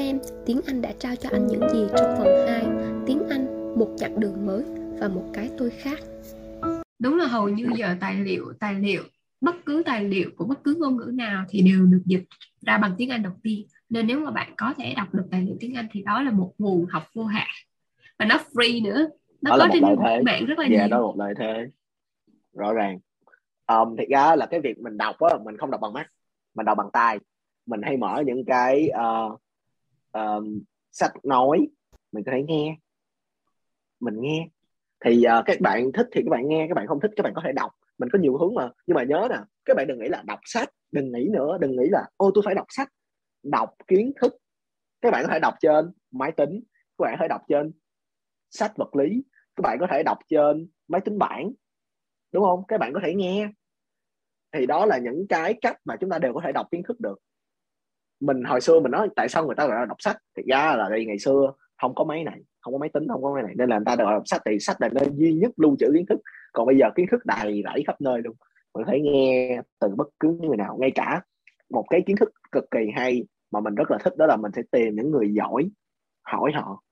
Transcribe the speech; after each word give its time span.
xem 0.00 0.18
tiếng 0.46 0.60
Anh 0.66 0.82
đã 0.82 0.92
trao 0.98 1.16
cho 1.16 1.28
anh 1.32 1.46
những 1.46 1.68
gì 1.68 1.86
trong 1.96 2.14
phần 2.18 2.46
2, 2.46 2.64
tiếng 3.06 3.28
Anh 3.30 3.74
một 3.78 3.94
chặng 3.96 4.20
đường 4.20 4.46
mới 4.46 4.64
và 5.00 5.08
một 5.08 5.24
cái 5.32 5.50
tôi 5.58 5.70
khác. 5.70 5.98
Đúng 6.98 7.18
là 7.18 7.26
hầu 7.26 7.48
như 7.48 7.66
giờ 7.76 7.96
tài 8.00 8.14
liệu 8.14 8.52
tài 8.60 8.74
liệu 8.74 9.02
bất 9.40 9.54
cứ 9.66 9.82
tài 9.86 10.04
liệu 10.04 10.30
của 10.36 10.44
bất 10.44 10.64
cứ 10.64 10.74
ngôn 10.78 10.96
ngữ 10.96 11.10
nào 11.14 11.44
thì 11.48 11.62
đều 11.62 11.86
được 11.86 12.02
dịch 12.04 12.24
ra 12.66 12.78
bằng 12.78 12.94
tiếng 12.98 13.10
Anh 13.10 13.22
đầu 13.22 13.32
tiên. 13.42 13.66
Nên 13.88 14.06
nếu 14.06 14.20
mà 14.20 14.30
bạn 14.30 14.52
có 14.56 14.74
thể 14.78 14.94
đọc 14.96 15.14
được 15.14 15.24
tài 15.30 15.42
liệu 15.42 15.56
tiếng 15.60 15.74
Anh 15.74 15.86
thì 15.92 16.02
đó 16.02 16.22
là 16.22 16.30
một 16.30 16.52
nguồn 16.58 16.86
học 16.86 17.02
vô 17.14 17.24
hạn. 17.24 17.48
Và 18.18 18.24
nó 18.24 18.36
free 18.52 18.84
nữa. 18.84 19.08
Nó 19.42 19.50
đó 19.50 19.56
có 19.58 19.68
trên 19.72 20.24
mạng 20.24 20.44
rất 20.46 20.58
là 20.58 20.66
dạ 20.66 20.78
nhiều. 20.78 20.88
đó 20.90 20.96
là 20.96 21.02
một 21.02 21.14
lợi 21.18 21.34
thế. 21.38 21.66
Rõ 22.52 22.72
ràng. 22.72 22.98
Um, 23.66 23.96
thiệt 23.96 24.08
ra 24.08 24.36
là 24.36 24.46
cái 24.46 24.60
việc 24.60 24.78
mình 24.78 24.96
đọc 24.96 25.16
á 25.20 25.38
mình 25.44 25.56
không 25.56 25.70
đọc 25.70 25.80
bằng 25.80 25.92
mắt 25.92 26.06
mình 26.54 26.66
đọc 26.66 26.78
bằng 26.78 26.90
tai. 26.92 27.18
Mình 27.66 27.82
hay 27.82 27.96
mở 27.96 28.22
những 28.26 28.44
cái 28.44 28.90
uh, 28.90 29.40
um, 30.12 30.62
sách 30.90 31.12
nói 31.24 31.68
mình 32.12 32.24
có 32.24 32.32
thể 32.32 32.42
nghe. 32.42 32.76
Mình 34.00 34.20
nghe. 34.20 34.48
Thì 35.04 35.24
uh, 35.38 35.44
các 35.46 35.60
bạn 35.60 35.92
thích 35.92 36.08
thì 36.12 36.22
các 36.24 36.30
bạn 36.30 36.48
nghe 36.48 36.66
các 36.68 36.74
bạn 36.74 36.86
không 36.86 37.00
thích 37.00 37.10
các 37.16 37.22
bạn 37.22 37.32
có 37.34 37.42
thể 37.44 37.52
đọc. 37.52 37.72
Mình 37.98 38.08
có 38.12 38.18
nhiều 38.18 38.38
hướng 38.38 38.54
mà. 38.54 38.70
Nhưng 38.86 38.94
mà 38.94 39.02
nhớ 39.02 39.28
nè 39.30 39.36
các 39.64 39.76
bạn 39.76 39.86
đừng 39.86 39.98
nghĩ 39.98 40.08
là 40.08 40.22
đọc 40.26 40.38
sách 40.44 40.68
đừng 40.92 41.12
nghĩ 41.12 41.28
nữa 41.32 41.58
đừng 41.60 41.76
nghĩ 41.76 41.88
là 41.90 42.04
ô 42.16 42.30
tôi 42.34 42.42
phải 42.44 42.54
đọc 42.54 42.66
sách 42.68 42.88
đọc 43.42 43.74
kiến 43.86 44.12
thức. 44.20 44.36
Các 45.00 45.10
bạn 45.10 45.24
có 45.26 45.32
thể 45.32 45.38
đọc 45.38 45.54
trên 45.60 45.92
máy 46.10 46.32
tính 46.32 46.60
các 46.98 47.04
bạn 47.04 47.14
có 47.18 47.22
thể 47.24 47.28
đọc 47.28 47.40
trên 47.48 47.72
sách 48.50 48.72
vật 48.76 48.96
lý 48.96 49.22
các 49.56 49.62
bạn 49.62 49.78
có 49.80 49.86
thể 49.90 50.02
đọc 50.02 50.18
trên 50.28 50.68
máy 50.88 51.00
tính 51.00 51.18
bảng 51.18 51.52
đúng 52.32 52.44
không? 52.44 52.62
Các 52.68 52.78
bạn 52.78 52.92
có 52.92 53.00
thể 53.04 53.14
nghe. 53.14 53.48
Thì 54.52 54.66
đó 54.66 54.86
là 54.86 54.98
những 54.98 55.26
cái 55.28 55.54
cách 55.60 55.76
mà 55.84 55.96
chúng 56.00 56.10
ta 56.10 56.18
đều 56.18 56.34
có 56.34 56.40
thể 56.44 56.52
đọc 56.52 56.66
kiến 56.70 56.82
thức 56.88 57.00
được 57.00 57.18
mình, 58.20 58.44
hồi 58.44 58.60
xưa 58.60 58.80
mình 58.80 58.92
nói, 58.92 59.08
tại 59.16 59.28
sao 59.28 59.46
người 59.46 59.54
ta 59.54 59.66
gọi 59.66 59.76
là 59.76 59.84
đọc 59.84 59.96
sách? 60.00 60.16
Thì 60.36 60.42
ra 60.46 60.76
là 60.76 60.88
đây 60.88 61.06
ngày 61.06 61.18
xưa 61.18 61.52
không 61.82 61.94
có 61.94 62.04
máy 62.04 62.24
này, 62.24 62.40
không 62.60 62.74
có 62.74 62.78
máy 62.78 62.88
tính, 62.88 63.08
không 63.08 63.22
có 63.22 63.34
máy 63.34 63.42
này, 63.42 63.54
nên 63.56 63.68
là 63.68 63.76
người 63.76 63.84
ta 63.84 63.96
gọi 63.96 64.06
là 64.06 64.12
đọc 64.12 64.26
sách. 64.26 64.42
Thì 64.44 64.58
sách 64.58 64.76
là 64.80 64.88
nơi 64.92 65.06
duy 65.14 65.34
nhất 65.34 65.50
lưu 65.56 65.76
trữ 65.78 65.92
kiến 65.94 66.06
thức. 66.06 66.20
Còn 66.52 66.66
bây 66.66 66.76
giờ 66.78 66.86
kiến 66.94 67.06
thức 67.10 67.26
đầy 67.26 67.62
rẫy 67.64 67.84
khắp 67.86 68.00
nơi 68.00 68.22
luôn. 68.22 68.36
Mình 68.74 68.86
thấy 68.86 69.00
nghe 69.00 69.62
từ 69.80 69.88
bất 69.88 70.08
cứ 70.20 70.38
người 70.40 70.56
nào, 70.56 70.76
ngay 70.80 70.90
cả 70.94 71.22
một 71.70 71.84
cái 71.90 72.02
kiến 72.06 72.16
thức 72.16 72.32
cực 72.52 72.64
kỳ 72.70 72.80
hay 72.94 73.24
mà 73.50 73.60
mình 73.60 73.74
rất 73.74 73.90
là 73.90 73.98
thích, 74.04 74.16
đó 74.16 74.26
là 74.26 74.36
mình 74.36 74.52
sẽ 74.56 74.62
tìm 74.70 74.96
những 74.96 75.10
người 75.10 75.34
giỏi, 75.34 75.70
hỏi 76.22 76.52
họ. 76.54 76.82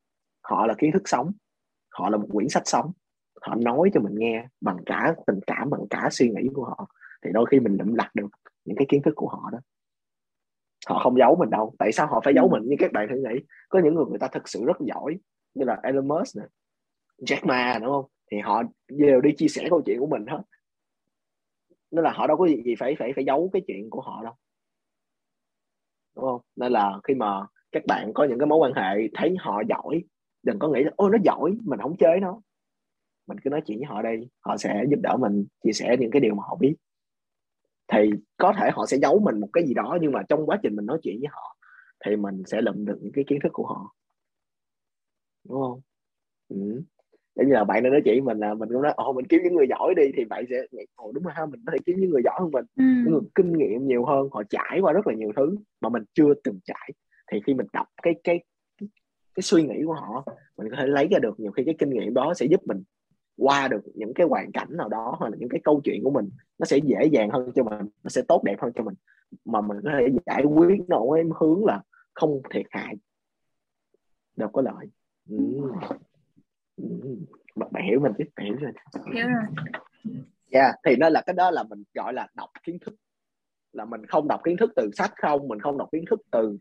Họ 0.42 0.66
là 0.66 0.74
kiến 0.78 0.92
thức 0.92 1.02
sống, 1.04 1.32
họ 1.90 2.10
là 2.10 2.16
một 2.16 2.28
quyển 2.32 2.48
sách 2.48 2.62
sống. 2.64 2.92
Họ 3.42 3.54
nói 3.54 3.90
cho 3.94 4.00
mình 4.00 4.14
nghe 4.18 4.46
bằng 4.60 4.76
cả 4.86 5.14
tình 5.26 5.40
cảm, 5.46 5.70
bằng 5.70 5.80
cả 5.90 6.08
suy 6.10 6.30
nghĩ 6.30 6.48
của 6.54 6.64
họ. 6.64 6.88
Thì 7.24 7.30
đôi 7.32 7.46
khi 7.50 7.60
mình 7.60 7.76
lụm 7.76 7.94
lặt 7.94 8.10
được 8.14 8.28
những 8.64 8.76
cái 8.76 8.86
kiến 8.88 9.02
thức 9.02 9.12
của 9.16 9.28
họ 9.28 9.50
đó 9.52 9.58
họ 10.86 11.00
không 11.02 11.18
giấu 11.18 11.36
mình 11.36 11.50
đâu. 11.50 11.74
Tại 11.78 11.92
sao 11.92 12.06
họ 12.06 12.20
phải 12.24 12.34
giấu 12.34 12.48
mình 12.48 12.62
như 12.68 12.76
các 12.78 12.92
bạn 12.92 13.08
thử 13.08 13.14
nghĩ 13.14 13.40
có 13.68 13.80
những 13.84 13.94
người 13.94 14.04
người 14.08 14.18
ta 14.18 14.28
thực 14.28 14.48
sự 14.48 14.64
rất 14.64 14.76
giỏi 14.80 15.18
như 15.54 15.64
là 15.64 15.80
Elon 15.82 16.08
Musk 16.08 16.36
này 16.36 16.46
Jack 17.18 17.46
Ma 17.46 17.78
đúng 17.82 17.90
không? 17.90 18.04
Thì 18.30 18.38
họ 18.38 18.62
đều 18.88 19.20
đi 19.20 19.32
chia 19.36 19.48
sẻ 19.48 19.66
câu 19.70 19.82
chuyện 19.86 20.00
của 20.00 20.06
mình 20.06 20.26
hết. 20.26 20.42
Nên 21.90 22.04
là 22.04 22.12
họ 22.12 22.26
đâu 22.26 22.36
có 22.36 22.46
gì, 22.46 22.62
gì 22.64 22.74
phải 22.78 22.96
phải 22.98 23.12
phải 23.14 23.24
giấu 23.24 23.50
cái 23.52 23.62
chuyện 23.66 23.90
của 23.90 24.00
họ 24.00 24.22
đâu. 24.22 24.34
Đúng 26.16 26.24
không? 26.24 26.40
Nên 26.56 26.72
là 26.72 27.00
khi 27.04 27.14
mà 27.14 27.46
các 27.72 27.82
bạn 27.86 28.12
có 28.14 28.24
những 28.24 28.38
cái 28.38 28.46
mối 28.46 28.58
quan 28.58 28.72
hệ 28.72 29.08
thấy 29.14 29.36
họ 29.40 29.62
giỏi 29.68 30.04
đừng 30.42 30.58
có 30.58 30.68
nghĩ 30.68 30.84
là 30.84 30.90
ôi 30.96 31.10
nó 31.12 31.18
giỏi 31.24 31.58
mình 31.64 31.80
không 31.82 31.96
chơi 31.96 32.20
nó. 32.20 32.40
Mình 33.26 33.38
cứ 33.44 33.50
nói 33.50 33.62
chuyện 33.66 33.78
với 33.78 33.86
họ 33.86 34.02
đây 34.02 34.28
họ 34.40 34.56
sẽ 34.56 34.84
giúp 34.90 34.98
đỡ 35.02 35.16
mình 35.16 35.46
chia 35.64 35.72
sẻ 35.72 35.96
những 36.00 36.10
cái 36.10 36.20
điều 36.20 36.34
mà 36.34 36.42
họ 36.46 36.56
biết 36.60 36.74
thì 37.92 38.10
có 38.36 38.52
thể 38.56 38.70
họ 38.72 38.86
sẽ 38.86 38.96
giấu 38.96 39.18
mình 39.18 39.40
một 39.40 39.48
cái 39.52 39.66
gì 39.66 39.74
đó 39.74 39.98
nhưng 40.00 40.12
mà 40.12 40.22
trong 40.28 40.46
quá 40.46 40.58
trình 40.62 40.76
mình 40.76 40.86
nói 40.86 40.98
chuyện 41.02 41.16
với 41.20 41.28
họ 41.30 41.56
thì 42.04 42.16
mình 42.16 42.42
sẽ 42.46 42.60
lượm 42.62 42.84
được 42.84 42.98
những 43.00 43.12
cái 43.12 43.24
kiến 43.28 43.38
thức 43.42 43.52
của 43.52 43.66
họ 43.66 43.94
đúng 45.48 45.60
không 45.62 45.80
ừ. 46.48 46.82
giống 47.36 47.46
như 47.46 47.52
là 47.52 47.64
bạn 47.64 47.82
đã 47.82 47.90
nói 47.90 48.00
chuyện 48.04 48.24
mình 48.24 48.38
là 48.38 48.54
mình 48.54 48.68
cũng 48.72 48.82
nói 48.82 48.92
ồ 48.96 49.12
mình 49.12 49.26
kiếm 49.26 49.40
những 49.44 49.54
người 49.54 49.66
giỏi 49.68 49.94
đi 49.96 50.02
thì 50.16 50.24
bạn 50.24 50.44
sẽ 50.50 50.56
nghĩ 50.70 50.82
ồ 50.94 51.12
đúng 51.12 51.24
rồi 51.24 51.32
ha 51.36 51.46
mình 51.46 51.60
có 51.66 51.72
thể 51.72 51.78
kiếm 51.86 51.96
những 52.00 52.10
người 52.10 52.22
giỏi 52.24 52.34
hơn 52.40 52.50
mình 52.50 52.64
ừ. 52.76 52.84
những 52.84 53.12
người 53.12 53.20
kinh 53.34 53.52
nghiệm 53.52 53.86
nhiều 53.86 54.04
hơn 54.04 54.28
họ 54.32 54.42
trải 54.50 54.78
qua 54.80 54.92
rất 54.92 55.06
là 55.06 55.14
nhiều 55.14 55.32
thứ 55.36 55.56
mà 55.80 55.88
mình 55.88 56.02
chưa 56.14 56.34
từng 56.44 56.58
trải 56.64 56.90
thì 57.32 57.40
khi 57.46 57.54
mình 57.54 57.66
đọc 57.72 57.86
cái 58.02 58.14
cái 58.24 58.44
cái 59.34 59.42
suy 59.42 59.62
nghĩ 59.62 59.82
của 59.86 59.94
họ 59.94 60.24
mình 60.56 60.70
có 60.70 60.76
thể 60.78 60.86
lấy 60.86 61.08
ra 61.10 61.18
được 61.18 61.40
nhiều 61.40 61.52
khi 61.52 61.64
cái 61.64 61.74
kinh 61.78 61.90
nghiệm 61.90 62.14
đó 62.14 62.34
sẽ 62.34 62.46
giúp 62.46 62.60
mình 62.64 62.82
qua 63.38 63.68
được 63.68 63.80
những 63.94 64.14
cái 64.14 64.26
hoàn 64.26 64.52
cảnh 64.52 64.76
nào 64.76 64.88
đó 64.88 65.16
hoặc 65.18 65.28
là 65.28 65.36
những 65.40 65.48
cái 65.48 65.60
câu 65.64 65.80
chuyện 65.84 66.00
của 66.04 66.10
mình 66.10 66.30
nó 66.58 66.64
sẽ 66.64 66.76
dễ 66.76 67.04
dàng 67.12 67.30
hơn 67.30 67.52
cho 67.54 67.62
mình 67.62 67.88
nó 68.04 68.08
sẽ 68.08 68.22
tốt 68.28 68.42
đẹp 68.44 68.56
hơn 68.60 68.72
cho 68.74 68.82
mình. 68.82 68.94
Mà 69.44 69.60
mình 69.60 69.78
có 69.84 69.90
thể 69.98 70.06
giải 70.26 70.44
quyết 70.44 70.80
nó 70.88 71.00
với 71.10 71.24
hướng 71.40 71.64
là 71.64 71.82
không 72.14 72.40
thiệt 72.50 72.66
hại. 72.70 72.94
Đâu 74.36 74.48
có 74.48 74.62
lợi. 74.62 74.86
Ừ. 75.28 75.36
Ừ. 76.76 77.16
bạn 77.54 77.84
hiểu 77.88 78.00
mình 78.00 78.12
chứ 78.18 78.24
bạn 78.36 78.46
hiểu 78.46 78.56
rồi 78.56 78.72
hiểu 79.14 79.28
rồi. 79.28 79.64
Yeah, 80.50 80.74
thì 80.84 80.96
nó 80.96 81.08
là 81.08 81.22
cái 81.26 81.34
đó 81.34 81.50
là 81.50 81.62
mình 81.62 81.82
gọi 81.94 82.12
là 82.12 82.28
đọc 82.34 82.50
kiến 82.64 82.78
thức. 82.78 82.94
Là 83.72 83.84
mình 83.84 84.06
không 84.06 84.28
đọc 84.28 84.40
kiến 84.44 84.56
thức 84.56 84.72
từ 84.76 84.90
sách 84.94 85.12
không 85.16 85.48
mình 85.48 85.60
không 85.60 85.78
đọc 85.78 85.88
kiến 85.92 86.04
thức 86.10 86.20
từ 86.30 86.58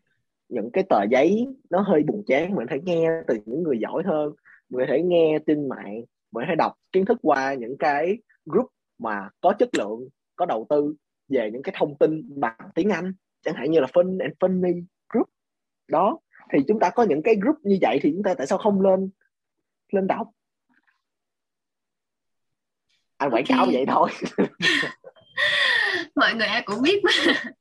những 0.50 0.70
cái 0.72 0.84
tờ 0.90 1.04
giấy 1.12 1.48
nó 1.70 1.82
hơi 1.82 2.04
buồn 2.04 2.24
chán 2.28 2.56
mình 2.56 2.68
phải 2.70 2.80
nghe 2.84 3.10
từ 3.28 3.38
những 3.46 3.64
người 3.64 3.80
giỏi 3.80 4.04
hơn 4.06 4.34
mình 4.70 4.88
thể 4.90 5.02
nghe 5.04 5.40
trên 5.48 5.70
mạng 5.70 6.02
mình 6.38 6.48
phải 6.48 6.56
đọc 6.56 6.74
kiến 6.92 7.06
thức 7.06 7.18
qua 7.22 7.54
những 7.54 7.76
cái 7.80 8.18
group 8.46 8.68
mà 9.00 9.30
có 9.42 9.54
chất 9.60 9.70
lượng 9.78 10.08
có 10.36 10.46
đầu 10.46 10.66
tư 10.70 10.96
về 11.30 11.50
những 11.54 11.64
cái 11.64 11.76
thông 11.78 11.98
tin 11.98 12.40
bằng 12.40 12.58
tiếng 12.76 12.90
Anh 12.90 13.14
chẳng 13.46 13.56
hạn 13.56 13.72
như 13.72 13.80
là 13.80 13.88
Fun 13.94 14.20
and 14.22 14.34
Funny 14.40 14.84
group. 15.10 15.30
Đó 15.88 16.20
thì 16.54 16.60
chúng 16.68 16.80
ta 16.80 16.90
có 16.90 17.04
những 17.04 17.22
cái 17.24 17.36
group 17.42 17.56
như 17.64 17.78
vậy 17.82 18.00
thì 18.02 18.12
chúng 18.14 18.24
ta 18.24 18.34
tại 18.34 18.48
sao 18.48 18.58
không 18.58 18.82
lên 18.82 19.10
lên 19.92 20.08
đọc? 20.08 20.28
Anh 23.18 23.30
quảng 23.30 23.44
Ok. 23.44 23.58
cáo 23.58 23.66
vậy 23.66 23.86
thôi. 23.88 24.10
Mọi 26.16 26.34
người 26.34 26.48
ai 26.48 26.62
cũng 26.66 26.82
biết 26.82 27.02
mà. 27.04 27.12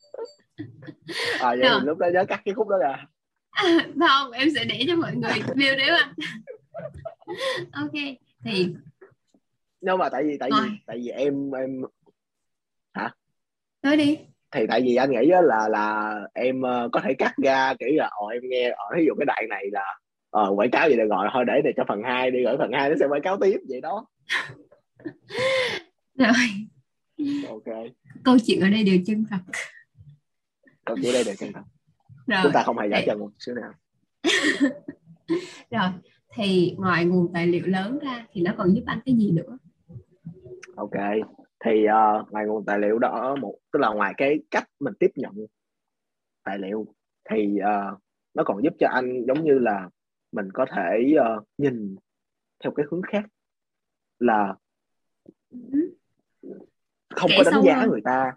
À, 1.40 1.48
vậy 1.48 1.58
Được. 1.62 1.80
lúc 1.84 1.98
đó 1.98 2.06
nhớ 2.14 2.24
cắt 2.28 2.42
cái 2.44 2.54
khúc 2.54 2.68
đó 2.68 2.76
ra. 2.78 3.06
Không 4.08 4.30
em 4.30 4.48
sẽ 4.54 4.64
để 4.64 4.84
cho 4.86 4.96
mọi 4.96 5.16
người 5.16 5.32
view 5.32 5.76
đấy 5.76 5.90
mà. 5.90 6.12
Ok 7.72 7.92
thì 8.46 8.74
nhưng 9.80 9.98
mà 9.98 10.08
tại 10.08 10.24
vì 10.24 10.38
tại 10.38 10.50
vì 10.52 10.70
tại 10.86 10.98
vì 10.98 11.08
em 11.08 11.50
em 11.50 11.82
nói 13.82 13.96
đi. 13.96 14.18
Thì 14.50 14.66
tại 14.68 14.82
vì 14.82 14.96
anh 14.96 15.10
nghĩ 15.10 15.26
là 15.42 15.68
là 15.68 16.14
em 16.34 16.62
ờ, 16.62 16.88
có 16.92 17.00
thể 17.00 17.14
cắt 17.14 17.34
ra 17.42 17.74
kiểu 17.78 17.88
là 17.92 18.10
ồ 18.12 18.26
em 18.26 18.42
nghe 18.44 18.70
ở 18.70 18.84
ví 18.96 19.04
dụ 19.06 19.14
cái 19.18 19.26
đoạn 19.26 19.48
này 19.48 19.64
là 19.72 19.98
ờ 20.30 20.52
quảng 20.56 20.70
cáo 20.70 20.88
vậy 20.88 20.96
được 20.96 21.08
rồi 21.10 21.28
thôi 21.32 21.44
để 21.46 21.60
để 21.64 21.72
cho 21.76 21.84
phần 21.88 22.02
2 22.02 22.30
đi 22.30 22.42
rồi 22.42 22.56
phần 22.58 22.70
2 22.72 22.90
nó 22.90 22.96
sẽ 23.00 23.06
quảng 23.06 23.22
cáo 23.22 23.38
tiếp 23.40 23.58
vậy 23.68 23.80
đó. 23.80 24.06
Rồi. 26.18 26.32
Ok. 27.48 27.74
Câu 28.24 28.36
chuyện 28.46 28.60
ở 28.60 28.68
đây 28.68 28.84
đều 28.84 28.98
chân 29.06 29.24
thật. 29.30 29.38
Còn 30.84 30.98
chỉ 31.02 31.12
đây 31.12 31.24
được 31.24 31.32
chân 31.38 31.52
thật. 31.52 31.62
Rồi. 32.26 32.40
Chúng 32.42 32.52
ta 32.52 32.62
không 32.62 32.78
hề 32.78 32.88
giả 32.90 33.00
chân 33.06 33.18
một 33.18 33.30
xíu 33.38 33.54
nào. 33.54 33.72
Rồi 35.70 35.90
thì 36.36 36.74
ngoài 36.78 37.04
nguồn 37.04 37.32
tài 37.32 37.46
liệu 37.46 37.66
lớn 37.66 37.98
ra 38.02 38.26
thì 38.32 38.42
nó 38.42 38.52
còn 38.58 38.74
giúp 38.74 38.82
anh 38.86 39.00
cái 39.06 39.14
gì 39.16 39.30
nữa? 39.30 39.58
Ok 40.76 40.96
thì 41.64 41.84
ờ, 41.84 42.24
ngoài 42.30 42.46
nguồn 42.46 42.64
tài 42.64 42.78
liệu 42.78 42.98
đó 42.98 43.36
một 43.40 43.54
tức 43.72 43.78
là 43.78 43.88
ngoài 43.88 44.14
cái 44.16 44.38
cách 44.50 44.68
mình 44.80 44.94
tiếp 44.98 45.10
nhận 45.14 45.46
tài 46.44 46.58
liệu 46.58 46.86
thì 47.30 47.58
ờ, 47.58 47.96
nó 48.34 48.42
còn 48.46 48.62
giúp 48.64 48.72
cho 48.78 48.88
anh 48.88 49.24
giống 49.26 49.44
như 49.44 49.58
là 49.58 49.90
mình 50.32 50.48
có 50.54 50.66
thể 50.76 51.14
ờ, 51.18 51.42
nhìn 51.58 51.96
theo 52.64 52.72
cái 52.76 52.86
hướng 52.90 53.02
khác 53.02 53.24
là 54.18 54.54
không 57.14 57.30
Kể 57.30 57.36
có 57.44 57.50
đánh 57.50 57.62
giá 57.64 57.76
hơn. 57.80 57.90
người 57.90 58.00
ta. 58.04 58.36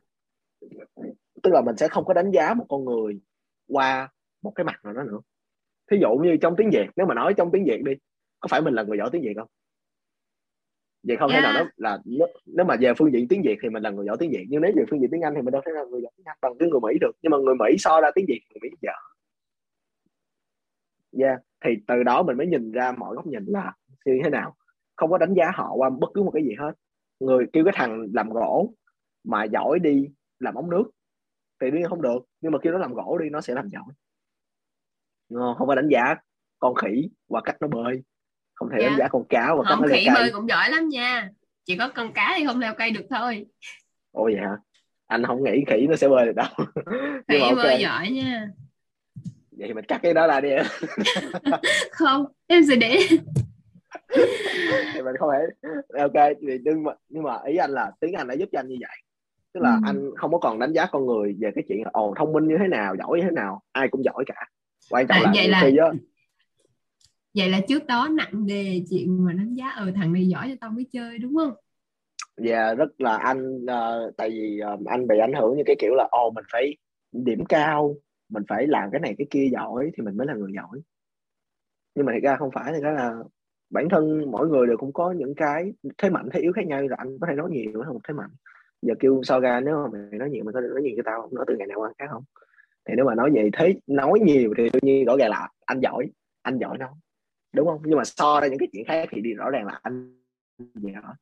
Tức 1.44 1.52
là 1.54 1.62
mình 1.62 1.78
sẽ 1.78 1.88
không 1.88 2.06
có 2.06 2.14
đánh 2.14 2.32
giá 2.32 2.54
một 2.54 2.66
con 2.70 2.86
người 2.86 3.20
qua 3.68 4.10
một 4.42 4.52
cái 4.56 4.64
mặt 4.64 4.80
nào 4.84 4.94
đó 4.94 5.04
nữa 5.04 5.20
thí 5.92 5.98
dụ 6.02 6.10
như 6.16 6.38
trong 6.42 6.56
tiếng 6.58 6.70
việt 6.70 6.88
nếu 6.96 7.06
mà 7.06 7.14
nói 7.14 7.34
trong 7.38 7.52
tiếng 7.52 7.66
việt 7.66 7.84
đi 7.84 7.94
có 8.40 8.48
phải 8.48 8.62
mình 8.62 8.74
là 8.74 8.84
người 8.84 8.98
giỏi 8.98 9.10
tiếng 9.12 9.22
việt 9.22 9.34
không 9.38 9.48
vậy 11.04 11.18
không 11.18 11.32
thể 11.34 11.42
nào 11.42 11.54
Yeah. 11.54 11.66
đó 11.66 11.72
là 11.78 12.00
nếu, 12.06 12.28
nếu 12.46 12.66
mà 12.66 12.76
về 12.80 12.94
phương 12.98 13.14
diện 13.14 13.28
tiếng 13.28 13.42
việt 13.42 13.58
thì 13.64 13.70
mình 13.70 13.84
là 13.84 13.90
người 13.90 14.06
giỏi 14.06 14.18
tiếng 14.20 14.32
việt 14.32 14.46
nhưng 14.50 14.62
nếu 14.62 14.72
về 14.76 14.84
phương 14.90 15.02
diện 15.02 15.10
tiếng 15.12 15.22
anh 15.22 15.34
thì 15.36 15.42
mình 15.42 15.52
đâu 15.52 15.62
thể 15.66 15.72
là 15.72 15.84
người 15.84 16.02
giỏi 16.02 16.12
tiếng 16.18 16.26
anh 16.26 16.38
bằng 16.42 16.54
cái 16.60 16.70
người 16.70 16.80
mỹ 16.80 16.98
được 17.02 17.12
nhưng 17.22 17.30
mà 17.32 17.38
người 17.38 17.56
mỹ 17.56 17.76
so 17.80 18.02
ra 18.02 18.12
tiếng 18.16 18.26
việt 18.28 18.42
người 18.50 18.60
mỹ 18.62 18.78
dở 18.82 18.92
yeah. 21.20 21.40
thì 21.66 21.72
từ 21.88 22.04
đó 22.04 22.24
mình 22.24 22.38
mới 22.38 22.48
nhìn 22.48 22.72
ra 22.72 22.92
mọi 22.98 23.16
góc 23.16 23.28
nhìn 23.28 23.46
là 23.48 23.74
như 24.06 24.20
thế 24.24 24.30
nào 24.30 24.56
không 24.96 25.12
có 25.12 25.18
đánh 25.18 25.34
giá 25.34 25.52
họ 25.54 25.74
qua 25.76 25.90
bất 25.90 26.08
cứ 26.14 26.24
một 26.24 26.32
cái 26.32 26.44
gì 26.44 26.56
hết 26.60 26.72
người 27.20 27.46
kêu 27.54 27.64
cái 27.66 27.74
thằng 27.78 28.08
làm 28.14 28.30
gỗ 28.30 28.74
mà 29.24 29.44
giỏi 29.44 29.80
đi 29.80 30.08
làm 30.40 30.56
ống 30.56 30.70
nước 30.70 30.84
thì 31.62 31.72
đương 31.72 31.80
nhiên 31.82 31.90
không 31.90 32.02
được 32.02 32.26
nhưng 32.42 32.52
mà 32.52 32.60
kêu 32.62 32.74
nó 32.74 32.80
làm 32.80 32.94
gỗ 32.94 33.18
đi 33.18 33.30
nó 33.30 33.42
sẽ 33.42 33.54
làm 33.54 33.68
giỏi 33.68 33.94
không? 35.36 35.56
không 35.58 35.68
có 35.68 35.76
đánh 35.76 35.88
giá 35.90 36.16
con 36.60 36.76
khỉ 36.76 37.10
qua 37.28 37.42
cách 37.46 37.56
nó 37.60 37.68
bơi. 37.68 38.04
Không 38.56 38.70
thể 38.70 38.78
Dạ. 38.82 38.90
đánh 38.90 38.98
giá 38.98 39.08
con 39.08 39.24
cáo 39.30 39.58
qua 39.58 39.66
cách 39.70 39.78
nó 39.82 39.88
leo 39.88 39.98
khỉ 39.98 40.06
cây. 40.06 40.16
bơi 40.16 40.32
cũng 40.32 40.50
giỏi 40.50 40.70
lắm 40.70 40.90
nha. 40.90 41.30
Chỉ 41.66 41.78
có 41.78 41.90
con 41.96 42.14
cá 42.14 42.34
thì 42.38 42.46
không 42.46 42.60
leo 42.60 42.74
cây 42.74 42.92
được 42.92 43.06
thôi. 43.10 43.46
Ồ 44.12 44.24
vậy 44.24 44.42
hả? 44.42 44.58
Anh 45.08 45.26
không 45.26 45.44
nghĩ 45.44 45.64
khỉ 45.68 45.88
nó 45.90 45.96
sẽ 45.96 46.10
bơi 46.10 46.26
được 46.26 46.36
đâu. 46.36 46.48
Khỉ 47.28 47.40
okay. 47.40 47.56
bơi 47.56 47.80
giỏi 47.80 48.10
nha. 48.10 48.50
Vậy 49.52 49.74
mình 49.74 49.86
cắt 49.86 50.00
cái 50.04 50.14
đó 50.14 50.28
ra 50.28 50.42
đi 50.42 50.50
không 51.92 52.26
em 52.48 52.64
sẽ 52.70 52.76
để. 52.76 53.00
Thì 54.94 55.02
mình 55.02 55.16
không 55.20 55.30
thể 55.34 55.70
ok 56.00 56.38
thì 56.42 56.58
nhưng 56.64 56.84
mà 56.84 56.92
nhưng 57.10 57.24
mà 57.24 57.38
ý 57.46 57.56
anh 57.56 57.72
là 57.72 57.92
tiếng 58.00 58.14
anh 58.14 58.28
đã 58.28 58.34
giúp 58.34 58.50
cho 58.52 58.60
anh 58.60 58.68
như 58.68 58.76
vậy. 58.82 58.98
Tức 59.54 59.60
là 59.64 59.72
ừ. 59.72 59.80
anh 59.86 60.10
không 60.16 60.32
có 60.32 60.38
còn 60.38 60.60
đánh 60.60 60.74
giá 60.74 60.86
con 60.92 61.06
người 61.06 61.36
về 61.40 61.52
cái 61.56 61.64
chuyện 61.68 61.84
là 61.84 61.90
ồ 61.94 62.14
thông 62.18 62.34
minh 62.34 62.48
như 62.48 62.56
thế 62.60 62.68
nào 62.68 62.96
giỏi 62.96 63.18
như 63.20 63.24
thế 63.24 63.32
nào. 63.32 63.62
Ai 63.72 63.88
cũng 63.88 64.04
giỏi 64.04 64.24
cả 64.28 64.48
quan 64.90 65.08
trọng 65.08 65.18
à, 65.18 65.22
là 65.24 65.32
vậy 65.36 65.48
là 65.48 65.70
đó, 65.78 65.94
vậy 67.34 67.50
là 67.50 67.60
trước 67.68 67.86
đó 67.86 68.08
nặng 68.12 68.48
đề 68.48 68.84
chuyện 68.90 69.26
mà 69.26 69.34
đánh 69.34 69.54
giá 69.54 69.70
ừ, 69.70 69.92
thằng 69.96 70.14
này 70.14 70.28
giỏi 70.28 70.48
cho 70.50 70.56
tao 70.62 70.70
mới 70.70 70.86
chơi 70.92 71.18
đúng 71.18 71.36
không? 71.36 71.54
Dạ 72.38 72.66
yeah, 72.66 72.78
rất 72.78 73.02
là 73.02 73.18
anh 73.18 73.66
uh, 73.66 74.18
tại 74.18 74.30
vì 74.30 74.60
uh, 74.74 74.86
anh 74.86 75.08
bị 75.08 75.20
ảnh 75.20 75.34
hưởng 75.34 75.58
như 75.58 75.64
cái 75.66 75.76
kiểu 75.80 75.96
là 75.96 76.08
ồ 76.12 76.32
mình 76.36 76.46
phải 76.52 76.78
điểm 77.12 77.46
cao 77.46 77.96
mình 78.30 78.44
phải 78.50 78.68
làm 78.68 78.92
cái 78.92 79.02
này 79.02 79.16
cái 79.18 79.28
kia 79.30 79.50
giỏi 79.52 79.92
thì 79.98 80.04
mình 80.04 80.18
mới 80.18 80.28
là 80.28 80.34
người 80.34 80.52
giỏi. 80.56 80.82
Nhưng 81.96 82.06
mà 82.06 82.14
thật 82.14 82.20
ra 82.24 82.36
không 82.36 82.52
phải 82.54 82.74
thì 82.76 82.82
đó 82.84 82.92
là 82.92 83.16
bản 83.70 83.90
thân 83.90 84.32
mỗi 84.32 84.48
người 84.48 84.68
đều 84.68 84.78
cũng 84.78 84.94
có 84.94 85.12
những 85.12 85.36
cái 85.36 85.74
thế 85.98 86.10
mạnh 86.10 86.30
thế 86.34 86.40
yếu 86.40 86.54
khác 86.54 86.66
nhau. 86.66 86.80
Rồi 86.80 86.98
anh 86.98 87.18
có 87.22 87.28
thể 87.30 87.36
nói 87.36 87.50
nhiều 87.52 87.84
không 87.86 87.98
thế 88.08 88.14
mạnh. 88.14 88.30
Giờ 88.82 88.94
kêu 89.00 89.22
Soga 89.24 89.60
nếu 89.60 89.76
mà 89.76 90.00
mày 90.10 90.20
nói 90.20 90.30
nhiều 90.30 90.44
mày 90.44 90.54
có 90.54 90.62
nói 90.62 90.82
nhiều 90.82 90.94
cho 90.98 91.04
tao 91.06 91.22
không? 91.22 91.36
Nói 91.36 91.46
từ 91.48 91.56
ngày 91.58 91.68
nào 91.68 91.80
qua 91.80 91.92
khác 91.98 92.06
không 92.12 92.24
thì 92.90 92.96
nếu 92.96 93.06
mà 93.06 93.16
nói 93.16 93.32
vậy 93.34 93.50
thế 93.54 93.76
nói 93.88 94.20
nhiều 94.20 94.54
thì 94.58 94.70
đương 94.74 94.84
nhiên 94.84 95.06
rõ 95.06 95.18
ràng 95.18 95.30
là 95.30 95.50
anh 95.66 95.80
giỏi 95.80 96.10
anh 96.42 96.58
giỏi 96.58 96.78
nói 96.78 96.90
đúng 97.54 97.68
không? 97.68 97.82
Nhưng 97.86 97.98
mà 97.98 98.04
so 98.04 98.42
ra 98.42 98.48
những 98.48 98.60
cái 98.60 98.68
chuyện 98.72 98.86
khác 98.86 99.10
thì 99.12 99.22
đi 99.22 99.34
rõ 99.34 99.50
ràng 99.50 99.66
là 99.66 99.80
anh 99.84 100.22
giỏi 100.58 101.14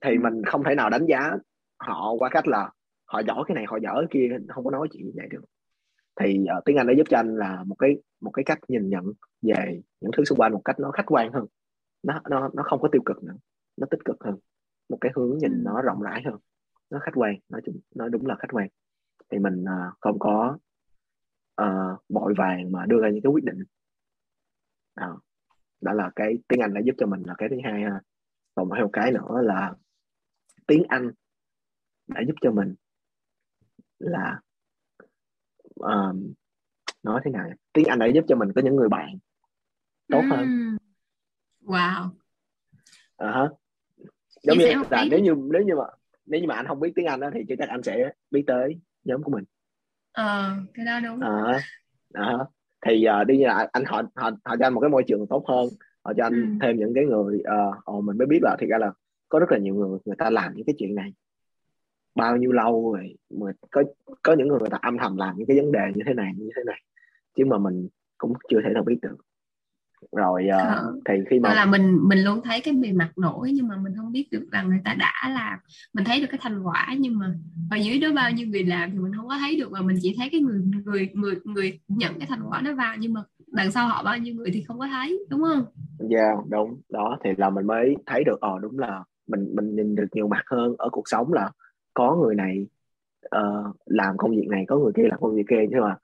thì 0.00 0.10
ừ. 0.10 0.20
mình 0.22 0.44
không 0.44 0.64
thể 0.64 0.74
nào 0.74 0.90
đánh 0.90 1.06
giá 1.06 1.32
họ 1.78 2.14
qua 2.18 2.28
cách 2.28 2.48
là 2.48 2.70
họ 3.04 3.22
giỏi 3.26 3.44
cái 3.48 3.54
này 3.54 3.64
họ 3.68 3.78
giỏi 3.82 3.96
cái 3.96 4.08
kia 4.10 4.36
không 4.48 4.64
có 4.64 4.70
nói 4.70 4.88
chuyện 4.92 5.06
như 5.06 5.12
vậy 5.16 5.26
được. 5.30 5.44
Thì 6.20 6.40
uh, 6.58 6.64
tiếng 6.64 6.76
Anh 6.76 6.86
đã 6.86 6.92
giúp 6.96 7.06
cho 7.10 7.16
anh 7.16 7.36
là 7.36 7.64
một 7.66 7.76
cái 7.78 7.96
một 8.20 8.30
cái 8.30 8.44
cách 8.44 8.58
nhìn 8.68 8.88
nhận 8.88 9.04
về 9.42 9.80
những 10.00 10.10
thứ 10.16 10.24
xung 10.24 10.38
quanh 10.38 10.52
một 10.52 10.62
cách 10.64 10.80
nó 10.80 10.90
khách 10.90 11.06
quan 11.06 11.32
hơn. 11.32 11.46
Nó 12.02 12.20
nó 12.30 12.50
nó 12.54 12.62
không 12.62 12.80
có 12.80 12.88
tiêu 12.92 13.02
cực 13.04 13.24
nữa 13.24 13.34
nó 13.76 13.86
tích 13.90 14.04
cực 14.04 14.16
hơn. 14.24 14.34
Một 14.88 14.98
cái 15.00 15.12
hướng 15.14 15.38
nhìn 15.38 15.52
ừ. 15.52 15.60
nó 15.64 15.82
rộng 15.82 16.02
rãi 16.02 16.22
hơn 16.24 16.36
nó 16.90 16.98
khách 17.02 17.14
quan 17.14 17.34
nói 17.48 17.60
chung 17.64 17.80
nó 17.94 18.08
đúng 18.08 18.26
là 18.26 18.34
khách 18.38 18.48
quan 18.52 18.68
thì 19.30 19.38
mình 19.38 19.64
uh, 19.64 19.94
không 20.00 20.18
có 20.18 20.58
uh, 21.62 22.02
vội 22.08 22.34
vàng 22.36 22.72
mà 22.72 22.86
đưa 22.86 23.00
ra 23.02 23.08
những 23.10 23.22
cái 23.22 23.32
quyết 23.32 23.44
định. 23.44 23.64
Đó, 24.96 25.20
đó 25.80 25.92
là 25.92 26.10
cái 26.16 26.38
tiếng 26.48 26.60
Anh 26.60 26.74
đã 26.74 26.80
giúp 26.84 26.94
cho 26.98 27.06
mình 27.06 27.22
là 27.22 27.34
cái 27.38 27.48
thứ 27.48 27.56
hai 27.64 27.82
ha. 27.82 28.00
Còn 28.54 28.68
một 28.68 28.90
cái 28.92 29.12
nữa 29.12 29.40
là 29.42 29.74
tiếng 30.66 30.82
Anh 30.88 31.10
đã 32.06 32.20
giúp 32.26 32.34
cho 32.40 32.50
mình 32.50 32.74
là 33.98 34.40
um, 35.74 36.32
nói 37.02 37.20
thế 37.24 37.30
nào 37.30 37.50
tiếng 37.72 37.84
Anh 37.84 37.98
đã 37.98 38.06
giúp 38.06 38.24
cho 38.28 38.36
mình 38.36 38.52
có 38.54 38.62
những 38.64 38.76
người 38.76 38.88
bạn 38.88 39.18
tốt 40.08 40.22
hơn. 40.30 40.76
Wow. 41.60 42.08
À, 43.16 43.26
uh-huh. 43.26 43.54
giống 44.42 44.58
như 44.58 44.66
là 44.90 45.04
nếu 45.10 45.20
như 45.20 45.34
nếu 45.52 45.62
như 45.62 45.74
mà 45.76 45.84
nếu 46.26 46.40
như 46.40 46.46
mà 46.46 46.54
anh 46.54 46.66
không 46.66 46.80
biết 46.80 46.92
tiếng 46.94 47.06
Anh 47.06 47.20
đó 47.20 47.30
thì 47.34 47.44
chắc 47.58 47.68
anh 47.68 47.82
sẽ 47.82 48.12
biết 48.30 48.44
tới 48.46 48.80
nhóm 49.08 49.22
của 49.22 49.32
mình. 49.32 49.44
Ờ 50.12 50.56
cái 50.74 50.86
đó 50.86 51.00
đúng. 51.00 51.20
À, 51.20 51.60
à, 52.12 52.32
thì 52.86 53.06
uh, 53.20 53.26
đương 53.26 53.38
nhiên 53.38 53.46
là 53.46 53.68
anh 53.72 53.84
họ 53.84 54.02
họ 54.14 54.30
họ 54.44 54.56
cho 54.56 54.66
anh 54.66 54.74
một 54.74 54.80
cái 54.80 54.90
môi 54.90 55.04
trường 55.06 55.26
tốt 55.26 55.44
hơn 55.48 55.68
họ 56.04 56.12
cho 56.16 56.24
anh 56.24 56.32
ừ. 56.32 56.48
thêm 56.62 56.76
những 56.76 56.92
cái 56.94 57.04
người 57.04 57.42
uh, 57.96 58.04
mình 58.04 58.18
mới 58.18 58.26
biết 58.26 58.38
là 58.42 58.56
thì 58.60 58.66
ra 58.66 58.78
là 58.78 58.92
có 59.28 59.38
rất 59.38 59.52
là 59.52 59.58
nhiều 59.58 59.74
người 59.74 59.98
người 60.04 60.16
ta 60.16 60.30
làm 60.30 60.52
những 60.54 60.66
cái 60.66 60.74
chuyện 60.78 60.94
này. 60.94 61.12
Bao 62.14 62.36
nhiêu 62.36 62.52
lâu 62.52 62.92
rồi 62.94 63.16
mà 63.30 63.52
có 63.70 63.82
có 64.22 64.32
những 64.32 64.48
người 64.48 64.58
người 64.58 64.70
ta 64.70 64.78
âm 64.82 64.98
thầm 64.98 65.16
làm 65.16 65.36
những 65.38 65.46
cái 65.46 65.56
vấn 65.56 65.72
đề 65.72 65.80
như 65.94 66.02
thế 66.06 66.14
này 66.14 66.32
như 66.36 66.50
thế 66.56 66.62
này. 66.66 66.82
Chứ 67.36 67.44
mà 67.44 67.58
mình 67.58 67.88
cũng 68.18 68.32
chưa 68.50 68.60
thể 68.64 68.70
nào 68.74 68.84
biết 68.84 68.98
được 69.02 69.16
rồi 70.12 70.48
uh, 70.48 71.02
thì 71.08 71.14
khi 71.30 71.38
mà 71.38 71.54
là 71.54 71.64
mình 71.64 71.98
mình 72.02 72.18
luôn 72.18 72.40
thấy 72.44 72.60
cái 72.60 72.74
bề 72.74 72.92
mặt 72.92 73.10
nổi 73.16 73.50
nhưng 73.54 73.68
mà 73.68 73.76
mình 73.76 73.92
không 73.96 74.12
biết 74.12 74.28
được 74.30 74.46
rằng 74.52 74.68
người 74.68 74.80
ta 74.84 74.94
đã 74.94 75.30
làm 75.34 75.58
mình 75.92 76.04
thấy 76.04 76.20
được 76.20 76.26
cái 76.30 76.40
thành 76.42 76.62
quả 76.62 76.94
nhưng 76.98 77.18
mà 77.18 77.34
ở 77.70 77.76
dưới 77.76 77.98
đó 77.98 78.08
bao 78.14 78.30
nhiêu 78.30 78.46
người 78.46 78.64
làm 78.64 78.90
thì 78.90 78.98
mình 78.98 79.12
không 79.16 79.28
có 79.28 79.38
thấy 79.38 79.56
được 79.56 79.72
mà 79.72 79.80
mình 79.80 79.96
chỉ 80.02 80.14
thấy 80.18 80.28
cái 80.32 80.40
người 80.40 80.60
người 80.84 81.10
người 81.14 81.34
người 81.44 81.80
nhận 81.88 82.18
cái 82.18 82.26
thành 82.30 82.42
quả 82.48 82.60
nó 82.64 82.74
vào 82.74 82.96
nhưng 82.98 83.12
mà 83.12 83.22
đằng 83.46 83.70
sau 83.70 83.88
họ 83.88 84.02
bao 84.02 84.18
nhiêu 84.18 84.34
người 84.34 84.50
thì 84.52 84.62
không 84.62 84.78
có 84.78 84.86
thấy 84.86 85.26
đúng 85.30 85.42
không? 85.42 85.64
Dạ 85.98 86.18
yeah, 86.18 86.38
đúng 86.48 86.80
đó 86.88 87.18
thì 87.24 87.30
là 87.36 87.50
mình 87.50 87.66
mới 87.66 87.96
thấy 88.06 88.24
được 88.24 88.40
ờ 88.40 88.58
đúng 88.62 88.78
là 88.78 89.04
mình 89.26 89.54
mình 89.54 89.76
nhìn 89.76 89.94
được 89.94 90.06
nhiều 90.12 90.28
mặt 90.28 90.42
hơn 90.46 90.74
ở 90.78 90.88
cuộc 90.92 91.04
sống 91.08 91.32
là 91.32 91.50
có 91.94 92.16
người 92.16 92.34
này 92.34 92.66
uh, 93.36 93.76
làm 93.86 94.16
công 94.16 94.30
việc 94.30 94.48
này 94.50 94.64
có 94.68 94.78
người 94.78 94.92
kia 94.96 95.08
làm 95.10 95.20
công 95.20 95.34
việc 95.34 95.44
kia 95.50 95.66
nhưng 95.70 95.80
mà 95.80 95.96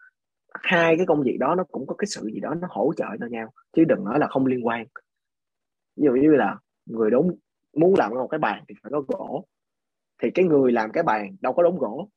hai 0.54 0.96
cái 0.96 1.06
công 1.06 1.22
việc 1.22 1.36
đó 1.40 1.54
nó 1.54 1.64
cũng 1.64 1.86
có 1.86 1.94
cái 1.94 2.06
sự 2.06 2.30
gì 2.34 2.40
đó 2.40 2.54
nó 2.54 2.68
hỗ 2.70 2.92
trợ 2.96 3.06
cho 3.20 3.26
nhau 3.26 3.52
chứ 3.76 3.84
đừng 3.84 4.04
nói 4.04 4.18
là 4.18 4.26
không 4.26 4.46
liên 4.46 4.66
quan. 4.66 4.86
Ví 5.96 6.04
dụ 6.04 6.12
như 6.12 6.30
là 6.30 6.58
người 6.86 7.10
đúng 7.10 7.38
muốn 7.72 7.94
làm 7.98 8.14
một 8.14 8.28
cái 8.30 8.38
bàn 8.38 8.64
thì 8.68 8.74
phải 8.82 8.90
có 8.92 9.00
gỗ. 9.00 9.44
Thì 10.22 10.30
cái 10.30 10.44
người 10.44 10.72
làm 10.72 10.92
cái 10.92 11.02
bàn 11.02 11.36
đâu 11.40 11.52
có 11.52 11.62
đống 11.62 11.78
gỗ 11.78 12.08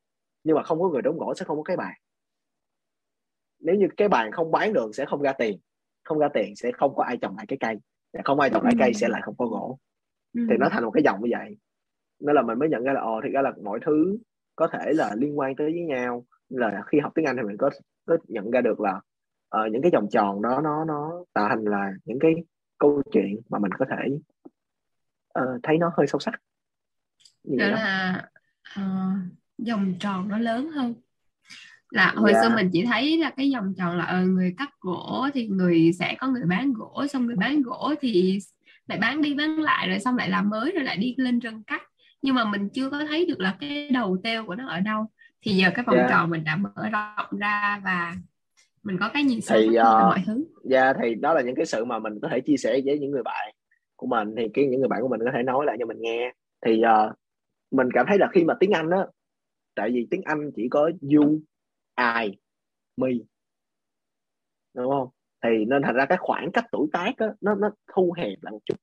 nhưng 0.44 0.56
mà 0.56 0.64
không 0.64 0.80
có 0.80 0.90
người 0.90 1.02
đống 1.02 1.18
gỗ 1.18 1.34
sẽ 1.36 1.46
không 1.46 1.58
có 1.58 1.64
cái 1.64 1.78
bàn. 1.78 1.94
Nếu 3.60 3.76
như 3.76 3.88
cái 3.98 4.08
bàn 4.08 4.32
không 4.32 4.52
bán 4.52 4.74
được 4.74 4.96
sẽ 4.96 5.06
không 5.06 5.22
ra 5.22 5.34
tiền 5.34 5.60
không 6.04 6.20
ra 6.20 6.30
tiền 6.34 6.56
sẽ 6.56 6.72
không 6.72 6.96
có 6.96 7.04
ai 7.04 7.18
trồng 7.18 7.38
lại 7.38 7.46
cái 7.48 7.58
cây. 7.60 7.76
Không 8.24 8.40
ai 8.40 8.50
trồng 8.50 8.64
lại 8.64 8.74
cây 8.80 8.94
sẽ 8.94 9.08
lại 9.10 9.22
không 9.26 9.36
có 9.38 9.46
gỗ. 9.46 9.80
Thì 10.34 10.58
nó 10.60 10.70
thành 10.72 10.84
một 10.84 10.92
cái 10.92 11.04
dòng 11.04 11.20
như 11.24 11.30
vậy. 11.32 11.58
Nên 12.20 12.36
là 12.36 12.42
mình 12.42 12.60
mới 12.60 12.70
nhận 12.70 12.84
ra 12.84 12.94
là 12.94 13.02
ồ 13.02 13.22
thì 13.24 13.30
ra 13.30 13.42
là 13.42 13.52
mọi 13.64 13.80
thứ 13.86 14.18
có 14.56 14.68
thể 14.68 14.94
là 14.94 15.16
liên 15.16 15.40
quan 15.40 15.56
tới 15.56 15.72
với 15.72 15.82
nhau 15.82 16.26
là 16.50 16.84
khi 16.88 17.00
học 17.00 17.12
tiếng 17.16 17.26
Anh 17.26 17.36
thì 17.38 17.44
mình 17.44 17.58
có 17.58 17.70
có 18.06 18.18
nhận 18.28 18.52
ra 18.52 18.62
được 18.62 18.80
là 18.80 19.02
uh, 19.58 19.72
những 19.72 19.82
cái 19.82 19.92
vòng 19.94 20.08
tròn 20.12 20.42
đó 20.42 20.62
nó 20.64 20.86
nó 20.86 21.12
tạo 21.34 21.50
thành 21.50 21.64
là 21.64 21.92
những 22.06 22.20
cái 22.20 22.34
câu 22.78 23.02
chuyện 23.12 23.42
mà 23.50 23.60
mình 23.60 23.72
có 23.80 23.86
thể 23.90 24.18
uh, 25.40 25.60
thấy 25.64 25.78
nó 25.78 25.92
hơi 25.98 26.08
sâu 26.08 26.20
sắc 26.20 26.34
đó, 27.44 27.70
đó 27.70 27.76
là 27.76 28.26
uh, 28.80 29.68
vòng 29.68 29.94
tròn 30.00 30.30
nó 30.30 30.38
lớn 30.38 30.70
hơn 30.70 30.94
là 31.90 32.14
hồi 32.16 32.32
yeah. 32.32 32.44
xưa 32.44 32.50
dạ. 32.50 32.56
mình 32.56 32.70
chỉ 32.74 32.86
thấy 32.86 33.18
là 33.18 33.30
cái 33.30 33.52
vòng 33.56 33.74
tròn 33.78 33.98
là 33.98 34.22
uh, 34.22 34.28
người 34.28 34.56
cắt 34.58 34.70
gỗ 34.80 35.28
thì 35.34 35.48
người 35.48 35.92
sẽ 36.00 36.16
có 36.20 36.28
người 36.28 36.44
bán 36.46 36.74
gỗ 36.74 37.08
xong 37.08 37.26
người 37.26 37.36
bán 37.36 37.62
gỗ 37.62 37.94
thì 38.02 38.40
lại 38.88 39.00
bán 39.00 39.22
đi 39.22 39.34
bán 39.34 39.60
lại 39.60 39.90
rồi 39.90 40.00
xong 40.00 40.18
lại 40.18 40.30
làm 40.30 40.50
mới 40.50 40.72
rồi 40.72 40.84
lại 40.84 40.98
đi 40.98 41.16
lên 41.18 41.40
rừng 41.40 41.64
cắt 41.64 41.82
nhưng 42.22 42.36
mà 42.36 42.46
mình 42.46 42.70
chưa 42.70 42.90
có 42.90 43.06
thấy 43.06 43.26
được 43.26 43.40
là 43.40 43.58
cái 43.60 43.90
đầu 43.90 44.18
teo 44.24 44.46
của 44.46 44.56
nó 44.56 44.68
ở 44.68 44.80
đâu 44.80 45.06
thì 45.42 45.52
giờ 45.52 45.70
cái 45.76 45.86
vòng 45.88 45.96
yeah. 45.96 46.10
Dạ. 46.10 46.16
tròn 46.16 46.30
mình 46.30 46.44
đã 46.44 46.56
mở 46.56 46.90
rộng 46.92 47.40
ra 47.40 47.82
và 47.84 48.16
mình 48.84 48.98
có 49.00 49.10
cái 49.14 49.24
nhìn 49.24 49.42
sâu 49.42 49.58
thì, 49.62 49.68
uh, 49.68 49.84
mọi 49.84 50.24
thứ 50.26 50.46
dạ 50.64 50.84
yeah, 50.84 50.98
thì 51.02 51.16
đó 51.16 51.34
là 51.34 51.42
những 51.42 51.56
cái 51.56 51.66
sự 51.66 51.86
mà 51.86 52.00
mình 52.00 52.20
có 52.22 52.28
thể 52.32 52.42
chia 52.42 52.58
sẻ 52.58 52.82
với 52.86 53.00
những 53.00 53.12
người 53.12 53.24
bạn 53.24 53.54
của 53.96 54.08
mình 54.08 54.36
thì 54.38 54.48
cái 54.54 54.66
những 54.66 54.80
người 54.80 54.90
bạn 54.90 55.02
của 55.02 55.08
mình 55.08 55.20
có 55.26 55.32
thể 55.34 55.44
nói 55.44 55.66
lại 55.66 55.76
cho 55.80 55.86
mình 55.86 55.98
nghe 56.00 56.34
thì 56.66 56.82
uh, 56.82 57.16
mình 57.72 57.90
cảm 57.94 58.06
thấy 58.10 58.18
là 58.18 58.28
khi 58.34 58.44
mà 58.44 58.54
tiếng 58.60 58.72
Anh 58.72 58.90
á 58.90 59.06
tại 59.76 59.90
vì 59.94 60.08
tiếng 60.12 60.22
Anh 60.26 60.52
chỉ 60.56 60.68
có 60.70 60.92
you 61.02 61.40
I 61.98 62.38
me 62.98 63.10
đúng 64.74 64.92
không 64.92 65.10
thì 65.44 65.66
nên 65.66 65.82
thành 65.84 65.96
ra 65.96 66.06
cái 66.06 66.18
khoảng 66.22 66.52
cách 66.52 66.66
tuổi 66.72 66.88
tác 66.94 67.12
á 67.18 67.28
nó 67.42 67.56
nó 67.56 67.72
thu 67.96 68.14
hẹp 68.18 68.38
lại 68.42 68.52
một 68.52 68.60
chút 68.66 68.76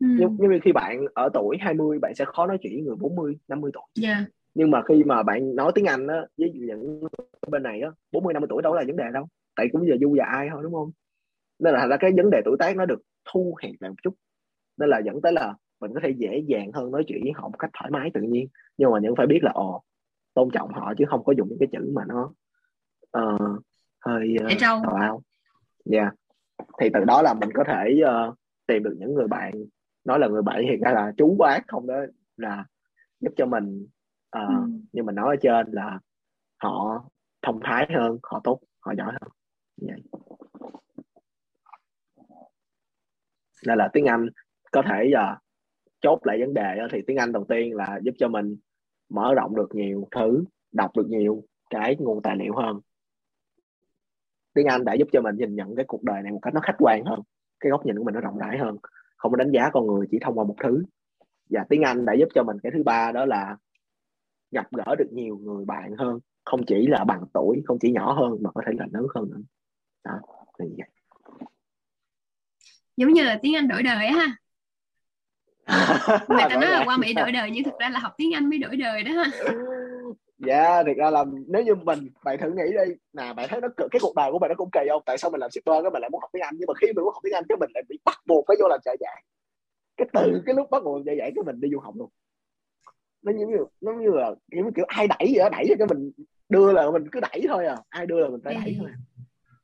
ừ. 0.00 0.06
nhưng, 0.18 0.36
nhưng 0.40 0.60
khi 0.64 0.72
bạn 0.72 1.04
ở 1.14 1.28
tuổi 1.34 1.56
20 1.60 1.98
bạn 1.98 2.14
sẽ 2.14 2.24
khó 2.24 2.46
nói 2.46 2.58
chuyện 2.62 2.72
với 2.72 2.82
người 2.82 2.96
40 2.96 3.36
50 3.48 3.70
tuổi 3.74 4.06
yeah. 4.08 4.24
Dạ. 4.54 4.60
nhưng 4.60 4.70
mà 4.70 4.82
khi 4.88 5.04
mà 5.04 5.22
bạn 5.22 5.56
nói 5.56 5.72
tiếng 5.74 5.84
Anh 5.84 6.06
á 6.06 6.26
với 6.38 6.52
những 6.54 7.00
bên 7.48 7.62
này 7.62 7.80
á 7.80 7.90
40 8.12 8.34
50 8.34 8.46
tuổi 8.50 8.62
đâu 8.62 8.74
là 8.74 8.84
vấn 8.86 8.96
đề 8.96 9.04
đâu. 9.12 9.28
Tại 9.56 9.66
cũng 9.72 9.86
giờ 9.88 9.94
du 10.00 10.14
và 10.18 10.24
ai 10.24 10.48
thôi 10.52 10.60
đúng 10.62 10.72
không? 10.72 10.90
Nên 11.58 11.74
là 11.74 11.86
ra 11.86 11.96
cái 11.96 12.12
vấn 12.16 12.30
đề 12.30 12.42
tuổi 12.44 12.56
tác 12.58 12.76
nó 12.76 12.86
được 12.86 13.00
thu 13.32 13.54
hẹp 13.62 13.72
lại 13.80 13.90
một 13.90 13.96
chút. 14.02 14.14
Nên 14.76 14.88
là 14.88 14.98
dẫn 14.98 15.20
tới 15.22 15.32
là 15.32 15.54
mình 15.80 15.94
có 15.94 16.00
thể 16.02 16.10
dễ 16.16 16.42
dàng 16.46 16.72
hơn 16.72 16.90
nói 16.90 17.04
chuyện 17.06 17.20
với 17.22 17.32
họ 17.34 17.48
một 17.48 17.58
cách 17.58 17.70
thoải 17.78 17.90
mái 17.90 18.10
tự 18.14 18.20
nhiên. 18.20 18.46
Nhưng 18.78 18.90
mà 18.90 18.98
những 19.02 19.16
phải 19.16 19.26
biết 19.26 19.38
là 19.42 19.50
ồ 19.54 19.82
tôn 20.34 20.50
trọng 20.50 20.72
họ 20.72 20.94
chứ 20.98 21.04
không 21.08 21.24
có 21.24 21.32
dùng 21.36 21.48
những 21.48 21.58
cái 21.58 21.68
chữ 21.72 21.92
mà 21.94 22.02
nó 22.08 22.32
uh, 23.18 23.62
hơi 24.00 24.36
uh, 24.54 24.60
tào 24.60 24.98
lao. 24.98 25.22
Dạ. 25.84 26.00
Yeah. 26.00 26.14
thì 26.80 26.88
từ 26.94 27.04
đó 27.04 27.22
là 27.22 27.34
mình 27.34 27.50
có 27.54 27.64
thể 27.66 28.00
uh, 28.02 28.34
tìm 28.66 28.82
được 28.82 28.96
những 28.98 29.14
người 29.14 29.28
bạn 29.28 29.52
nói 30.04 30.18
là 30.18 30.28
người 30.28 30.42
bạn 30.42 30.62
hiện 30.62 30.80
ra 30.80 30.92
là 30.92 31.12
chú 31.16 31.36
bác 31.38 31.60
không 31.68 31.86
đó 31.86 31.94
là 32.36 32.64
giúp 33.20 33.32
cho 33.36 33.46
mình 33.46 33.86
uh, 34.38 34.48
ừ. 34.48 34.54
như 34.92 35.02
mình 35.02 35.14
nói 35.14 35.36
ở 35.36 35.36
trên 35.42 35.72
là 35.72 35.98
họ 36.62 37.04
thông 37.42 37.60
thái 37.62 37.86
hơn 37.96 38.18
họ 38.22 38.40
tốt 38.44 38.60
họ 38.80 38.94
giỏi 38.98 39.12
hơn. 39.12 39.30
Vậy. 39.76 40.02
Nên 43.66 43.78
là 43.78 43.88
tiếng 43.92 44.04
Anh 44.04 44.28
có 44.72 44.82
thể 44.82 45.10
uh, 45.14 45.38
chốt 46.00 46.18
lại 46.22 46.40
vấn 46.40 46.54
đề 46.54 46.76
thì 46.92 47.02
tiếng 47.06 47.16
Anh 47.16 47.32
đầu 47.32 47.44
tiên 47.48 47.74
là 47.74 48.00
giúp 48.02 48.14
cho 48.18 48.28
mình 48.28 48.56
mở 49.08 49.34
rộng 49.34 49.56
được 49.56 49.74
nhiều 49.74 50.08
thứ 50.10 50.44
đọc 50.72 50.90
được 50.96 51.06
nhiều 51.08 51.42
cái 51.70 51.96
nguồn 51.98 52.22
tài 52.22 52.36
liệu 52.36 52.54
hơn. 52.56 52.80
Tiếng 54.54 54.66
Anh 54.66 54.84
đã 54.84 54.94
giúp 54.94 55.08
cho 55.12 55.20
mình 55.20 55.36
nhìn 55.36 55.54
nhận 55.54 55.76
cái 55.76 55.84
cuộc 55.88 56.02
đời 56.02 56.22
này 56.22 56.32
một 56.32 56.40
cách 56.42 56.54
nó 56.54 56.60
khách 56.60 56.76
quan 56.78 57.04
hơn 57.04 57.20
cái 57.60 57.70
góc 57.70 57.86
nhìn 57.86 57.98
của 57.98 58.04
mình 58.04 58.14
nó 58.14 58.20
rộng 58.20 58.38
rãi 58.38 58.58
hơn. 58.58 58.76
Không 59.16 59.32
có 59.32 59.36
đánh 59.36 59.50
giá 59.50 59.70
con 59.72 59.86
người 59.86 60.06
chỉ 60.10 60.18
thông 60.20 60.38
qua 60.38 60.44
một 60.44 60.56
thứ. 60.62 60.82
Và 61.50 61.64
tiếng 61.68 61.82
Anh 61.82 62.04
đã 62.04 62.14
giúp 62.18 62.28
cho 62.34 62.42
mình 62.42 62.56
cái 62.62 62.72
thứ 62.72 62.82
ba 62.82 63.12
đó 63.12 63.24
là 63.24 63.56
gặp 64.54 64.66
gỡ 64.72 64.94
được 64.98 65.08
nhiều 65.12 65.38
người 65.42 65.64
bạn 65.64 65.94
hơn 65.98 66.18
không 66.44 66.64
chỉ 66.66 66.86
là 66.86 67.04
bằng 67.04 67.24
tuổi 67.32 67.62
không 67.66 67.78
chỉ 67.80 67.92
nhỏ 67.92 68.12
hơn 68.12 68.38
mà 68.40 68.50
có 68.54 68.62
thể 68.66 68.72
là 68.78 68.86
lớn 68.92 69.06
hơn 69.14 69.30
nữa. 69.30 69.40
Đó 70.04 70.12
thì 70.58 70.64
vậy. 70.78 70.88
Giống 72.96 73.12
như 73.12 73.24
là 73.24 73.38
tiếng 73.42 73.56
Anh 73.56 73.68
đổi 73.68 73.82
đời 73.82 74.06
ha. 74.06 74.36
Người 76.28 76.42
ta 76.50 76.56
nói 76.56 76.70
là 76.70 76.82
qua 76.86 76.96
Mỹ 76.96 77.14
đổi 77.14 77.32
đời 77.32 77.50
nhưng 77.52 77.64
thực 77.64 77.78
ra 77.80 77.88
là 77.88 77.98
học 77.98 78.12
tiếng 78.16 78.34
Anh 78.34 78.50
mới 78.50 78.58
đổi 78.58 78.76
đời 78.76 79.02
đó 79.02 79.12
ha. 79.12 79.24
Dạ 80.38 80.64
yeah, 80.64 80.86
thực 80.86 80.96
ra 80.96 81.10
là 81.10 81.24
nếu 81.46 81.62
như 81.62 81.74
mình 81.74 82.08
bạn 82.24 82.38
thử 82.40 82.50
nghĩ 82.50 82.72
đi 82.72 82.94
nè 83.12 83.32
bạn 83.32 83.48
thấy 83.48 83.60
nó 83.60 83.68
cái 83.76 83.98
cuộc 84.02 84.14
đời 84.16 84.32
của 84.32 84.38
mình 84.38 84.48
nó 84.48 84.54
cũng 84.54 84.70
kỳ 84.72 84.80
không? 84.90 85.02
Tại 85.06 85.18
sao 85.18 85.30
mình 85.30 85.40
làm 85.40 85.50
shipper 85.50 85.82
cái 85.82 85.90
mình 85.90 86.00
lại 86.02 86.10
muốn 86.10 86.20
học 86.20 86.30
tiếng 86.32 86.42
Anh? 86.42 86.54
Nhưng 86.58 86.66
mà 86.66 86.74
khi 86.80 86.86
mình 86.86 87.04
muốn 87.04 87.14
học 87.14 87.20
tiếng 87.24 87.34
Anh 87.34 87.44
cái 87.48 87.56
mình 87.60 87.70
lại 87.74 87.82
bị 87.88 87.98
bắt 88.04 88.18
buộc 88.26 88.44
phải 88.48 88.56
vô 88.60 88.68
làm 88.68 88.80
trợ 88.84 88.96
giảng. 89.00 89.22
Cái 89.96 90.08
từ 90.12 90.42
cái 90.46 90.54
lúc 90.54 90.70
bắt 90.70 90.84
buộc 90.84 91.02
trợ 91.06 91.12
giảng 91.18 91.32
cái 91.34 91.44
mình 91.46 91.60
đi 91.60 91.68
du 91.72 91.78
học 91.80 91.94
luôn 91.96 92.10
nó 93.24 93.32
như 93.32 93.46
nó 93.80 93.92
như 93.92 94.10
là 94.10 94.30
kiểu, 94.50 94.70
kiểu 94.76 94.84
ai 94.88 95.08
đẩy 95.08 95.18
vậy 95.20 95.38
đó 95.38 95.48
đẩy 95.52 95.66
cho 95.78 95.86
mình 95.86 96.10
đưa 96.48 96.72
là 96.72 96.90
mình 96.90 97.08
cứ 97.12 97.20
đẩy 97.20 97.44
thôi 97.48 97.66
à 97.66 97.76
ai 97.88 98.06
đưa 98.06 98.20
là 98.20 98.28
mình 98.28 98.40
phải 98.44 98.54
đẩy 98.54 98.76
thôi 98.78 98.90
à. 98.92 98.98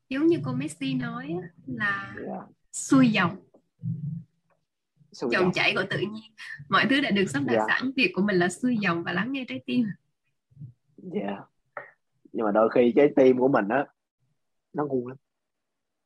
giống 0.09 0.27
như 0.27 0.39
cô 0.45 0.53
Messi 0.53 0.95
nói 0.95 1.37
là 1.67 2.15
yeah. 2.17 2.29
Dạ. 2.29 2.47
xuôi 2.73 3.09
dòng 3.09 3.37
dòng 5.13 5.53
chảy 5.53 5.75
của 5.75 5.83
tự 5.91 5.99
nhiên 5.99 6.33
mọi 6.69 6.87
thứ 6.91 7.01
đã 7.01 7.11
được 7.11 7.27
sắp 7.27 7.43
đặt 7.47 7.53
yeah. 7.55 7.67
Dạ. 7.69 7.77
sẵn 7.79 7.91
việc 7.97 8.13
của 8.15 8.23
mình 8.23 8.37
là 8.37 8.49
xuôi 8.49 8.77
dòng 8.77 9.03
và 9.03 9.13
lắng 9.13 9.33
nghe 9.33 9.45
trái 9.49 9.63
tim 9.67 9.87
yeah. 11.15 11.45
nhưng 12.33 12.47
mà 12.47 12.53
đôi 12.53 12.69
khi 12.75 12.93
trái 12.97 13.09
tim 13.17 13.39
của 13.39 13.49
mình 13.49 13.69
á 13.69 13.87
nó 14.73 14.87
ngu 14.87 15.09
lắm 15.09 15.17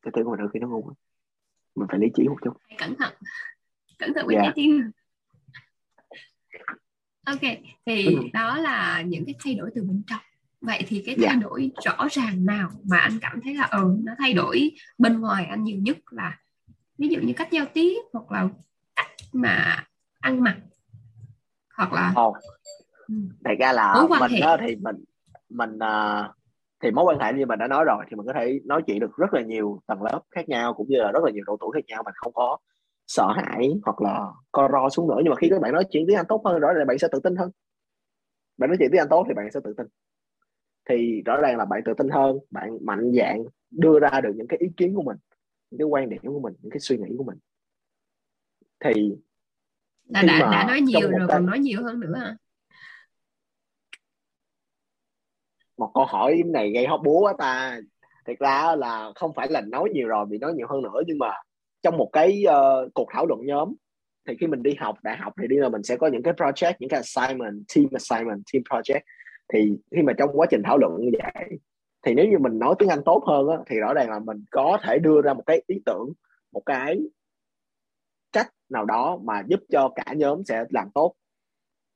trái 0.05 0.13
tim 0.15 0.25
của 0.25 0.31
mình 0.31 0.41
đôi 0.41 0.49
khi 0.53 0.59
nó 0.61 0.69
ngu 0.69 0.89
lắm 0.89 0.95
mình 1.75 1.89
phải 1.91 1.99
lý 1.99 2.07
trí 2.15 2.29
một 2.29 2.37
chút 2.45 2.53
cẩn 2.79 2.97
thận 2.97 3.15
cẩn 3.99 4.15
thận 4.15 4.27
với 4.27 4.37
yeah. 4.37 4.45
trái 4.45 4.53
tim 4.55 4.91
ok 7.25 7.41
thì 7.87 8.07
ừ. 8.07 8.23
đó 8.33 8.57
là 8.59 9.03
những 9.07 9.25
cái 9.25 9.35
thay 9.45 9.55
đổi 9.55 9.71
từ 9.75 9.83
bên 9.83 10.03
trong 10.07 10.21
vậy 10.61 10.85
thì 10.89 11.03
cái 11.07 11.15
thay 11.19 11.27
yeah. 11.27 11.43
đổi 11.43 11.71
rõ 11.85 12.09
ràng 12.11 12.47
nào 12.47 12.71
mà 12.85 12.99
anh 12.99 13.19
cảm 13.21 13.41
thấy 13.41 13.55
là 13.55 13.69
ừ 13.71 13.97
nó 14.05 14.13
thay 14.19 14.33
đổi 14.33 14.71
bên 14.99 15.21
ngoài 15.21 15.47
anh 15.47 15.65
nhiều 15.65 15.79
nhất 15.83 15.97
là 16.11 16.39
ví 16.99 17.09
dụ 17.09 17.21
như 17.21 17.33
cách 17.37 17.49
giao 17.51 17.67
tiếp 17.73 17.99
hoặc 18.13 18.33
là 18.33 18.49
cách 18.97 19.11
mà 19.33 19.87
ăn 20.21 20.43
mặc 20.43 20.57
hoặc 21.77 21.93
là 21.93 22.15
oh. 22.27 22.37
thật 23.45 23.55
ra 23.59 23.73
là 23.73 24.07
mình 24.21 24.41
đó 24.41 24.57
thì 24.61 24.77
mình 24.77 24.97
mình 25.51 25.77
uh, 25.77 26.35
thì 26.83 26.91
mối 26.91 27.05
quan 27.05 27.19
hệ 27.19 27.33
như 27.33 27.47
mình 27.47 27.59
đã 27.59 27.69
nói 27.69 27.85
rồi 27.85 28.05
thì 28.11 28.17
mình 28.17 28.27
có 28.27 28.33
thể 28.33 28.61
nói 28.65 28.83
chuyện 28.87 28.99
được 28.99 29.17
rất 29.17 29.35
là 29.35 29.43
nhiều 29.43 29.81
tầng 29.87 30.03
lớp 30.03 30.21
khác 30.31 30.49
nhau 30.49 30.75
cũng 30.75 30.89
như 30.89 30.99
là 30.99 31.13
rất 31.13 31.25
là 31.25 31.31
nhiều 31.31 31.45
độ 31.47 31.57
tuổi 31.61 31.71
khác 31.75 31.85
nhau 31.87 32.03
mình 32.05 32.15
không 32.17 32.33
có 32.33 32.59
sợ 33.07 33.33
hãi 33.37 33.71
hoặc 33.85 34.01
là 34.01 34.27
co 34.53 34.69
ro 34.73 34.89
xuống 34.89 35.09
nữa. 35.09 35.19
Nhưng 35.25 35.31
mà 35.31 35.37
khi 35.37 35.49
các 35.51 35.61
bạn 35.61 35.73
nói 35.73 35.85
chuyện 35.91 36.05
tiếng 36.07 36.17
Anh 36.17 36.27
tốt 36.29 36.43
hơn 36.45 36.61
rõ 36.61 36.73
ràng 36.73 36.87
bạn 36.87 36.99
sẽ 36.99 37.09
tự 37.13 37.21
tin 37.21 37.37
hơn. 37.37 37.51
Bạn 38.57 38.71
nói 38.71 38.77
chuyện 38.79 38.89
tiếng 38.93 39.01
Anh 39.01 39.09
tốt 39.11 39.25
thì 39.29 39.35
bạn 39.35 39.51
sẽ 39.55 39.61
tự 39.65 39.75
tin. 39.77 39.87
Thì 40.89 41.23
rõ 41.27 41.37
ràng 41.37 41.57
là 41.57 41.65
bạn 41.65 41.81
tự 41.85 41.95
tin 41.95 42.09
hơn 42.09 42.39
bạn 42.51 42.79
mạnh 42.81 43.13
dạng 43.15 43.45
đưa 43.71 43.99
ra 44.01 44.21
được 44.21 44.33
những 44.37 44.49
cái 44.49 44.59
ý 44.59 44.69
kiến 44.77 44.95
của 44.95 45.03
mình 45.03 45.17
những 45.71 45.79
cái 45.79 45.87
quan 45.87 46.09
điểm 46.09 46.21
của 46.23 46.41
mình 46.41 46.55
những 46.63 46.71
cái 46.71 46.81
suy 46.81 46.97
nghĩ 46.99 47.15
của 47.19 47.25
mình. 47.25 47.39
Thì 48.85 49.15
đã 50.09 50.23
đã, 50.23 50.39
đã 50.53 50.65
nói 50.69 50.81
nhiều 50.81 51.11
rồi 51.11 51.29
còn 51.29 51.47
nói 51.47 51.59
nhiều 51.59 51.83
hơn 51.83 52.01
nữa 52.01 52.15
hả? 52.17 52.37
Một 55.77 55.91
câu 55.95 56.05
hỏi 56.05 56.43
này 56.47 56.71
gây 56.73 56.87
hóc 56.87 57.01
búa 57.05 57.21
quá 57.21 57.35
ta. 57.39 57.81
Thật 58.27 58.33
ra 58.41 58.77
là 58.77 59.13
không 59.15 59.35
phải 59.35 59.49
là 59.51 59.61
nói 59.61 59.91
nhiều 59.93 60.09
rồi 60.09 60.27
bị 60.27 60.39
nói 60.39 60.53
nhiều 60.55 60.67
hơn 60.71 60.83
nữa 60.83 61.01
nhưng 61.07 61.19
mà 61.19 61.33
trong 61.85 61.97
một 61.97 62.11
cái 62.13 62.45
uh, 62.49 62.95
cuộc 62.95 63.09
thảo 63.13 63.27
luận 63.27 63.41
nhóm 63.47 63.75
thì 64.29 64.37
khi 64.41 64.47
mình 64.47 64.63
đi 64.63 64.75
học 64.79 64.97
đại 65.03 65.17
học 65.17 65.33
thì 65.41 65.49
đi 65.49 65.57
là 65.57 65.69
mình 65.69 65.83
sẽ 65.83 65.97
có 65.97 66.07
những 66.07 66.23
cái 66.23 66.35
project 66.35 66.75
những 66.79 66.91
cái 66.91 67.01
assignment 67.01 67.65
team 67.75 67.87
assignment 67.93 68.43
team 68.53 68.63
project. 68.63 69.01
Thì 69.53 69.77
khi 69.91 70.03
mà 70.03 70.13
trong 70.19 70.31
quá 70.33 70.47
trình 70.51 70.63
thảo 70.65 70.79
luận 70.79 70.93
như 71.01 71.11
vậy 71.23 71.59
thì 72.07 72.15
nếu 72.15 72.29
như 72.29 72.39
mình 72.39 72.59
nói 72.59 72.75
tiếng 72.79 72.89
Anh 72.89 73.03
tốt 73.05 73.25
hơn 73.27 73.49
á, 73.49 73.57
thì 73.67 73.77
rõ 73.77 73.95
ràng 73.95 74.11
là 74.11 74.19
mình 74.19 74.45
có 74.51 74.79
thể 74.83 74.99
đưa 74.99 75.23
ra 75.23 75.35
một 75.35 75.43
cái 75.47 75.63
ý 75.67 75.77
tưởng 75.87 76.13
một 76.53 76.63
cái 76.67 77.01
cách 78.33 78.51
nào 78.69 78.85
đó 78.85 79.19
mà 79.23 79.43
giúp 79.47 79.61
cho 79.73 79.89
cả 79.95 80.05
nhóm 80.17 80.45
sẽ 80.45 80.65
làm 80.71 80.89
tốt. 80.95 81.15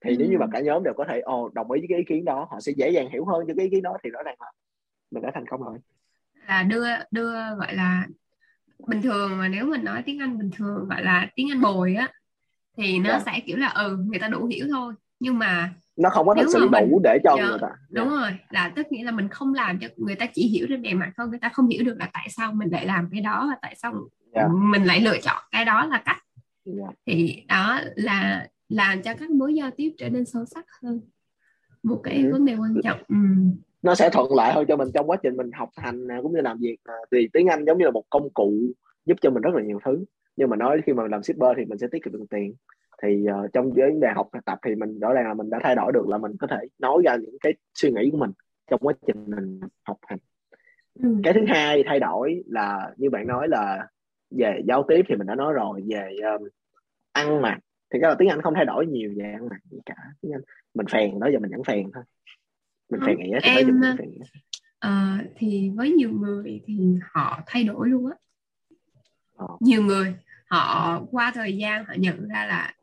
Thì 0.05 0.11
ừ. 0.11 0.17
nếu 0.19 0.29
như 0.31 0.39
mà 0.39 0.47
cả 0.53 0.61
nhóm 0.61 0.83
đều 0.83 0.95
có 0.97 1.05
thể 1.09 1.21
ồ 1.21 1.49
đồng 1.55 1.71
ý 1.71 1.81
với 1.81 1.87
cái 1.89 1.99
ý 1.99 2.05
kiến 2.09 2.25
đó 2.25 2.47
họ 2.51 2.61
sẽ 2.61 2.73
dễ 2.77 2.91
dàng 2.91 3.11
hiểu 3.11 3.25
hơn 3.25 3.45
cho 3.49 3.55
cái 3.57 3.65
ý 3.65 3.71
kiến 3.71 3.83
đó 3.83 3.97
thì 4.05 4.11
rõ 4.11 4.23
ràng 4.23 4.37
là 4.41 4.53
mình 5.11 5.23
đã 5.23 5.31
thành 5.35 5.47
công 5.47 5.63
rồi. 5.63 5.79
Là 6.49 6.63
đưa 6.63 6.87
đưa 7.11 7.33
gọi 7.33 7.75
là 7.75 8.07
bình 8.87 9.03
thường 9.03 9.39
mà 9.39 9.49
nếu 9.49 9.67
mình 9.67 9.85
nói 9.85 10.03
tiếng 10.07 10.19
Anh 10.19 10.39
bình 10.39 10.51
thường 10.57 10.89
gọi 10.89 11.05
là 11.05 11.29
tiếng 11.35 11.51
Anh 11.51 11.61
bồi 11.61 11.95
á 11.95 12.09
thì 12.77 12.99
nó 12.99 13.11
yeah. 13.11 13.23
Dạ. 13.27 13.33
sẽ 13.33 13.41
kiểu 13.41 13.57
là 13.57 13.69
ừ 13.69 13.97
người 13.97 14.19
ta 14.19 14.29
đủ 14.29 14.47
hiểu 14.47 14.67
thôi 14.71 14.95
nhưng 15.21 15.39
mà 15.39 15.75
nó 15.97 16.11
không 16.11 16.27
có 16.27 16.35
thật 16.35 16.47
sự 16.53 16.61
đủ 16.61 16.69
mình, 16.69 17.03
để 17.05 17.19
cho 17.25 17.35
yeah, 17.35 17.51
người 17.51 17.59
ta 17.61 17.69
đúng 17.91 18.11
yeah. 18.11 18.21
rồi 18.21 18.39
là 18.51 18.73
tức 18.77 18.87
nghĩa 18.91 19.05
là 19.05 19.11
mình 19.11 19.29
không 19.29 19.55
làm 19.55 19.79
cho 19.79 19.89
người 19.97 20.15
ta 20.15 20.27
chỉ 20.35 20.47
hiểu 20.49 20.67
trên 20.69 20.83
bề 20.83 20.95
mặt 20.95 21.13
thôi 21.17 21.29
người 21.29 21.39
ta 21.39 21.49
không 21.49 21.69
hiểu 21.69 21.85
được 21.85 21.97
là 21.99 22.11
tại 22.13 22.29
sao 22.31 22.53
mình 22.53 22.69
lại 22.71 22.87
làm 22.87 23.09
cái 23.13 23.21
đó 23.21 23.47
và 23.51 23.59
tại 23.63 23.75
sao 23.79 23.95
yeah. 24.33 24.51
mình 24.53 24.85
lại 24.85 25.01
lựa 25.01 25.19
chọn 25.23 25.43
cái 25.51 25.65
đó 25.65 25.87
là 25.87 26.03
cách 26.05 26.23
yeah. 26.65 26.95
thì 27.07 27.45
đó 27.49 27.81
là 27.97 28.49
làm 28.69 29.03
cho 29.03 29.15
các 29.15 29.31
mối 29.31 29.55
giao 29.55 29.71
tiếp 29.77 29.95
trở 29.99 30.09
nên 30.09 30.25
sâu 30.25 30.45
sắc 30.45 30.67
hơn 30.83 31.01
một 31.83 32.01
cái 32.05 32.17
ừ. 32.17 32.33
vấn 32.33 32.45
đề 32.45 32.57
quan 32.57 32.75
trọng 32.85 33.03
ừ. 33.09 33.17
Nó 33.83 33.95
sẽ 33.95 34.11
thuận 34.13 34.35
lợi 34.37 34.53
hơn 34.53 34.67
cho 34.69 34.77
mình 34.77 34.89
trong 34.95 35.11
quá 35.11 35.17
trình 35.23 35.37
mình 35.37 35.51
học 35.53 35.69
hành 35.77 36.09
cũng 36.23 36.33
như 36.33 36.41
làm 36.41 36.59
việc 36.59 36.77
thì 37.13 37.29
tiếng 37.33 37.47
Anh 37.47 37.65
giống 37.65 37.79
như 37.79 37.85
là 37.85 37.91
một 37.91 38.05
công 38.11 38.31
cụ 38.31 38.53
giúp 39.07 39.17
cho 39.21 39.31
mình 39.31 39.43
rất 39.43 39.55
là 39.55 39.63
nhiều 39.63 39.79
thứ. 39.85 40.05
Nhưng 40.37 40.51
mà 40.51 40.57
nói 40.57 40.81
khi 40.87 40.93
mà 40.93 41.03
làm 41.11 41.23
shipper 41.23 41.51
thì 41.57 41.65
mình 41.65 41.79
sẽ 41.79 41.87
tiết 41.93 42.05
kiệm 42.05 42.13
được 42.13 42.25
tiền. 42.31 42.55
Thì 43.03 43.27
uh, 43.45 43.53
trong 43.53 43.73
vấn 43.73 44.01
đề 44.01 44.09
học 44.15 44.29
tập 44.45 44.59
thì 44.65 44.75
mình 44.75 44.99
rõ 44.99 45.13
ràng 45.13 45.29
là 45.29 45.35
mình 45.35 45.51
đã 45.51 45.59
thay 45.63 45.75
đổi 45.75 45.93
được 45.93 46.09
là 46.09 46.19
mình 46.19 46.33
có 46.41 46.47
thể 46.47 46.57
nói 46.79 47.03
ra 47.05 47.17
những 47.17 47.37
cái 47.41 47.53
suy 47.75 47.91
nghĩ 47.91 48.11
của 48.13 48.19
mình 48.19 48.31
trong 48.71 48.81
quá 48.81 48.93
trình 49.07 49.25
mình 49.27 49.61
học 49.83 49.97
hành. 50.07 50.19
Ừ. 51.03 51.09
cái 51.25 51.35
thứ 51.35 51.41
hai 51.49 51.85
thay 51.87 52.01
đổi 52.01 52.43
là 52.47 52.91
như 52.97 53.11
bạn 53.11 53.27
nói 53.27 53.49
là 53.49 53.87
về 54.31 54.61
giao 54.69 54.85
tiếp 54.89 55.03
thì 55.09 55.17
mình 55.17 55.27
đã 55.27 55.35
nói 55.35 55.53
rồi 55.53 55.83
về 55.89 56.17
um, 56.23 56.49
ăn 57.13 57.43
mặc. 57.43 57.59
Thì 57.93 57.99
cái 58.03 58.11
là 58.11 58.17
tiếng 58.19 58.29
Anh 58.29 58.43
không 58.43 58.55
thay 58.55 58.65
đổi 58.65 58.87
nhiều 58.87 59.13
về 59.17 59.33
ăn 59.33 59.49
mặc 59.49 59.61
gì 59.71 59.79
cả. 59.87 59.97
Tiếng 60.21 60.33
Anh 60.33 60.41
mình 60.75 60.87
phèn 60.87 61.21
đó 61.21 61.29
giờ 61.33 61.39
mình 61.39 61.51
vẫn 61.51 61.65
phèn 61.65 61.91
thôi 61.95 62.05
mình 62.91 63.01
phèn 63.07 63.19
nghĩa 63.19 63.39
thì 63.43 63.51
em 63.51 63.81
mình 63.81 63.97
phèn 63.99 64.09
uh, 64.87 65.27
thì 65.37 65.71
với 65.77 65.91
nhiều 65.91 66.11
người 66.11 66.61
thì 66.67 66.79
họ 67.13 67.41
thay 67.47 67.65
đổi 67.65 67.89
luôn 67.89 68.07
á. 68.07 68.17
Ờ. 69.37 69.47
nhiều 69.61 69.83
người 69.83 70.15
họ 70.47 71.01
qua 71.11 71.33
thời 71.35 71.57
gian 71.57 71.85
họ 71.85 71.95
nhận 71.99 72.29
ra 72.29 72.47
là 72.47 72.75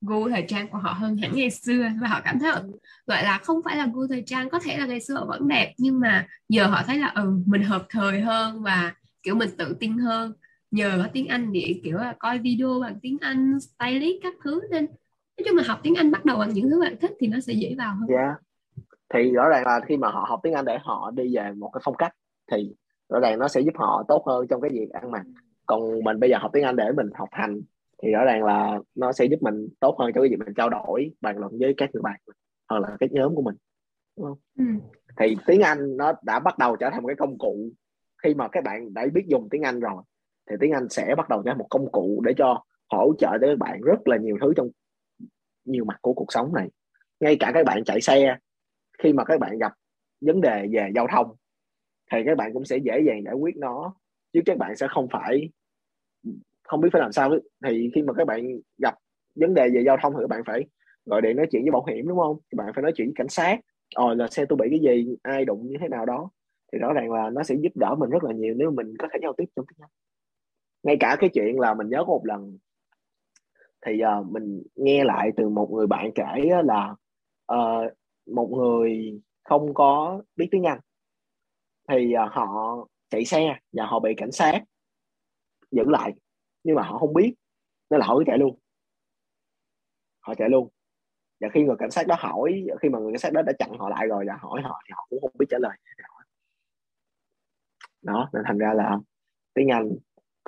gu 0.00 0.28
thời 0.28 0.44
trang 0.48 0.68
của 0.68 0.78
họ 0.78 0.92
hơn 0.92 1.16
hẳn 1.16 1.36
ngày 1.36 1.50
xưa 1.50 1.88
và 2.00 2.08
họ 2.08 2.20
cảm 2.24 2.38
thấy 2.38 2.52
gọi 3.06 3.22
là 3.22 3.38
không 3.38 3.60
phải 3.64 3.76
là 3.76 3.86
gu 3.92 4.06
thời 4.06 4.22
trang 4.26 4.50
có 4.50 4.58
thể 4.58 4.78
là 4.78 4.86
ngày 4.86 5.00
xưa 5.00 5.14
họ 5.14 5.26
vẫn 5.26 5.48
đẹp 5.48 5.74
nhưng 5.78 6.00
mà 6.00 6.26
giờ 6.48 6.66
họ 6.66 6.82
thấy 6.86 6.98
là 6.98 7.12
ừ 7.14 7.38
mình 7.46 7.62
hợp 7.62 7.86
thời 7.90 8.20
hơn 8.20 8.62
và 8.62 8.94
kiểu 9.22 9.34
mình 9.34 9.48
tự 9.58 9.76
tin 9.80 9.98
hơn. 9.98 10.32
Nhờ 10.70 11.00
có 11.02 11.10
tiếng 11.12 11.26
Anh 11.26 11.52
để 11.52 11.80
kiểu 11.84 11.98
là 11.98 12.14
coi 12.18 12.38
video 12.38 12.80
bằng 12.80 12.98
tiếng 13.02 13.18
Anh 13.20 13.58
stylist 13.60 14.22
các 14.22 14.34
thứ 14.44 14.60
nên 14.70 14.86
nói 15.40 15.44
chung 15.48 15.56
là 15.56 15.64
học 15.66 15.80
tiếng 15.82 15.94
Anh 15.94 16.10
bắt 16.10 16.24
đầu 16.24 16.38
bằng 16.38 16.50
những 16.50 16.70
thứ 16.70 16.80
bạn 16.80 16.96
thích 17.00 17.12
thì 17.18 17.26
nó 17.26 17.40
sẽ 17.40 17.52
dễ 17.52 17.74
vào 17.78 17.94
hơn. 17.94 18.08
Yeah. 18.08 18.36
Dạ. 18.76 18.84
Thì 19.14 19.32
rõ 19.32 19.48
ràng 19.48 19.66
là 19.66 19.80
khi 19.86 19.96
mà 19.96 20.08
họ 20.08 20.26
học 20.28 20.40
tiếng 20.42 20.54
Anh 20.54 20.64
để 20.64 20.78
họ 20.82 21.10
đi 21.10 21.36
về 21.36 21.52
một 21.52 21.70
cái 21.72 21.80
phong 21.84 21.94
cách 21.94 22.12
thì 22.52 22.74
rõ 23.08 23.20
ràng 23.20 23.38
nó 23.38 23.48
sẽ 23.48 23.60
giúp 23.60 23.74
họ 23.74 24.04
tốt 24.08 24.22
hơn 24.26 24.46
trong 24.50 24.60
cái 24.60 24.70
việc 24.70 24.90
ăn 24.90 25.10
mặc. 25.10 25.22
Còn 25.66 26.04
mình 26.04 26.20
bây 26.20 26.30
giờ 26.30 26.36
học 26.40 26.50
tiếng 26.54 26.64
Anh 26.64 26.76
để 26.76 26.92
mình 26.96 27.06
học 27.14 27.28
hành 27.32 27.60
thì 28.02 28.10
rõ 28.12 28.24
ràng 28.24 28.44
là 28.44 28.78
nó 28.94 29.12
sẽ 29.12 29.24
giúp 29.24 29.42
mình 29.42 29.68
tốt 29.80 29.96
hơn 29.98 30.12
trong 30.14 30.22
cái 30.22 30.30
việc 30.30 30.38
mình 30.38 30.54
trao 30.56 30.68
đổi 30.70 31.10
bàn 31.20 31.38
luận 31.38 31.52
với 31.60 31.74
các 31.76 31.90
người 31.92 32.02
bạn 32.02 32.20
hoặc 32.68 32.78
là 32.78 32.96
cái 33.00 33.08
nhóm 33.12 33.34
của 33.34 33.42
mình 33.42 33.54
đúng 34.16 34.26
không? 34.26 34.38
Ừ. 34.58 34.64
Thì 35.20 35.36
tiếng 35.46 35.60
Anh 35.60 35.96
nó 35.96 36.12
đã 36.22 36.38
bắt 36.38 36.58
đầu 36.58 36.76
trở 36.76 36.90
thành 36.92 37.02
một 37.02 37.06
cái 37.06 37.16
công 37.16 37.38
cụ 37.38 37.68
khi 38.22 38.34
mà 38.34 38.48
các 38.48 38.64
bạn 38.64 38.94
đã 38.94 39.06
biết 39.14 39.24
dùng 39.26 39.48
tiếng 39.50 39.62
Anh 39.62 39.80
rồi 39.80 40.02
thì 40.50 40.56
tiếng 40.60 40.72
Anh 40.72 40.88
sẽ 40.88 41.14
bắt 41.16 41.28
đầu 41.28 41.42
trở 41.44 41.50
thành 41.50 41.58
một 41.58 41.66
công 41.70 41.92
cụ 41.92 42.22
để 42.24 42.34
cho 42.36 42.62
hỗ 42.90 43.12
trợ 43.18 43.28
tới 43.40 43.50
các 43.50 43.58
bạn 43.58 43.80
rất 43.80 44.08
là 44.08 44.16
nhiều 44.16 44.36
thứ 44.40 44.52
trong 44.56 44.68
nhiều 45.64 45.84
mặt 45.84 45.98
của 46.02 46.12
cuộc 46.12 46.32
sống 46.32 46.54
này. 46.54 46.68
Ngay 47.20 47.36
cả 47.40 47.50
các 47.54 47.66
bạn 47.66 47.84
chạy 47.84 48.00
xe, 48.00 48.36
khi 48.98 49.12
mà 49.12 49.24
các 49.24 49.40
bạn 49.40 49.58
gặp 49.58 49.72
vấn 50.20 50.40
đề 50.40 50.66
về 50.72 50.90
giao 50.94 51.06
thông, 51.12 51.36
thì 52.12 52.18
các 52.26 52.36
bạn 52.36 52.52
cũng 52.52 52.64
sẽ 52.64 52.76
dễ 52.76 53.00
dàng 53.06 53.22
giải 53.24 53.34
quyết 53.34 53.56
nó, 53.56 53.94
chứ 54.32 54.40
các 54.46 54.58
bạn 54.58 54.76
sẽ 54.76 54.86
không 54.90 55.08
phải, 55.12 55.50
không 56.62 56.80
biết 56.80 56.88
phải 56.92 57.02
làm 57.02 57.12
sao. 57.12 57.30
Thì 57.66 57.90
khi 57.94 58.02
mà 58.02 58.12
các 58.12 58.26
bạn 58.26 58.60
gặp 58.82 58.94
vấn 59.34 59.54
đề 59.54 59.68
về 59.74 59.82
giao 59.86 59.96
thông 60.02 60.12
thì 60.12 60.18
các 60.20 60.30
bạn 60.30 60.42
phải 60.46 60.66
gọi 61.04 61.22
điện 61.22 61.36
nói 61.36 61.46
chuyện 61.50 61.62
với 61.62 61.70
bảo 61.70 61.84
hiểm, 61.84 62.08
đúng 62.08 62.18
không? 62.18 62.38
Các 62.50 62.56
bạn 62.56 62.72
phải 62.74 62.82
nói 62.82 62.92
chuyện 62.96 63.06
với 63.06 63.14
cảnh 63.16 63.28
sát. 63.28 63.60
Ờ 63.94 64.14
là 64.14 64.28
xe 64.28 64.44
tôi 64.48 64.56
bị 64.56 64.66
cái 64.70 64.80
gì, 64.80 65.16
ai 65.22 65.44
đụng 65.44 65.66
như 65.68 65.76
thế 65.80 65.88
nào 65.88 66.06
đó. 66.06 66.30
Thì 66.72 66.78
rõ 66.78 66.92
ràng 66.92 67.12
là 67.12 67.30
nó 67.30 67.42
sẽ 67.42 67.54
giúp 67.60 67.72
đỡ 67.74 67.94
mình 67.98 68.10
rất 68.10 68.24
là 68.24 68.32
nhiều 68.32 68.54
nếu 68.54 68.70
mình 68.70 68.94
có 68.98 69.08
thể 69.12 69.18
giao 69.22 69.32
tiếp 69.32 69.44
trong 69.56 69.64
tiếng 69.68 69.78
Anh 69.80 69.90
ngay 70.82 70.96
cả 71.00 71.16
cái 71.20 71.30
chuyện 71.34 71.60
là 71.60 71.74
mình 71.74 71.88
nhớ 71.88 71.98
có 71.98 72.04
một 72.04 72.22
lần 72.24 72.58
thì 73.86 74.00
uh, 74.20 74.26
mình 74.26 74.62
nghe 74.76 75.04
lại 75.04 75.30
từ 75.36 75.48
một 75.48 75.70
người 75.72 75.86
bạn 75.86 76.10
kể 76.14 76.24
là 76.64 76.94
uh, 77.52 77.92
một 78.26 78.50
người 78.56 79.20
không 79.44 79.74
có 79.74 80.22
biết 80.36 80.48
tiếng 80.50 80.64
Anh. 80.64 80.80
Thì 81.88 82.14
uh, 82.26 82.32
họ 82.32 82.76
chạy 83.08 83.24
xe 83.24 83.58
và 83.72 83.86
họ 83.86 84.00
bị 84.00 84.14
cảnh 84.16 84.32
sát 84.32 84.62
giữ 85.70 85.84
lại 85.86 86.12
nhưng 86.64 86.76
mà 86.76 86.82
họ 86.82 86.98
không 86.98 87.14
biết 87.14 87.34
nên 87.90 88.00
là 88.00 88.06
họ 88.06 88.18
cứ 88.18 88.24
chạy 88.26 88.38
luôn. 88.38 88.58
Họ 90.20 90.34
chạy 90.34 90.48
luôn. 90.48 90.68
Và 91.40 91.48
khi 91.54 91.62
người 91.62 91.76
cảnh 91.78 91.90
sát 91.90 92.06
đó 92.06 92.16
hỏi 92.18 92.64
khi 92.80 92.88
mà 92.88 92.98
người 92.98 93.12
cảnh 93.12 93.18
sát 93.18 93.32
đó 93.32 93.42
đã 93.42 93.52
chặn 93.58 93.78
họ 93.78 93.88
lại 93.88 94.06
rồi 94.06 94.24
và 94.28 94.36
hỏi 94.40 94.62
họ 94.62 94.82
thì 94.86 94.92
họ 94.96 95.06
cũng 95.10 95.20
không 95.20 95.30
biết 95.38 95.46
trả 95.50 95.58
lời. 95.60 95.76
Đó 98.02 98.30
nên 98.32 98.42
thành 98.46 98.58
ra 98.58 98.74
là 98.74 98.98
tiếng 99.54 99.68
Anh 99.68 99.96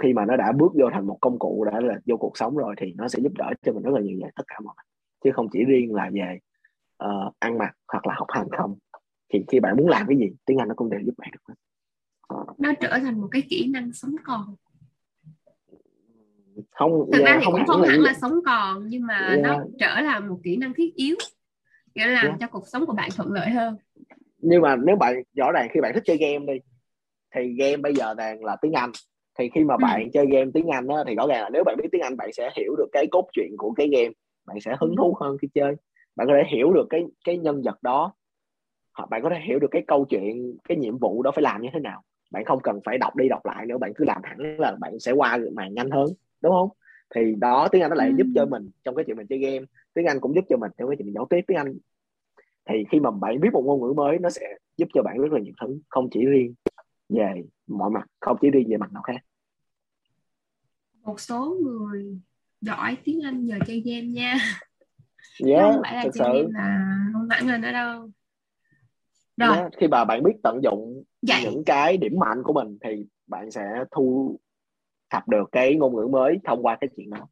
khi 0.03 0.13
mà 0.13 0.25
nó 0.25 0.37
đã 0.37 0.53
bước 0.53 0.73
vô 0.75 0.91
thành 0.93 1.07
một 1.07 1.19
công 1.21 1.39
cụ 1.39 1.65
đã 1.73 1.81
là 1.81 1.99
vô 2.07 2.17
cuộc 2.17 2.39
sống 2.39 2.57
rồi 2.57 2.75
thì 2.79 2.93
nó 2.97 3.09
sẽ 3.09 3.19
giúp 3.23 3.33
đỡ 3.39 3.51
cho 3.63 3.73
mình 3.73 3.83
rất 3.83 3.91
là 3.95 4.01
nhiều 4.01 4.19
về 4.23 4.31
tất 4.37 4.45
cả 4.47 4.57
mọi 4.65 4.75
chứ 5.25 5.31
không 5.35 5.49
chỉ 5.53 5.65
riêng 5.65 5.95
là 5.95 6.11
về 6.13 6.39
uh, 7.05 7.35
ăn 7.39 7.59
mặc 7.59 7.73
hoặc 7.93 8.07
là 8.07 8.15
học 8.17 8.27
hành 8.31 8.47
không. 8.59 8.79
Thì 9.33 9.45
khi 9.49 9.61
bạn 9.61 9.77
muốn 9.77 9.89
làm 9.89 10.07
cái 10.09 10.19
gì 10.19 10.31
tiếng 10.47 10.59
Anh 10.59 10.69
nó 10.69 10.75
cũng 10.75 10.91
đều 10.91 11.01
giúp 11.01 11.15
bạn 11.19 11.31
được 11.33 11.55
nó 12.59 12.73
trở 12.81 12.99
thành 12.99 13.21
một 13.21 13.29
cái 13.31 13.43
kỹ 13.49 13.71
năng 13.73 13.93
sống 13.93 14.15
còn. 14.25 14.55
Không 16.71 17.11
thực 17.13 17.25
ra 17.25 17.37
thì 17.39 17.45
không 17.45 17.53
cũng 17.53 17.67
không 17.67 17.83
hẳn 17.83 18.01
là 18.01 18.15
sống 18.15 18.41
còn 18.47 18.89
nhưng 18.89 19.07
mà 19.07 19.19
yeah. 19.19 19.41
nó 19.43 19.65
trở 19.79 20.01
là 20.01 20.21
một 20.21 20.41
kỹ 20.43 20.57
năng 20.57 20.75
thiết 20.75 20.95
yếu 20.95 21.17
để 21.95 22.07
làm 22.07 22.27
yeah. 22.27 22.37
cho 22.41 22.47
cuộc 22.47 22.69
sống 22.69 22.87
của 22.87 22.93
bạn 22.93 23.11
thuận 23.17 23.33
lợi 23.33 23.51
hơn. 23.51 23.77
Nhưng 24.39 24.63
mà 24.63 24.77
nếu 24.77 24.97
bạn 24.97 25.23
rõ 25.37 25.53
ràng 25.53 25.69
khi 25.75 25.81
bạn 25.81 25.95
thích 25.95 26.03
chơi 26.07 26.17
game 26.17 26.53
đi 26.53 26.61
thì 27.35 27.55
game 27.59 27.77
bây 27.77 27.95
giờ 27.95 28.15
đang 28.15 28.45
là 28.45 28.57
tiếng 28.63 28.73
Anh 28.73 28.91
thì 29.39 29.51
khi 29.55 29.65
mà 29.65 29.75
ừ. 29.75 29.79
bạn 29.83 30.11
chơi 30.11 30.27
game 30.27 30.51
tiếng 30.55 30.69
Anh 30.69 30.89
á, 30.89 30.97
thì 31.07 31.15
rõ 31.15 31.27
ràng 31.27 31.43
là 31.43 31.51
nếu 31.51 31.65
bạn 31.65 31.77
biết 31.79 31.89
tiếng 31.93 32.03
Anh 32.03 32.17
bạn 32.17 32.33
sẽ 32.33 32.51
hiểu 32.57 32.77
được 32.77 32.89
cái 32.93 33.07
cốt 33.11 33.29
truyện 33.33 33.55
của 33.59 33.73
cái 33.77 33.89
game. 33.89 34.11
Bạn 34.47 34.61
sẽ 34.61 34.77
hứng 34.81 34.97
thú 34.97 35.17
hơn 35.21 35.37
khi 35.43 35.49
chơi. 35.55 35.75
Bạn 36.17 36.27
có 36.27 36.35
thể 36.37 36.57
hiểu 36.57 36.73
được 36.73 36.87
cái 36.91 37.05
cái 37.25 37.39
nhân 37.39 37.63
vật 37.65 37.83
đó. 37.83 38.13
Hoặc 38.95 39.11
bạn 39.11 39.23
có 39.23 39.31
thể 39.31 39.41
hiểu 39.47 39.59
được 39.59 39.69
cái 39.71 39.83
câu 39.87 40.05
chuyện 40.05 40.57
cái 40.69 40.77
nhiệm 40.77 40.99
vụ 40.99 41.23
đó 41.23 41.31
phải 41.35 41.43
làm 41.43 41.63
như 41.63 41.69
thế 41.73 41.81
nào. 41.81 42.03
Bạn 42.31 42.45
không 42.45 42.61
cần 42.63 42.81
phải 42.85 42.99
đọc 42.99 43.17
đi 43.17 43.29
đọc 43.29 43.47
lại 43.47 43.67
nữa 43.67 43.79
bạn 43.79 43.93
cứ 43.95 44.05
làm 44.05 44.23
hẳn 44.25 44.39
là 44.59 44.77
bạn 44.81 44.99
sẽ 44.99 45.13
qua 45.13 45.39
màn 45.55 45.75
nhanh 45.75 45.91
hơn 45.91 46.07
đúng 46.43 46.53
không? 46.53 46.69
Thì 47.15 47.35
đó 47.39 47.69
tiếng 47.73 47.83
Anh 47.83 47.91
nó 47.91 47.95
lại 47.95 48.09
ừ. 48.09 48.15
giúp 48.19 48.27
cho 48.35 48.47
mình 48.47 48.71
trong 48.85 48.95
cái 48.95 49.05
chuyện 49.05 49.17
mình 49.17 49.27
chơi 49.27 49.39
game. 49.39 49.67
Tiếng 49.95 50.07
Anh 50.07 50.21
cũng 50.21 50.35
giúp 50.35 50.45
cho 50.49 50.57
mình 50.57 50.71
trong 50.79 50.89
cái 50.89 50.97
chuyện 50.97 51.07
mình 51.07 51.15
giao 51.15 51.27
tiếp 51.31 51.41
tiếng 51.47 51.57
Anh. 51.57 51.75
Thì 52.69 52.85
khi 52.91 53.01
mà 53.01 53.11
bạn 53.11 53.41
biết 53.41 53.49
một 53.53 53.63
ngôn 53.65 53.81
ngữ 53.81 53.93
mới 53.93 54.19
nó 54.19 54.31
sẽ 54.31 54.57
giúp 54.77 54.89
cho 54.95 55.03
bạn 55.03 55.19
rất 55.19 55.33
là 55.33 55.41
nhiều 55.41 55.53
thứ 55.61 55.79
không 55.89 56.09
chỉ 56.11 56.27
riêng 56.27 56.55
về 57.09 57.43
mọi 57.79 57.91
mặt 57.91 58.07
không 58.21 58.37
chỉ 58.41 58.51
riêng 58.51 58.67
về 58.71 58.77
mặt 58.77 58.93
nào 58.93 59.03
khác 59.03 59.25
một 61.03 61.21
số 61.21 61.57
người 61.63 62.21
giỏi 62.61 62.97
tiếng 63.05 63.21
Anh 63.21 63.45
nhờ 63.45 63.59
chơi 63.67 63.83
game 63.87 64.07
nha 64.07 64.37
yeah, 65.47 65.63
không 65.63 65.83
phải 65.83 65.95
là 65.95 66.03
chơi 66.03 66.13
sự. 66.15 66.25
game 66.25 66.49
là 66.51 66.97
không 67.13 67.29
hẳn 67.31 67.49
là 67.49 67.59
nữa 67.59 67.73
đâu 67.73 68.11
rồi 69.37 69.57
yeah, 69.57 69.73
khi 69.81 69.89
mà 69.89 70.05
bạn 70.05 70.23
biết 70.23 70.33
tận 70.43 70.61
dụng 70.63 71.03
Vậy. 71.23 71.41
những 71.45 71.63
cái 71.67 71.97
điểm 71.97 72.13
mạnh 72.19 72.43
của 72.45 72.53
mình 72.53 72.79
thì 72.85 73.07
bạn 73.27 73.51
sẽ 73.51 73.85
thu 73.91 74.39
thập 75.11 75.29
được 75.29 75.49
cái 75.53 75.75
ngôn 75.75 75.97
ngữ 75.97 76.09
mới 76.13 76.39
thông 76.45 76.63
qua 76.63 76.79
cái 76.81 76.91
chuyện 76.97 77.11
đó 77.11 77.29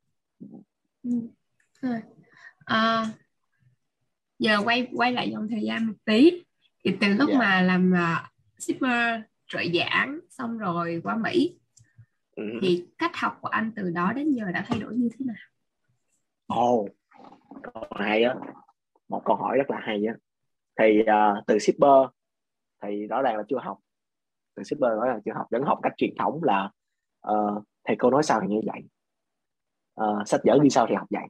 ừ. 1.02 1.90
à, 2.64 3.06
giờ 4.38 4.58
quay 4.64 4.88
quay 4.92 5.12
lại 5.12 5.30
dòng 5.30 5.48
thời 5.48 5.62
gian 5.62 5.86
một 5.86 5.94
tí 6.04 6.42
thì 6.84 6.96
từ 7.00 7.08
lúc 7.08 7.28
yeah. 7.28 7.40
mà 7.40 7.62
làm 7.62 7.92
uh, 7.92 8.30
shipper 8.58 9.20
trợ 9.50 9.58
giảng 9.74 10.20
xong 10.30 10.58
rồi 10.58 11.00
qua 11.04 11.16
Mỹ 11.16 11.58
ừ. 12.36 12.42
thì 12.62 12.86
cách 12.98 13.16
học 13.16 13.38
của 13.40 13.48
anh 13.48 13.72
từ 13.76 13.90
đó 13.90 14.12
đến 14.12 14.30
giờ 14.30 14.44
đã 14.54 14.64
thay 14.68 14.80
đổi 14.80 14.94
như 14.94 15.08
thế 15.12 15.24
nào? 15.26 15.36
Ồ, 16.46 16.74
oh, 16.74 16.88
câu 17.62 17.84
hay 17.90 18.24
á, 18.24 18.34
một 19.08 19.22
câu 19.24 19.36
hỏi 19.36 19.56
rất 19.56 19.70
là 19.70 19.80
hay 19.82 20.04
á. 20.06 20.14
Thì 20.78 21.00
uh, 21.00 21.44
từ 21.46 21.58
shipper 21.58 22.08
thì 22.82 23.06
rõ 23.06 23.22
ràng 23.22 23.36
là 23.36 23.42
chưa 23.48 23.58
học. 23.62 23.78
Từ 24.54 24.62
shipper 24.62 24.90
đó 24.90 25.06
là 25.06 25.20
chưa 25.24 25.32
học, 25.34 25.46
vẫn 25.50 25.62
học 25.62 25.78
cách 25.82 25.92
truyền 25.96 26.10
thống 26.18 26.40
là 26.42 26.70
uh, 27.28 27.64
thầy 27.84 27.96
cô 27.98 28.10
nói 28.10 28.22
sao 28.22 28.40
thì 28.40 28.46
như 28.48 28.60
vậy. 28.66 28.82
Uh, 30.04 30.28
sách 30.28 30.40
vở 30.44 30.58
ghi 30.62 30.70
sao 30.70 30.86
thì 30.88 30.94
học 30.94 31.06
vậy. 31.10 31.26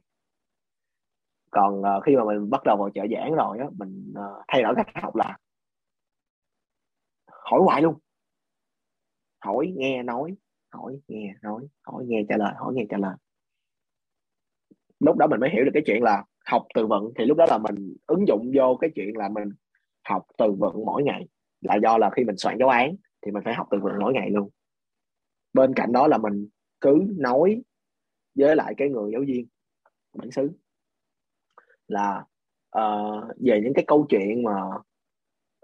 Còn 1.51 1.81
uh, 1.81 2.03
khi 2.03 2.15
mà 2.15 2.23
mình 2.23 2.49
bắt 2.49 2.61
đầu 2.65 2.77
vào 2.77 2.89
trợ 2.93 3.01
giảng 3.15 3.35
rồi 3.35 3.57
á, 3.59 3.65
mình 3.77 4.13
uh, 4.19 4.43
thay 4.47 4.63
đổi 4.63 4.73
cách 4.75 4.87
học 5.03 5.15
là 5.15 5.37
hỏi 7.27 7.59
hoài 7.63 7.81
luôn 7.81 7.99
hỏi 9.41 9.73
nghe 9.77 10.03
nói. 10.03 10.35
Hỏi 10.69 10.99
nghe 11.07 11.33
nói. 11.41 11.67
Hỏi 11.83 12.05
nghe 12.07 12.25
trả 12.29 12.37
lời. 12.37 12.53
Hỏi 12.57 12.73
nghe 12.73 12.85
trả 12.89 12.97
lời. 12.97 13.15
Lúc 14.99 15.17
đó 15.17 15.27
mình 15.27 15.39
mới 15.39 15.49
hiểu 15.49 15.65
được 15.65 15.71
cái 15.73 15.83
chuyện 15.85 16.03
là 16.03 16.25
học 16.45 16.65
từ 16.73 16.87
vựng. 16.87 17.13
Thì 17.15 17.25
lúc 17.25 17.37
đó 17.37 17.45
là 17.49 17.57
mình 17.57 17.95
ứng 18.07 18.27
dụng 18.27 18.51
vô 18.55 18.77
cái 18.81 18.89
chuyện 18.95 19.17
là 19.17 19.29
mình 19.29 19.49
học 20.03 20.25
từ 20.37 20.51
vựng 20.51 20.85
mỗi 20.85 21.03
ngày. 21.03 21.27
Là 21.61 21.75
do 21.75 21.97
là 21.97 22.09
khi 22.09 22.23
mình 22.23 22.37
soạn 22.37 22.57
giáo 22.59 22.69
án 22.69 22.95
thì 23.21 23.31
mình 23.31 23.43
phải 23.45 23.53
học 23.53 23.67
từ 23.71 23.77
vựng 23.79 23.93
mỗi 23.99 24.13
ngày 24.13 24.29
luôn. 24.29 24.49
Bên 25.53 25.73
cạnh 25.73 25.91
đó 25.91 26.07
là 26.07 26.17
mình 26.17 26.47
cứ 26.81 27.05
nói 27.17 27.63
với 28.35 28.55
lại 28.55 28.73
cái 28.77 28.89
người 28.89 29.11
giáo 29.11 29.21
viên 29.27 29.47
bản 30.13 30.31
xứ. 30.31 30.51
Là 31.87 32.25
uh, 32.77 33.23
về 33.39 33.61
những 33.63 33.73
cái 33.73 33.85
câu 33.87 34.05
chuyện 34.09 34.43
mà 34.43 34.53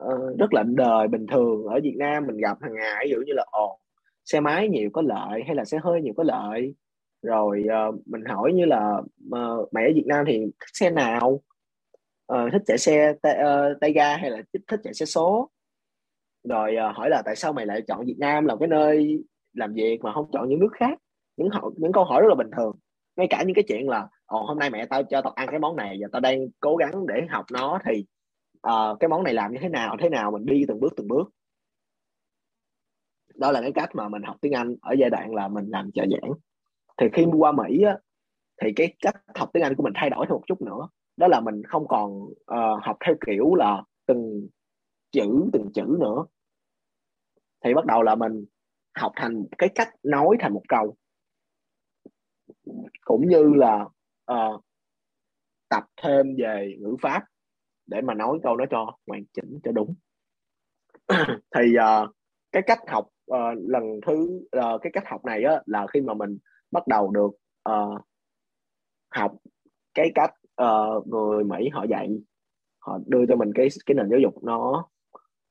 uh, 0.04 0.38
rất 0.40 0.54
là 0.54 0.64
đời 0.64 1.08
bình 1.08 1.26
thường. 1.32 1.66
Ở 1.66 1.80
Việt 1.84 1.96
Nam 1.98 2.28
mình 2.28 2.38
gặp 2.38 2.58
hàng 2.62 2.74
ngày 2.74 3.06
ví 3.06 3.12
dụ 3.12 3.18
như 3.26 3.34
là 3.34 3.46
ồ 3.52 3.80
xe 4.26 4.40
máy 4.40 4.70
nhiều 4.70 4.90
có 4.94 5.02
lợi 5.02 5.44
hay 5.46 5.56
là 5.56 5.66
xe 5.66 5.80
hơi 5.84 6.02
nhiều 6.02 6.14
có 6.18 6.24
lợi? 6.24 6.76
Rồi 7.22 7.64
uh, 7.90 8.08
mình 8.08 8.26
hỏi 8.26 8.54
như 8.54 8.66
là 8.66 9.02
uh, 9.28 9.74
mày 9.74 9.84
ở 9.84 9.92
Việt 9.96 10.06
Nam 10.06 10.26
thì 10.28 10.40
thích 10.40 10.74
xe 10.74 10.90
nào? 10.90 11.42
Uh, 12.34 12.52
thích 12.52 12.62
chạy 12.66 12.78
xe 12.78 13.14
tay, 13.22 13.38
uh, 13.42 13.80
tay 13.82 13.94
ga 13.94 14.18
hay 14.18 14.32
là 14.32 14.42
thích, 14.54 14.62
thích 14.68 14.80
chạy 14.84 14.94
xe 14.94 15.06
số? 15.06 15.50
Rồi 16.50 16.76
uh, 16.90 16.96
hỏi 16.96 17.10
là 17.10 17.22
tại 17.26 17.36
sao 17.36 17.54
mày 17.54 17.66
lại 17.66 17.82
chọn 17.88 18.06
Việt 18.06 18.18
Nam 18.20 18.46
làm 18.46 18.60
cái 18.60 18.68
nơi 18.68 19.24
làm 19.54 19.74
việc 19.74 20.00
mà 20.02 20.14
không 20.14 20.32
chọn 20.32 20.50
những 20.50 20.60
nước 20.60 20.72
khác? 20.74 21.00
Những 21.38 21.50
hỏi 21.50 21.72
những 21.78 21.92
câu 21.92 22.04
hỏi 22.04 22.22
rất 22.22 22.28
là 22.30 22.36
bình 22.36 22.52
thường. 22.58 22.76
Ngay 23.16 23.28
cả 23.30 23.44
những 23.44 23.56
cái 23.56 23.64
chuyện 23.68 23.90
là 23.90 24.08
ồ 24.26 24.44
hôm 24.44 24.60
nay 24.60 24.70
mẹ 24.70 24.86
tao 24.86 25.04
cho 25.04 25.22
tao 25.22 25.34
ăn 25.34 25.48
cái 25.52 25.60
món 25.60 25.76
này 25.76 25.98
và 26.02 26.08
tao 26.12 26.20
đang 26.20 26.48
cố 26.60 26.76
gắng 26.76 27.08
để 27.08 27.22
học 27.30 27.46
nó 27.52 27.80
thì 27.86 28.06
uh, 28.70 29.00
cái 29.00 29.08
món 29.08 29.24
này 29.24 29.34
làm 29.34 29.52
như 29.54 29.60
thế 29.62 29.70
nào 29.70 29.98
thế 30.00 30.10
nào 30.10 30.32
mình 30.32 30.46
đi 30.46 30.66
từng 30.68 30.80
bước 30.80 30.94
từng 30.98 31.08
bước. 31.08 31.30
Đó 33.36 33.52
là 33.52 33.62
cái 33.62 33.72
cách 33.76 33.90
mà 33.94 34.10
mình 34.10 34.22
học 34.24 34.36
tiếng 34.42 34.54
Anh 34.54 34.76
ở 34.82 34.96
giai 35.00 35.10
đoạn 35.10 35.36
là 35.36 35.48
mình 35.48 35.66
làm 35.68 35.92
trợ 35.92 36.06
giảng. 36.12 36.32
Thì 36.98 37.08
khi 37.14 37.26
qua 37.38 37.52
Mỹ 37.52 37.84
á, 37.84 37.98
thì 38.62 38.74
cái 38.76 38.96
cách 39.02 39.16
học 39.36 39.50
tiếng 39.54 39.64
Anh 39.64 39.76
của 39.76 39.84
mình 39.84 39.94
thay 39.96 40.10
đổi 40.10 40.26
thêm 40.26 40.34
một 40.34 40.44
chút 40.48 40.62
nữa. 40.62 40.88
Đó 41.18 41.28
là 41.28 41.40
mình 41.40 41.64
không 41.64 41.88
còn 41.88 42.12
uh, 42.22 42.84
học 42.84 42.98
theo 43.06 43.16
kiểu 43.26 43.56
là 43.56 43.84
từng 44.06 44.48
chữ 45.12 45.50
từng 45.54 45.72
chữ 45.74 45.98
nữa. 46.00 46.26
Thì 47.64 47.74
bắt 47.74 47.86
đầu 47.86 48.02
là 48.02 48.16
mình 48.16 48.46
học 48.96 49.12
thành 49.16 49.46
cái 49.58 49.70
cách 49.76 49.90
nói 50.04 50.38
thành 50.40 50.54
một 50.54 50.64
câu. 50.68 50.96
Cũng 53.02 53.30
như 53.30 53.44
là 53.44 53.86
uh, 54.32 54.64
tập 55.70 55.84
thêm 56.02 56.36
về 56.38 56.76
ngữ 56.80 56.96
pháp 57.02 57.24
để 57.88 58.02
mà 58.02 58.14
nói 58.14 58.40
câu 58.44 58.56
đó 58.56 58.66
cho 58.70 58.98
hoàn 59.08 59.24
chỉnh 59.34 59.60
cho 59.64 59.72
đúng. 59.72 59.96
Thì 61.56 61.76
uh, 61.78 62.16
cái 62.52 62.64
cách 62.66 62.80
học 62.88 63.08
uh, 63.32 63.58
lần 63.68 63.84
thứ 64.06 64.42
uh, 64.58 64.82
cái 64.82 64.92
cách 64.94 65.04
học 65.08 65.26
này 65.26 65.44
á 65.44 65.62
là 65.66 65.88
khi 65.88 66.02
mà 66.02 66.14
mình 66.14 66.38
bắt 66.72 66.88
đầu 66.88 67.12
được 67.12 67.32
uh, 67.70 68.02
học 69.10 69.36
cái 69.94 70.12
cách 70.16 70.34
uh, 70.62 71.08
người 71.08 71.44
Mỹ 71.44 71.70
họ 71.70 71.86
dạy 71.90 72.18
họ 72.80 73.00
đưa 73.08 73.26
cho 73.26 73.36
mình 73.36 73.52
cái 73.56 73.68
cái 73.86 73.96
nền 73.96 74.10
giáo 74.10 74.20
dục 74.20 74.44
nó 74.44 74.88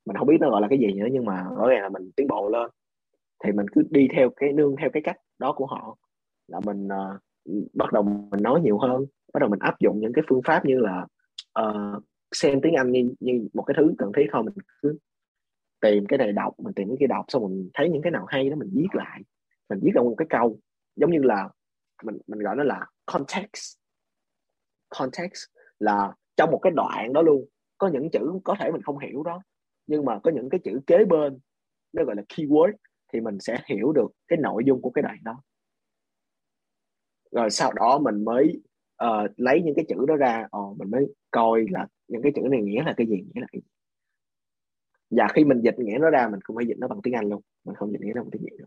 mình 0.07 0.17
không 0.17 0.27
biết 0.27 0.37
nó 0.41 0.51
gọi 0.51 0.61
là 0.61 0.69
cái 0.71 0.79
gì 0.79 0.93
nữa 0.93 1.07
nhưng 1.13 1.25
mà 1.25 1.47
rõ 1.57 1.69
ràng 1.69 1.83
là 1.83 1.89
mình 1.89 2.11
tiến 2.17 2.27
bộ 2.29 2.49
lên. 2.49 2.71
Thì 3.45 3.53
mình 3.53 3.67
cứ 3.73 3.83
đi 3.91 4.09
theo 4.17 4.31
cái 4.37 4.53
nương 4.53 4.77
theo 4.77 4.91
cái 4.93 5.03
cách 5.03 5.17
đó 5.39 5.53
của 5.53 5.67
họ 5.67 5.97
là 6.49 6.61
mình 6.65 6.87
uh, 6.87 7.21
bắt 7.75 7.93
đầu 7.93 8.03
mình 8.03 8.43
nói 8.43 8.61
nhiều 8.61 8.79
hơn 8.79 9.05
bắt 9.33 9.41
đầu 9.41 9.49
mình 9.49 9.59
áp 9.59 9.81
dụng 9.81 10.01
những 10.01 10.13
cái 10.13 10.25
phương 10.29 10.41
pháp 10.45 10.65
như 10.65 10.79
là 10.79 11.07
uh, 11.61 12.03
xem 12.37 12.61
tiếng 12.63 12.75
Anh 12.75 12.93
như, 12.93 13.15
như 13.21 13.49
một 13.55 13.63
cái 13.63 13.75
thứ 13.79 13.95
cần 13.99 14.13
thiết 14.17 14.27
thôi 14.33 14.43
mình 14.43 14.55
cứ 14.83 14.99
tìm 15.81 16.07
cái 16.07 16.19
này 16.19 16.33
đọc 16.33 16.55
mình 16.59 16.75
tìm 16.75 16.89
cái 16.89 16.97
kia 17.01 17.07
đọc 17.07 17.25
xong 17.29 17.43
mình 17.43 17.71
thấy 17.75 17.91
những 17.91 18.03
cái 18.03 18.11
nào 18.11 18.25
hay 18.29 18.51
đó 18.51 18.57
mình 18.57 18.71
viết 18.75 18.89
lại 18.93 19.21
mình 19.69 19.79
viết 19.83 19.91
ra 19.95 20.03
một 20.03 20.15
cái 20.19 20.27
câu 20.31 20.59
giống 20.97 21.11
như 21.11 21.19
là 21.23 21.49
mình 22.03 22.19
mình 22.27 22.39
gọi 22.39 22.57
nó 22.57 22.63
là 22.63 22.87
context. 23.07 23.77
Context 24.89 25.45
là 25.79 26.15
trong 26.37 26.51
một 26.51 26.59
cái 26.63 26.73
đoạn 26.77 27.13
đó 27.13 27.23
luôn 27.23 27.45
có 27.79 27.89
những 27.89 28.11
chữ 28.11 28.41
có 28.45 28.57
thể 28.61 28.71
mình 28.73 28.83
không 28.83 28.99
hiểu 28.99 29.23
đó 29.23 29.43
nhưng 29.87 30.05
mà 30.05 30.19
có 30.19 30.31
những 30.31 30.49
cái 30.51 30.61
chữ 30.65 30.81
kế 30.87 31.05
bên 31.05 31.39
nó 31.93 32.05
gọi 32.05 32.17
là 32.17 32.23
keyword 32.29 32.73
thì 33.13 33.21
mình 33.21 33.41
sẽ 33.41 33.59
hiểu 33.67 33.93
được 33.93 34.09
cái 34.29 34.39
nội 34.43 34.63
dung 34.67 34.83
của 34.83 34.91
cái 34.91 35.03
đoạn 35.03 35.19
đó. 35.23 35.43
Rồi 37.31 37.51
sau 37.51 37.73
đó 37.73 37.99
mình 37.99 38.25
mới 38.25 38.63
uh, 39.05 39.31
lấy 39.37 39.63
những 39.65 39.75
cái 39.75 39.85
chữ 39.89 39.97
đó 40.09 40.17
ra 40.17 40.47
uh, 40.57 40.79
mình 40.79 40.91
mới 40.91 41.07
coi 41.31 41.67
là 41.71 41.87
những 42.09 42.23
cái 42.23 42.33
chữ 42.35 42.43
này 42.51 42.63
nghĩa 42.63 42.83
là 42.83 42.95
cái 42.97 43.07
gì? 43.07 43.17
Nghĩa 43.17 43.41
là 43.41 43.47
cái 43.53 43.61
gì? 43.61 43.69
Và 45.11 45.29
khi 45.35 45.45
mình 45.45 45.61
dịch 45.61 45.79
nghĩa 45.79 45.99
nó 46.01 46.11
ra, 46.11 46.29
mình 46.29 46.41
cũng 46.45 46.57
phải 46.57 46.67
dịch 46.67 46.79
nó 46.79 46.89
bằng 46.89 47.03
tiếng 47.03 47.15
Anh 47.15 47.29
luôn. 47.29 47.43
Mình 47.65 47.75
không 47.75 47.93
dịch 47.93 48.01
nghĩa 48.01 48.13
nó 48.15 48.23
bằng 48.23 48.31
tiếng 48.31 48.43
Việt 48.43 48.57
nữa 48.59 48.67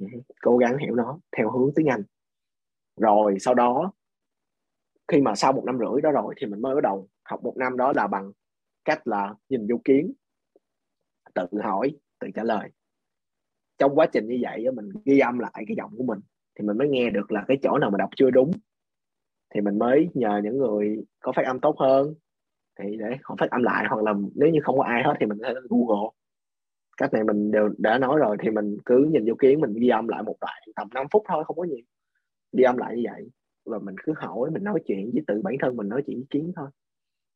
ừ. 0.00 0.06
cố 0.40 0.56
gắng 0.56 0.78
hiểu 0.78 0.94
nó 0.94 1.18
theo 1.36 1.50
hướng 1.50 1.72
tiếng 1.74 1.86
Anh. 1.86 2.02
Rồi 2.96 3.36
sau 3.40 3.54
đó, 3.54 3.92
khi 5.08 5.20
mà 5.20 5.34
sau 5.34 5.52
một 5.52 5.62
năm 5.66 5.78
rưỡi 5.78 6.00
đó 6.02 6.10
rồi 6.10 6.34
thì 6.40 6.46
mình 6.46 6.62
mới 6.62 6.74
bắt 6.74 6.80
đầu 6.80 7.08
học 7.24 7.42
một 7.42 7.56
năm 7.56 7.76
đó 7.76 7.92
là 7.96 8.06
bằng 8.06 8.32
cách 8.84 9.06
là 9.06 9.34
nhìn 9.48 9.66
vô 9.70 9.80
kiến, 9.84 10.12
tự 11.34 11.46
hỏi, 11.62 11.96
tự 12.20 12.28
trả 12.34 12.44
lời. 12.44 12.70
Trong 13.78 13.94
quá 13.94 14.06
trình 14.12 14.28
như 14.28 14.38
vậy 14.42 14.66
mình 14.74 14.90
ghi 15.04 15.18
âm 15.18 15.38
lại 15.38 15.64
cái 15.66 15.76
giọng 15.76 15.94
của 15.96 16.04
mình 16.04 16.20
thì 16.54 16.66
mình 16.66 16.78
mới 16.78 16.88
nghe 16.88 17.10
được 17.10 17.32
là 17.32 17.44
cái 17.48 17.58
chỗ 17.62 17.78
nào 17.78 17.90
mà 17.90 17.98
đọc 17.98 18.10
chưa 18.16 18.30
đúng 18.30 18.50
thì 19.54 19.60
mình 19.60 19.78
mới 19.78 20.08
nhờ 20.14 20.40
những 20.44 20.58
người 20.58 21.04
có 21.20 21.32
phát 21.32 21.46
âm 21.46 21.60
tốt 21.60 21.76
hơn. 21.78 22.14
Thì 22.78 22.96
để 22.96 23.16
họ 23.22 23.36
phát 23.38 23.50
âm 23.50 23.62
lại 23.62 23.84
hoặc 23.88 24.02
là 24.02 24.14
nếu 24.34 24.50
như 24.50 24.60
không 24.62 24.78
có 24.78 24.84
ai 24.84 25.02
hết 25.02 25.14
thì 25.20 25.26
mình 25.26 25.38
có 25.42 25.48
thể 25.48 25.54
Google. 25.68 26.08
Cách 26.96 27.12
này 27.12 27.24
mình 27.24 27.50
đều 27.50 27.68
đã 27.78 27.98
nói 27.98 28.18
rồi 28.18 28.36
thì 28.40 28.50
mình 28.50 28.78
cứ 28.84 29.08
nhìn 29.12 29.24
vô 29.28 29.34
kiến 29.38 29.60
mình 29.60 29.72
ghi 29.72 29.88
âm 29.88 30.08
lại 30.08 30.22
một 30.22 30.36
đoạn 30.40 30.62
tầm 30.76 30.88
5 30.94 31.06
phút 31.12 31.22
thôi 31.28 31.44
không 31.46 31.56
có 31.56 31.64
nhiều, 31.64 31.84
ghi 32.52 32.64
âm 32.64 32.76
lại 32.76 32.96
như 32.96 33.02
vậy 33.12 33.30
và 33.64 33.78
mình 33.78 33.94
cứ 34.04 34.12
hỏi 34.16 34.50
mình 34.50 34.64
nói 34.64 34.80
chuyện 34.86 35.10
với 35.12 35.22
tự 35.26 35.42
bản 35.42 35.54
thân 35.60 35.76
mình 35.76 35.88
nói 35.88 36.02
chuyện 36.06 36.16
với 36.16 36.26
kiến 36.30 36.52
thôi. 36.56 36.68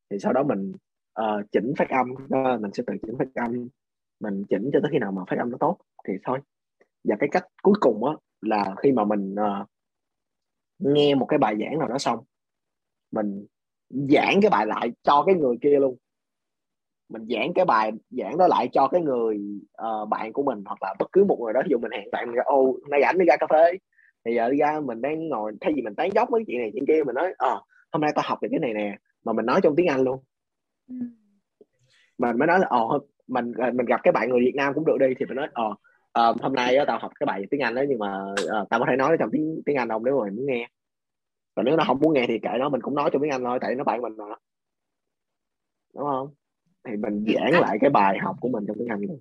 Thì 0.09 0.19
sau 0.19 0.33
đó 0.33 0.43
mình 0.43 0.71
uh, 1.21 1.51
chỉnh 1.51 1.73
phát 1.77 1.89
âm 1.89 2.07
đó, 2.29 2.57
mình 2.61 2.71
sẽ 2.73 2.83
tự 2.87 2.93
chỉnh 3.01 3.17
phát 3.19 3.27
âm. 3.33 3.67
Mình 4.19 4.43
chỉnh 4.49 4.69
cho 4.73 4.79
tới 4.83 4.89
khi 4.91 4.99
nào 4.99 5.11
mà 5.11 5.21
phát 5.27 5.37
âm 5.39 5.51
nó 5.51 5.57
tốt 5.59 5.77
thì 6.07 6.13
thôi. 6.23 6.39
Và 7.03 7.15
cái 7.19 7.29
cách 7.31 7.45
cuối 7.63 7.75
cùng 7.79 8.05
á 8.05 8.13
là 8.41 8.75
khi 8.77 8.91
mà 8.91 9.05
mình 9.05 9.33
uh, 9.33 9.67
nghe 10.79 11.15
một 11.15 11.25
cái 11.25 11.39
bài 11.39 11.55
giảng 11.59 11.79
nào 11.79 11.87
đó 11.87 11.97
xong 11.97 12.19
mình 13.11 13.45
giảng 13.89 14.41
cái 14.41 14.51
bài 14.51 14.65
lại 14.65 14.91
cho 15.03 15.23
cái 15.25 15.35
người 15.35 15.55
kia 15.61 15.79
luôn. 15.79 15.97
Mình 17.09 17.27
giảng 17.29 17.53
cái 17.53 17.65
bài 17.65 17.91
giảng 18.09 18.37
đó 18.37 18.47
lại 18.47 18.69
cho 18.71 18.87
cái 18.87 19.01
người 19.01 19.39
uh, 19.81 20.09
bạn 20.09 20.33
của 20.33 20.43
mình 20.43 20.63
hoặc 20.65 20.83
là 20.83 20.95
bất 20.99 21.11
cứ 21.11 21.23
một 21.23 21.37
người 21.41 21.53
đó. 21.53 21.61
Ví 21.63 21.69
dụ 21.71 21.77
mình 21.77 21.91
hẹn 21.91 22.11
bạn 22.11 22.27
mình 22.27 22.35
ra 22.35 22.43
ô 22.45 22.77
nay 22.89 23.01
rảnh 23.03 23.17
đi 23.17 23.25
ra 23.25 23.37
cà 23.37 23.47
phê. 23.49 23.77
Thì 24.25 24.35
giờ 24.35 24.49
đi 24.49 24.57
ra 24.57 24.79
mình 24.85 25.01
đang 25.01 25.29
ngồi 25.29 25.51
thay 25.61 25.73
vì 25.75 25.81
mình 25.81 25.95
tán 25.95 26.09
dốc 26.15 26.29
với 26.29 26.43
chuyện 26.47 26.59
này 26.59 26.69
chuyện 26.73 26.85
kia 26.87 27.03
mình 27.05 27.15
nói 27.15 27.33
ờ 27.37 27.53
à, 27.53 27.61
hôm 27.91 28.01
nay 28.01 28.11
tao 28.15 28.25
học 28.27 28.41
được 28.41 28.47
cái 28.51 28.59
này 28.59 28.73
nè. 28.73 28.97
Mà 29.23 29.33
mình 29.33 29.45
nói 29.45 29.59
trong 29.63 29.75
tiếng 29.75 29.87
anh 29.87 30.01
luôn. 30.01 30.19
Ừ. 30.89 30.95
mình 32.17 32.37
mới 32.37 32.47
nói 32.47 32.59
là 32.59 32.67
ồ 32.67 32.99
mình 33.27 33.51
mình 33.73 33.85
gặp 33.85 33.99
cái 34.03 34.11
bạn 34.11 34.29
người 34.29 34.39
Việt 34.39 34.55
Nam 34.55 34.73
cũng 34.73 34.85
được 34.85 34.97
đi. 34.99 35.07
Thì 35.19 35.25
mình 35.25 35.35
nói 35.35 35.47
ờ 35.53 35.75
uh, 36.17 36.41
hôm 36.41 36.53
nay 36.53 36.75
đó, 36.75 36.83
tao 36.87 36.99
học 36.99 37.11
cái 37.19 37.25
bài 37.25 37.43
tiếng 37.51 37.61
Anh 37.61 37.75
đó 37.75 37.81
nhưng 37.89 37.99
mà 37.99 38.25
uh, 38.31 38.69
tao 38.69 38.79
có 38.79 38.85
thể 38.89 38.95
nói 38.95 39.17
trong 39.19 39.29
tiếng 39.31 39.61
tiếng 39.65 39.77
Anh 39.77 39.89
không 39.89 40.05
nếu 40.05 40.17
mà 40.17 40.21
mày 40.21 40.31
muốn 40.31 40.45
nghe 40.45 40.69
còn 41.55 41.65
nếu 41.65 41.77
nó 41.77 41.83
không 41.87 41.99
muốn 41.99 42.13
nghe 42.13 42.25
thì 42.27 42.39
kệ 42.39 42.49
nó 42.59 42.69
mình 42.69 42.81
cũng 42.81 42.95
nói 42.95 43.09
trong 43.13 43.21
tiếng 43.21 43.31
Anh 43.31 43.43
thôi 43.43 43.59
tại 43.61 43.75
nó 43.75 43.83
bạn 43.83 44.01
mình 44.01 44.17
mà 44.17 44.25
đúng 45.95 46.05
không 46.05 46.33
thì 46.87 46.97
mình 46.97 47.25
giảng 47.35 47.61
lại 47.61 47.77
cái 47.81 47.89
bài 47.89 48.17
học 48.21 48.35
của 48.39 48.49
mình 48.49 48.65
trong 48.67 48.77
tiếng 48.79 48.87
Anh 48.87 49.01
luôn 49.01 49.19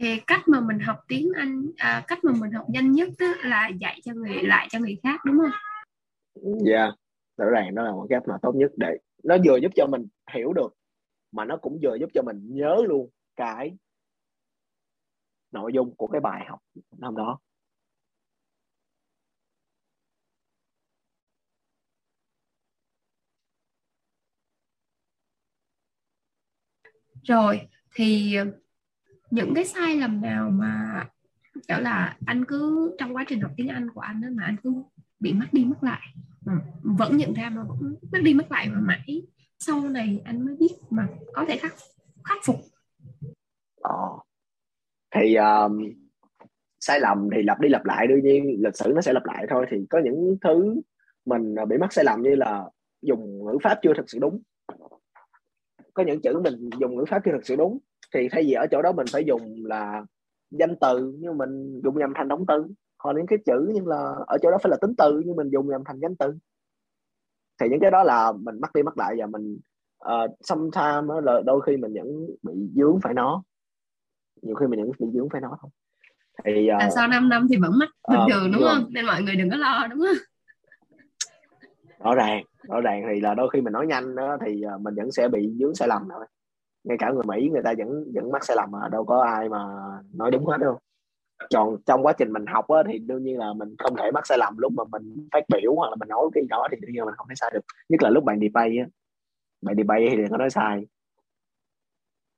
thì 0.00 0.20
cách 0.26 0.48
mà 0.48 0.60
mình 0.60 0.78
học 0.78 0.96
tiếng 1.08 1.32
Anh 1.36 1.66
à, 1.76 2.04
cách 2.08 2.18
mà 2.24 2.32
mình 2.40 2.50
học 2.50 2.66
nhanh 2.68 2.92
nhất 2.92 3.08
đó 3.18 3.26
là 3.44 3.68
dạy 3.68 4.00
cho 4.04 4.12
người 4.12 4.42
lại 4.42 4.68
cho 4.70 4.78
người 4.78 4.98
khác 5.02 5.20
đúng 5.24 5.36
không? 5.38 5.50
Dạ, 6.66 6.76
yeah. 6.76 6.94
rõ 7.36 7.50
ràng 7.50 7.74
đó 7.74 7.82
là 7.82 7.92
một 7.92 8.06
cách 8.10 8.22
mà 8.26 8.34
tốt 8.42 8.54
nhất 8.54 8.70
để 8.76 8.96
nó 9.24 9.36
vừa 9.46 9.56
giúp 9.56 9.72
cho 9.76 9.86
mình 9.86 10.06
hiểu 10.34 10.52
được 10.52 10.74
mà 11.32 11.44
nó 11.44 11.56
cũng 11.56 11.78
vừa 11.82 11.96
giúp 12.00 12.10
cho 12.14 12.22
mình 12.22 12.40
nhớ 12.54 12.76
luôn 12.88 13.10
cái 13.36 13.76
nội 15.52 15.72
dung 15.74 15.94
của 15.96 16.06
cái 16.06 16.20
bài 16.20 16.44
học 16.48 16.58
năm 16.98 17.16
đó 17.16 17.38
rồi 27.22 27.60
thì 27.94 28.36
những 29.30 29.54
cái 29.54 29.64
sai 29.64 29.96
lầm 29.96 30.20
nào 30.20 30.50
mà 30.50 31.04
kiểu 31.68 31.78
là 31.80 32.16
anh 32.26 32.44
cứ 32.48 32.90
trong 32.98 33.16
quá 33.16 33.24
trình 33.28 33.40
học 33.40 33.52
tiếng 33.56 33.68
Anh 33.68 33.90
của 33.90 34.00
anh 34.00 34.20
đó 34.20 34.28
mà 34.32 34.44
anh 34.44 34.56
cứ 34.62 34.74
bị 35.20 35.32
mất 35.32 35.46
đi 35.52 35.64
mất 35.64 35.82
lại 35.82 36.14
ừ. 36.46 36.52
vẫn 36.82 37.16
nhận 37.16 37.34
ra 37.34 37.50
mà 37.50 37.62
vẫn 37.64 37.94
mất 38.12 38.18
đi 38.22 38.34
mất 38.34 38.52
lại 38.52 38.68
mà 38.68 38.80
mãi 38.80 39.22
sau 39.58 39.88
này 39.88 40.22
anh 40.24 40.44
mới 40.44 40.56
biết 40.60 40.72
mà 40.90 41.08
có 41.34 41.44
thể 41.48 41.56
khắc 41.56 41.74
khắc 42.24 42.38
phục 42.44 42.56
ờ 43.82 44.25
thì 45.14 45.34
um, 45.34 45.78
sai 46.80 47.00
lầm 47.00 47.28
thì 47.34 47.42
lặp 47.42 47.60
đi 47.60 47.68
lặp 47.68 47.84
lại 47.84 48.06
đương 48.06 48.22
nhiên 48.22 48.62
lịch 48.62 48.76
sử 48.76 48.92
nó 48.94 49.00
sẽ 49.00 49.12
lặp 49.12 49.26
lại 49.26 49.46
thôi. 49.50 49.66
Thì 49.70 49.86
có 49.90 50.00
những 50.04 50.36
thứ 50.44 50.80
mình 51.24 51.54
à, 51.54 51.64
bị 51.64 51.76
mắc 51.78 51.92
sai 51.92 52.04
lầm 52.04 52.22
như 52.22 52.34
là 52.34 52.64
dùng 53.02 53.44
ngữ 53.44 53.58
pháp 53.62 53.78
chưa 53.82 53.94
thực 53.96 54.10
sự 54.10 54.18
đúng. 54.18 54.42
Có 55.94 56.02
những 56.02 56.20
chữ 56.20 56.40
mình 56.44 56.70
dùng 56.80 56.96
ngữ 56.96 57.04
pháp 57.08 57.22
chưa 57.24 57.32
thực 57.32 57.46
sự 57.46 57.56
đúng 57.56 57.78
thì 58.14 58.28
thay 58.32 58.42
vì 58.42 58.52
ở 58.52 58.66
chỗ 58.70 58.82
đó 58.82 58.92
mình 58.92 59.06
phải 59.12 59.24
dùng 59.24 59.66
là 59.66 60.04
danh 60.50 60.76
từ 60.80 61.16
nhưng 61.18 61.38
mình 61.38 61.80
dùng 61.84 61.98
nhầm 61.98 62.12
thành 62.14 62.28
động 62.28 62.44
từ. 62.48 62.66
Hoặc 62.98 63.12
những 63.16 63.26
cái 63.26 63.38
chữ 63.46 63.70
nhưng 63.74 63.86
là 63.86 64.14
ở 64.26 64.38
chỗ 64.42 64.50
đó 64.50 64.58
phải 64.62 64.70
là 64.70 64.76
tính 64.80 64.94
từ 64.98 65.22
nhưng 65.26 65.36
mình 65.36 65.50
dùng 65.50 65.68
nhầm 65.68 65.82
thành 65.84 65.98
danh 65.98 66.16
từ. 66.16 66.34
Thì 67.60 67.68
những 67.68 67.80
cái 67.80 67.90
đó 67.90 68.02
là 68.02 68.32
mình 68.32 68.60
mắc 68.60 68.74
đi 68.74 68.82
mắc 68.82 68.98
lại 68.98 69.14
và 69.18 69.26
mình 69.26 69.58
uh, 70.04 70.30
sometimes 70.40 71.24
là 71.24 71.40
đôi 71.44 71.60
khi 71.66 71.76
mình 71.76 71.94
vẫn 71.94 72.26
bị 72.42 72.52
dướng 72.74 72.98
phải 73.02 73.14
nó 73.14 73.42
nhiều 74.42 74.54
khi 74.54 74.66
mình 74.66 74.90
bị 74.98 75.06
dướng 75.12 75.28
phải 75.28 75.40
nó 75.40 75.58
thôi 75.62 75.70
thì 76.44 76.68
uh, 76.74 76.80
à, 76.82 76.90
sau 76.90 77.08
5 77.08 77.28
năm 77.28 77.46
thì 77.50 77.56
vẫn 77.56 77.72
mắc 77.78 77.88
bình 78.08 78.20
uh, 78.22 78.30
thường 78.32 78.52
đúng 78.52 78.62
không? 78.62 78.86
Nên 78.90 79.06
mọi 79.06 79.22
người 79.22 79.36
đừng 79.36 79.50
có 79.50 79.56
lo 79.56 79.86
đúng 79.90 79.98
không? 79.98 80.16
Rõ 82.04 82.14
ràng 82.14 82.42
rõ 82.68 82.80
ràng 82.80 83.02
thì 83.08 83.20
là 83.20 83.34
đôi 83.34 83.50
khi 83.52 83.60
mình 83.60 83.72
nói 83.72 83.86
nhanh 83.86 84.16
đó, 84.16 84.36
thì 84.46 84.64
mình 84.80 84.94
vẫn 84.94 85.12
sẽ 85.12 85.28
bị 85.28 85.52
dướng 85.58 85.74
sai 85.74 85.88
lầm 85.88 86.02
thôi. 86.10 86.26
Ngay 86.84 86.96
cả 87.00 87.10
người 87.10 87.22
Mỹ 87.26 87.48
người 87.52 87.62
ta 87.64 87.74
vẫn 87.78 88.04
vẫn 88.14 88.32
mắc 88.32 88.44
sai 88.44 88.56
lầm 88.56 88.70
mà 88.70 88.88
đâu 88.92 89.04
có 89.04 89.22
ai 89.22 89.48
mà 89.48 89.64
nói 90.14 90.30
đúng 90.30 90.46
hết 90.46 90.56
đâu. 90.60 90.78
Còn 91.54 91.76
trong 91.86 92.06
quá 92.06 92.12
trình 92.12 92.32
mình 92.32 92.46
học 92.46 92.68
á, 92.68 92.82
thì 92.88 92.98
đương 92.98 93.22
nhiên 93.22 93.38
là 93.38 93.52
mình 93.52 93.74
không 93.78 93.96
thể 93.96 94.10
mắc 94.10 94.26
sai 94.26 94.38
lầm 94.38 94.58
lúc 94.58 94.72
mà 94.72 94.84
mình 94.92 95.28
phát 95.32 95.44
biểu 95.48 95.74
hoặc 95.74 95.90
là 95.90 95.96
mình 95.96 96.08
nói 96.08 96.28
cái 96.34 96.44
đó 96.48 96.68
thì 96.70 96.76
đương 96.80 96.92
nhiên 96.92 97.00
là 97.00 97.04
mình 97.04 97.14
không 97.16 97.28
thể 97.28 97.34
sai 97.36 97.50
được. 97.54 97.60
Nhất 97.88 98.02
là 98.02 98.10
lúc 98.10 98.24
bạn 98.24 98.40
debate 98.40 98.76
á. 98.78 98.86
Bạn 99.62 99.76
debate 99.76 100.06
thì 100.10 100.16
đừng 100.16 100.28
có 100.30 100.36
nói 100.36 100.50
sai 100.50 100.86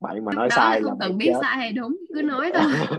bạn 0.00 0.24
mà 0.24 0.32
nói 0.34 0.50
sai 0.50 0.80
là 0.80 0.94
cần 1.00 1.18
biết 1.18 1.26
chết. 1.26 1.38
sai 1.42 1.56
hay 1.56 1.72
đúng 1.72 1.96
cứ 2.14 2.22
nói 2.22 2.52
thôi 2.54 2.98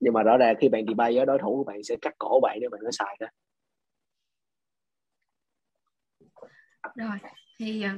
nhưng 0.00 0.12
mà 0.14 0.22
rõ 0.22 0.36
ràng 0.36 0.56
khi 0.60 0.68
bạn 0.68 0.84
debate 0.88 1.16
á 1.16 1.24
đối 1.24 1.38
thủ 1.38 1.56
của 1.56 1.64
bạn 1.64 1.82
sẽ 1.82 1.96
cắt 2.02 2.14
cổ 2.18 2.40
bạn 2.40 2.58
nếu 2.60 2.70
bạn 2.70 2.82
nói 2.82 2.92
sai 2.92 3.16
đó 3.20 3.26
rồi 6.94 7.18
thì 7.58 7.82
ờ, 7.82 7.90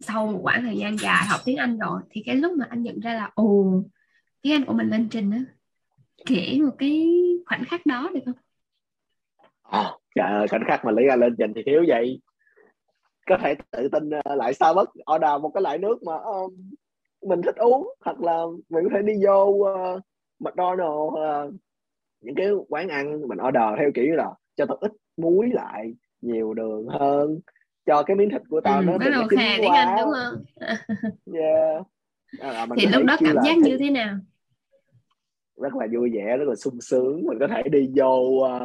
sau 0.00 0.26
một 0.26 0.40
khoảng 0.42 0.62
thời 0.62 0.76
gian 0.76 0.98
dài 0.98 1.26
học 1.28 1.40
tiếng 1.44 1.56
Anh 1.56 1.78
rồi 1.78 2.00
thì 2.10 2.22
cái 2.26 2.36
lúc 2.36 2.52
mà 2.58 2.66
anh 2.70 2.82
nhận 2.82 3.00
ra 3.00 3.14
là 3.14 3.30
ồ 3.34 3.82
tiếng 4.42 4.52
Anh 4.52 4.64
của 4.64 4.72
mình 4.72 4.90
lên 4.90 5.08
trình 5.10 5.30
á 5.30 5.38
kể 6.26 6.58
một 6.62 6.74
cái 6.78 7.08
khoảnh 7.46 7.64
khắc 7.64 7.86
đó 7.86 8.10
được 8.14 8.20
không? 8.24 8.34
À, 9.62 9.90
trời 10.14 10.26
ơi, 10.32 10.48
khoảnh 10.48 10.64
khắc 10.66 10.84
mà 10.84 10.92
Lý 10.92 11.02
Anh 11.10 11.20
lên 11.20 11.34
trình 11.38 11.52
thì 11.54 11.62
thiếu 11.66 11.84
vậy 11.88 12.20
có 13.28 13.38
thể 13.42 13.54
tự 13.70 13.88
tin 13.88 14.10
ờ, 14.10 14.34
lại 14.34 14.54
Starbucks 14.54 14.92
order 15.14 15.42
một 15.42 15.50
cái 15.54 15.62
loại 15.62 15.78
nước 15.78 16.02
mà 16.02 16.14
um, 16.14 16.70
mình 17.26 17.40
thích 17.42 17.56
uống 17.56 17.88
hoặc 18.04 18.20
là 18.20 18.42
mình 18.68 18.84
có 18.84 18.90
thể 18.94 19.02
đi 19.02 19.12
vô 19.26 19.42
uh, 19.44 20.02
McDonald's 20.40 21.46
uh, 21.46 21.54
những 22.20 22.34
cái 22.34 22.48
quán 22.68 22.88
ăn 22.88 23.28
mình 23.28 23.38
order 23.48 23.78
theo 23.78 23.90
kiểu 23.94 24.14
là 24.14 24.30
cho 24.56 24.66
tôi 24.66 24.78
ít 24.80 24.92
muối 25.16 25.50
lại 25.52 25.94
nhiều 26.20 26.54
đường 26.54 26.88
hơn 26.88 27.40
cho 27.86 28.02
cái 28.02 28.16
miếng 28.16 28.30
thịt 28.30 28.42
của 28.48 28.60
tao 28.60 28.80
ừ, 28.80 28.84
nó 28.84 28.98
bắt 28.98 29.06
đầu 29.12 29.24
khè 29.30 29.56
tiếng 29.58 29.72
Anh 29.72 29.96
đúng 30.00 30.14
không? 30.14 30.44
yeah. 31.34 31.82
À, 32.40 32.66
thì 32.76 32.86
lúc 32.86 33.04
đó 33.04 33.16
cảm 33.20 33.36
giác 33.44 33.58
như 33.58 33.76
thế 33.78 33.90
nào? 33.90 34.16
rất 35.60 35.74
là 35.74 35.86
vui 35.92 36.10
vẻ 36.14 36.36
rất 36.36 36.48
là 36.48 36.54
sung 36.54 36.80
sướng 36.80 37.22
mình 37.26 37.38
có 37.40 37.48
thể 37.48 37.62
đi 37.70 37.90
vô 37.96 38.18
uh, 38.18 38.62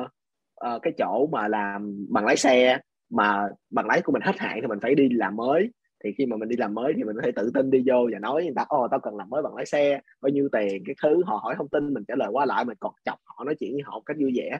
uh, 0.75 0.81
cái 0.81 0.93
chỗ 0.97 1.27
mà 1.31 1.47
làm 1.47 2.05
bằng 2.09 2.25
lái 2.25 2.37
xe 2.37 2.79
mà 3.13 3.49
bằng 3.69 3.87
lái 3.87 4.01
của 4.01 4.11
mình 4.11 4.21
hết 4.21 4.39
hạn 4.39 4.59
thì 4.61 4.67
mình 4.67 4.79
phải 4.81 4.95
đi 4.95 5.09
làm 5.09 5.35
mới. 5.35 5.69
Thì 6.03 6.11
khi 6.17 6.25
mà 6.25 6.37
mình 6.37 6.49
đi 6.49 6.55
làm 6.55 6.73
mới 6.73 6.93
thì 6.97 7.03
mình 7.03 7.15
có 7.15 7.21
thể 7.21 7.31
tự 7.31 7.51
tin 7.53 7.69
đi 7.69 7.83
vô 7.85 8.09
và 8.11 8.19
nói 8.19 8.43
người 8.43 8.53
ta 8.55 8.65
ồ 8.67 8.87
tao 8.87 8.99
cần 8.99 9.15
làm 9.15 9.29
mới 9.29 9.41
bằng 9.41 9.55
lái 9.55 9.65
xe. 9.65 9.99
Bao 10.21 10.29
nhiêu 10.29 10.49
tiền 10.51 10.83
cái 10.85 10.95
thứ 11.03 11.23
họ 11.25 11.39
hỏi 11.43 11.55
thông 11.57 11.69
tin 11.69 11.93
mình 11.93 12.03
trả 12.07 12.15
lời 12.15 12.29
qua 12.31 12.45
lại 12.45 12.65
mình 12.65 12.77
còn 12.79 12.93
chọc 13.05 13.17
họ 13.25 13.43
nói 13.43 13.55
chuyện 13.55 13.73
với 13.73 13.81
họ 13.85 13.95
một 13.95 14.03
cách 14.05 14.17
vui 14.19 14.33
vẻ. 14.35 14.57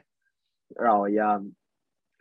Rồi 0.76 1.16
uh, 1.36 1.42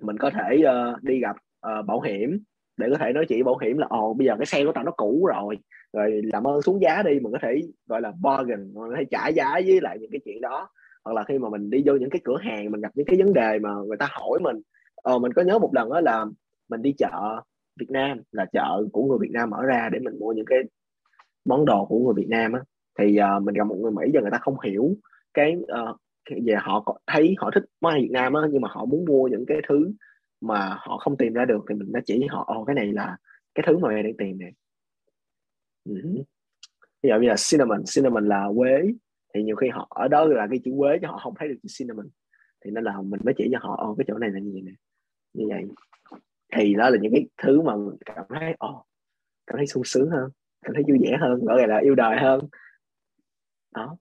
mình 0.01 0.17
có 0.17 0.29
thể 0.29 0.57
uh, 0.57 1.03
đi 1.03 1.19
gặp 1.19 1.35
uh, 1.35 1.85
bảo 1.85 2.01
hiểm 2.01 2.39
để 2.77 2.87
có 2.91 2.97
thể 2.97 3.13
nói 3.13 3.25
chuyện 3.29 3.43
bảo 3.43 3.57
hiểm 3.57 3.77
là 3.77 3.87
ồ 3.89 4.13
bây 4.13 4.27
giờ 4.27 4.35
cái 4.39 4.45
xe 4.45 4.65
của 4.65 4.71
tao 4.71 4.83
nó 4.83 4.91
cũ 4.91 5.25
rồi 5.33 5.57
rồi 5.93 6.21
làm 6.33 6.47
ơn 6.47 6.61
xuống 6.61 6.81
giá 6.81 7.03
đi. 7.03 7.19
Mình 7.19 7.31
có 7.31 7.39
thể 7.41 7.61
gọi 7.85 8.01
là 8.01 8.11
bargain 8.21 8.59
mình 8.59 8.89
có 8.89 8.95
thể 8.97 9.05
trả 9.11 9.27
giá 9.27 9.53
với 9.65 9.81
lại 9.81 9.97
những 9.99 10.11
cái 10.11 10.21
chuyện 10.25 10.41
đó. 10.41 10.69
Hoặc 11.05 11.13
là 11.13 11.23
khi 11.23 11.37
mà 11.39 11.49
mình 11.49 11.69
đi 11.69 11.83
vô 11.85 11.93
những 11.93 12.09
cái 12.09 12.21
cửa 12.23 12.37
hàng 12.41 12.71
mình 12.71 12.81
gặp 12.81 12.91
những 12.95 13.05
cái 13.05 13.17
vấn 13.17 13.33
đề 13.33 13.59
mà 13.59 13.69
người 13.87 13.97
ta 13.97 14.07
hỏi 14.11 14.39
mình 14.41 14.61
ờ, 15.03 15.19
mình 15.19 15.33
có 15.33 15.41
nhớ 15.41 15.59
một 15.59 15.69
lần 15.73 15.89
đó 15.89 16.01
là 16.01 16.25
mình 16.69 16.81
đi 16.81 16.93
chợ 16.97 17.41
Việt 17.79 17.89
Nam 17.89 18.21
là 18.31 18.45
chợ 18.53 18.85
của 18.93 19.05
người 19.05 19.17
Việt 19.21 19.31
Nam 19.31 19.49
mở 19.49 19.63
ra 19.65 19.89
để 19.93 19.99
mình 19.99 20.19
mua 20.19 20.33
những 20.33 20.45
cái 20.45 20.59
món 21.45 21.65
đồ 21.65 21.85
của 21.85 21.99
người 21.99 22.13
Việt 22.23 22.29
Nam 22.29 22.53
á. 22.53 22.61
Thì 22.99 23.17
uh, 23.19 23.43
mình 23.43 23.55
gặp 23.55 23.63
một 23.63 23.75
người 23.75 23.91
Mỹ 23.91 24.11
và 24.13 24.21
người 24.21 24.31
ta 24.31 24.37
không 24.41 24.59
hiểu 24.59 24.95
cái 25.33 25.55
uh, 25.61 25.97
về 26.45 26.55
họ 26.57 26.97
thấy 27.07 27.35
họ 27.37 27.51
thích 27.55 27.63
món 27.81 27.93
ăn 27.93 28.01
Việt 28.01 28.11
Nam 28.11 28.33
á 28.33 28.41
nhưng 28.51 28.61
mà 28.61 28.69
họ 28.71 28.85
muốn 28.85 29.05
mua 29.05 29.27
những 29.27 29.45
cái 29.47 29.57
thứ 29.69 29.93
mà 30.41 30.77
họ 30.79 30.97
không 30.97 31.17
tìm 31.17 31.33
ra 31.33 31.45
được 31.45 31.65
thì 31.69 31.75
mình 31.75 31.91
đã 31.91 32.01
chỉ 32.05 32.27
họ 32.29 32.43
ồ 32.47 32.65
cái 32.65 32.75
này 32.75 32.93
là 32.93 33.17
cái 33.55 33.63
thứ 33.67 33.77
mà 33.77 33.87
mày 33.87 34.03
đang 34.03 34.17
tìm 34.17 34.37
nè. 34.39 34.51
Ừ. 35.85 35.93
ví 37.03 37.09
dụ 37.09 37.15
như 37.15 37.27
là 37.27 37.35
cinnamon 37.51 37.83
cinnamon 37.95 38.27
là 38.27 38.47
quế. 38.57 38.81
Thì 39.33 39.43
nhiều 39.43 39.55
khi 39.55 39.69
họ 39.69 39.87
ở 39.89 40.07
đó 40.07 40.25
là 40.25 40.47
cái 40.49 40.59
chữ 40.65 40.71
quế 40.77 40.99
cho 41.01 41.07
họ 41.07 41.17
không 41.23 41.33
thấy 41.39 41.47
được 41.47 41.55
chữ 41.63 41.69
cinnamon. 41.79 42.09
Thì 42.65 42.71
nên 42.71 42.83
là 42.83 43.01
mình 43.01 43.21
mới 43.23 43.33
chỉ 43.37 43.49
cho 43.51 43.59
họ 43.61 43.75
ồ 43.77 43.95
cái 43.95 44.05
chỗ 44.07 44.17
này 44.17 44.29
là 44.29 44.39
gì 44.39 44.61
nè? 44.61 44.71
Như 45.33 45.45
vậy. 45.49 45.63
Thì 46.55 46.73
đó 46.73 46.89
là 46.89 46.97
những 47.01 47.11
cái 47.11 47.27
thứ 47.37 47.61
mà 47.61 47.75
mình 47.75 47.97
cảm 48.05 48.25
thấy 48.29 48.55
ồ 48.59 48.85
cảm 49.47 49.57
thấy 49.57 49.67
sung 49.67 49.83
sướng 49.83 50.09
hơn 50.09 50.29
cảm 50.61 50.73
thấy 50.73 50.83
vui 50.87 50.97
vẻ 51.01 51.17
hơn 51.21 51.45
gọi 51.45 51.67
là 51.67 51.77
yêu 51.77 51.95
đời 51.95 52.17
hơn. 52.21 52.39
Đó. 53.75 53.97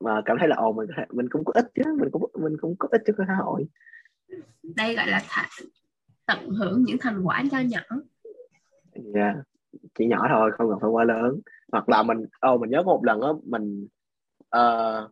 Mà 0.00 0.22
cảm 0.24 0.36
thấy 0.38 0.48
là 0.48 0.56
ồ 0.56 0.72
mình 0.72 0.88
mình 1.10 1.28
cũng 1.30 1.44
có 1.44 1.52
ích 1.54 1.66
chứ 1.74 1.82
mình 2.00 2.08
cũng 2.12 2.30
mình 2.34 2.56
cũng 2.60 2.76
có 2.78 2.88
ích 2.90 3.02
cho 3.06 3.14
xã 3.28 3.34
hội. 3.34 3.66
Đây 4.62 4.96
gọi 4.96 5.06
là 5.06 5.18
th- 5.18 5.66
tận 6.26 6.48
hưởng 6.48 6.82
những 6.82 6.96
thành 7.00 7.22
quả 7.24 7.42
cho 7.50 7.58
nhỏ. 7.60 7.80
Yeah. 8.92 9.06
Dạ, 9.14 9.34
chỉ 9.94 10.06
nhỏ 10.06 10.26
thôi 10.28 10.50
không 10.58 10.68
cần 10.70 10.78
phải 10.80 10.90
quá 10.90 11.04
lớn. 11.04 11.40
Hoặc 11.72 11.88
là 11.88 12.02
mình 12.02 12.26
oh, 12.52 12.60
mình 12.60 12.70
nhớ 12.70 12.82
có 12.86 12.92
một 12.92 13.04
lần 13.04 13.20
á 13.20 13.28
mình 13.42 13.88
uh, 14.56 15.10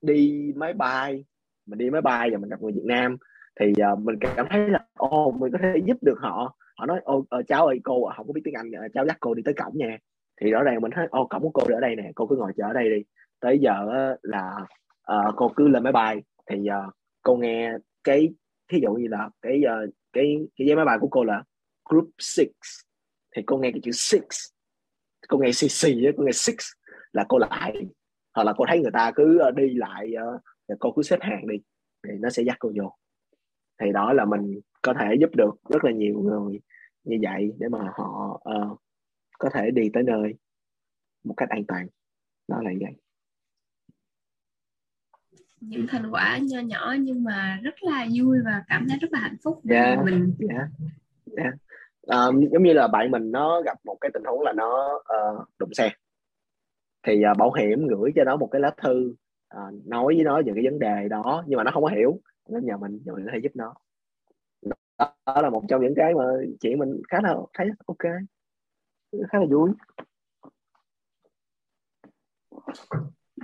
đi 0.00 0.52
máy 0.56 0.72
bay 0.72 1.24
mình 1.66 1.78
đi 1.78 1.90
máy 1.90 2.02
bay 2.02 2.30
và 2.30 2.38
mình 2.38 2.50
gặp 2.50 2.62
người 2.62 2.72
Việt 2.72 2.84
Nam 2.84 3.16
thì 3.60 3.72
uh, 3.92 3.98
mình 3.98 4.18
cảm 4.36 4.46
thấy 4.50 4.68
là 4.68 4.86
ô 4.94 5.24
oh, 5.24 5.34
mình 5.34 5.52
có 5.52 5.58
thể 5.62 5.80
giúp 5.84 5.96
được 6.00 6.18
họ. 6.18 6.56
Họ 6.76 6.86
nói 6.86 7.00
ô 7.04 7.16
oh, 7.16 7.28
cháu 7.48 7.66
ơi 7.66 7.80
cô 7.84 8.10
không 8.16 8.26
có 8.26 8.32
biết 8.32 8.40
tiếng 8.44 8.54
Anh 8.54 8.72
ờ, 8.72 8.88
cháu 8.94 9.06
dắt 9.06 9.16
cô 9.20 9.34
đi 9.34 9.42
tới 9.44 9.54
cổng 9.54 9.78
nha. 9.78 9.98
Thì 10.40 10.50
rõ 10.50 10.62
ràng 10.62 10.80
mình 10.80 10.90
thấy 10.94 11.06
ô 11.10 11.20
oh, 11.20 11.30
cổng 11.30 11.42
của 11.42 11.50
cô 11.50 11.74
ở 11.74 11.80
đây 11.80 11.96
nè 11.96 12.10
cô 12.14 12.26
cứ 12.26 12.36
ngồi 12.36 12.52
chờ 12.56 12.64
ở 12.64 12.72
đây 12.72 12.90
đi. 12.90 13.02
Tới 13.40 13.58
giờ 13.58 13.86
là 14.22 14.66
uh, 15.12 15.34
cô 15.36 15.52
cứ 15.56 15.68
lên 15.68 15.82
máy 15.82 15.92
bay. 15.92 16.22
Thì 16.50 16.56
uh, 16.56 16.94
cô 17.22 17.36
nghe 17.36 17.72
cái 18.04 18.28
thí 18.68 18.78
dụ 18.82 18.92
như 18.92 19.08
là 19.08 19.30
cái 19.42 19.62
uh, 19.64 19.94
cái 20.12 20.38
cái 20.56 20.66
giấy 20.66 20.76
máy 20.76 20.84
bay 20.84 20.98
của 21.00 21.08
cô 21.10 21.24
là 21.24 21.42
group 21.90 22.08
6 22.18 22.44
thì 23.36 23.42
cô 23.46 23.58
nghe 23.58 23.70
cái 23.70 23.80
chữ 23.82 23.90
six. 23.92 24.22
Cô 25.28 25.38
nghe 25.38 25.50
cc 25.50 25.88
cô 26.16 26.24
nghe 26.24 26.32
six 26.32 26.54
là 27.12 27.24
cô 27.28 27.38
lại. 27.38 27.74
Hoặc 28.34 28.44
là 28.44 28.52
cô 28.56 28.64
thấy 28.68 28.80
người 28.80 28.90
ta 28.90 29.12
cứ 29.14 29.40
đi 29.56 29.74
lại 29.74 30.12
uh, 30.72 30.78
cô 30.78 30.92
cứ 30.96 31.02
xếp 31.02 31.18
hàng 31.20 31.46
đi. 31.48 31.56
Thì 32.06 32.10
nó 32.20 32.30
sẽ 32.30 32.42
dắt 32.42 32.56
cô 32.58 32.72
vô 32.76 32.96
thì 33.80 33.92
đó 33.92 34.12
là 34.12 34.24
mình 34.24 34.60
có 34.82 34.94
thể 35.00 35.14
giúp 35.20 35.30
được 35.36 35.54
rất 35.68 35.84
là 35.84 35.92
nhiều 35.92 36.20
người 36.20 36.60
như 37.04 37.16
vậy 37.22 37.52
để 37.58 37.68
mà 37.68 37.78
họ 37.94 38.40
uh, 38.50 38.80
có 39.38 39.50
thể 39.54 39.70
đi 39.70 39.90
tới 39.92 40.02
nơi 40.02 40.34
một 41.24 41.34
cách 41.36 41.48
an 41.48 41.64
toàn. 41.68 41.86
Đó 42.48 42.62
là 42.62 42.70
vậy. 42.80 42.94
Những 45.60 45.86
thành 45.88 46.10
quả 46.10 46.38
nho 46.42 46.60
nhỏ 46.60 46.94
nhưng 47.00 47.24
mà 47.24 47.60
rất 47.62 47.74
là 47.82 48.06
vui 48.14 48.38
và 48.44 48.64
cảm 48.68 48.86
thấy 48.88 48.98
rất 49.00 49.12
là 49.12 49.18
hạnh 49.18 49.36
phúc 49.44 49.60
yeah, 49.70 49.96
dạ, 49.96 50.02
mình 50.04 50.34
yeah, 50.48 50.68
yeah. 51.36 51.54
Um, 52.02 52.40
giống 52.52 52.62
như 52.62 52.72
là 52.72 52.88
bạn 52.88 53.10
mình 53.10 53.30
nó 53.32 53.62
gặp 53.62 53.78
một 53.84 53.96
cái 54.00 54.10
tình 54.14 54.24
huống 54.24 54.40
là 54.40 54.52
nó 54.52 54.94
uh, 54.96 55.48
đụng 55.58 55.74
xe. 55.74 55.90
Thì 57.06 57.22
uh, 57.32 57.38
bảo 57.38 57.52
hiểm 57.52 57.86
gửi 57.86 58.12
cho 58.14 58.24
nó 58.24 58.36
một 58.36 58.48
cái 58.52 58.60
lá 58.60 58.70
thư 58.82 59.14
uh, 59.56 59.86
nói 59.86 60.14
với 60.14 60.24
nó 60.24 60.42
về 60.46 60.52
cái 60.54 60.64
vấn 60.64 60.78
đề 60.78 61.08
đó 61.08 61.44
nhưng 61.46 61.56
mà 61.56 61.64
nó 61.64 61.70
không 61.70 61.82
có 61.82 61.88
hiểu. 61.88 62.20
Nên 62.48 62.66
nhờ 62.66 62.76
mình 62.76 63.00
nhờ 63.04 63.14
mình 63.14 63.24
có 63.24 63.30
thể 63.32 63.38
giúp 63.42 63.52
nó. 63.54 63.74
Đó 65.26 65.42
là 65.42 65.50
một 65.50 65.64
trong 65.68 65.82
những 65.82 65.94
cái 65.96 66.14
mà 66.14 66.24
chị 66.60 66.74
mình 66.76 67.02
khá 67.08 67.20
là 67.22 67.36
thấy 67.54 67.68
ok. 67.86 68.12
Khá 69.12 69.38
là 69.38 69.46
vui. 69.50 69.70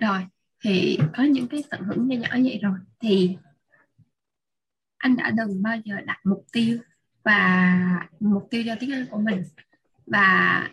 Rồi 0.01 0.27
thì 0.65 0.99
có 1.17 1.23
những 1.23 1.49
cái 1.49 1.65
tận 1.71 1.83
hưởng 1.83 2.09
nhỏ 2.09 2.17
nhỏ 2.21 2.29
vậy 2.33 2.59
rồi. 2.63 2.79
Thì 3.01 3.37
anh 4.97 5.17
đã 5.17 5.33
từng 5.37 5.63
bao 5.63 5.77
giờ 5.85 5.95
đặt 6.07 6.21
mục 6.25 6.47
tiêu 6.53 6.79
và 7.25 8.09
mục 8.21 8.47
tiêu 8.51 8.63
cho 8.67 8.75
tiếng 8.81 8.93
Anh 8.93 9.07
của 9.11 9.19
mình? 9.19 9.43
Và 10.07 10.69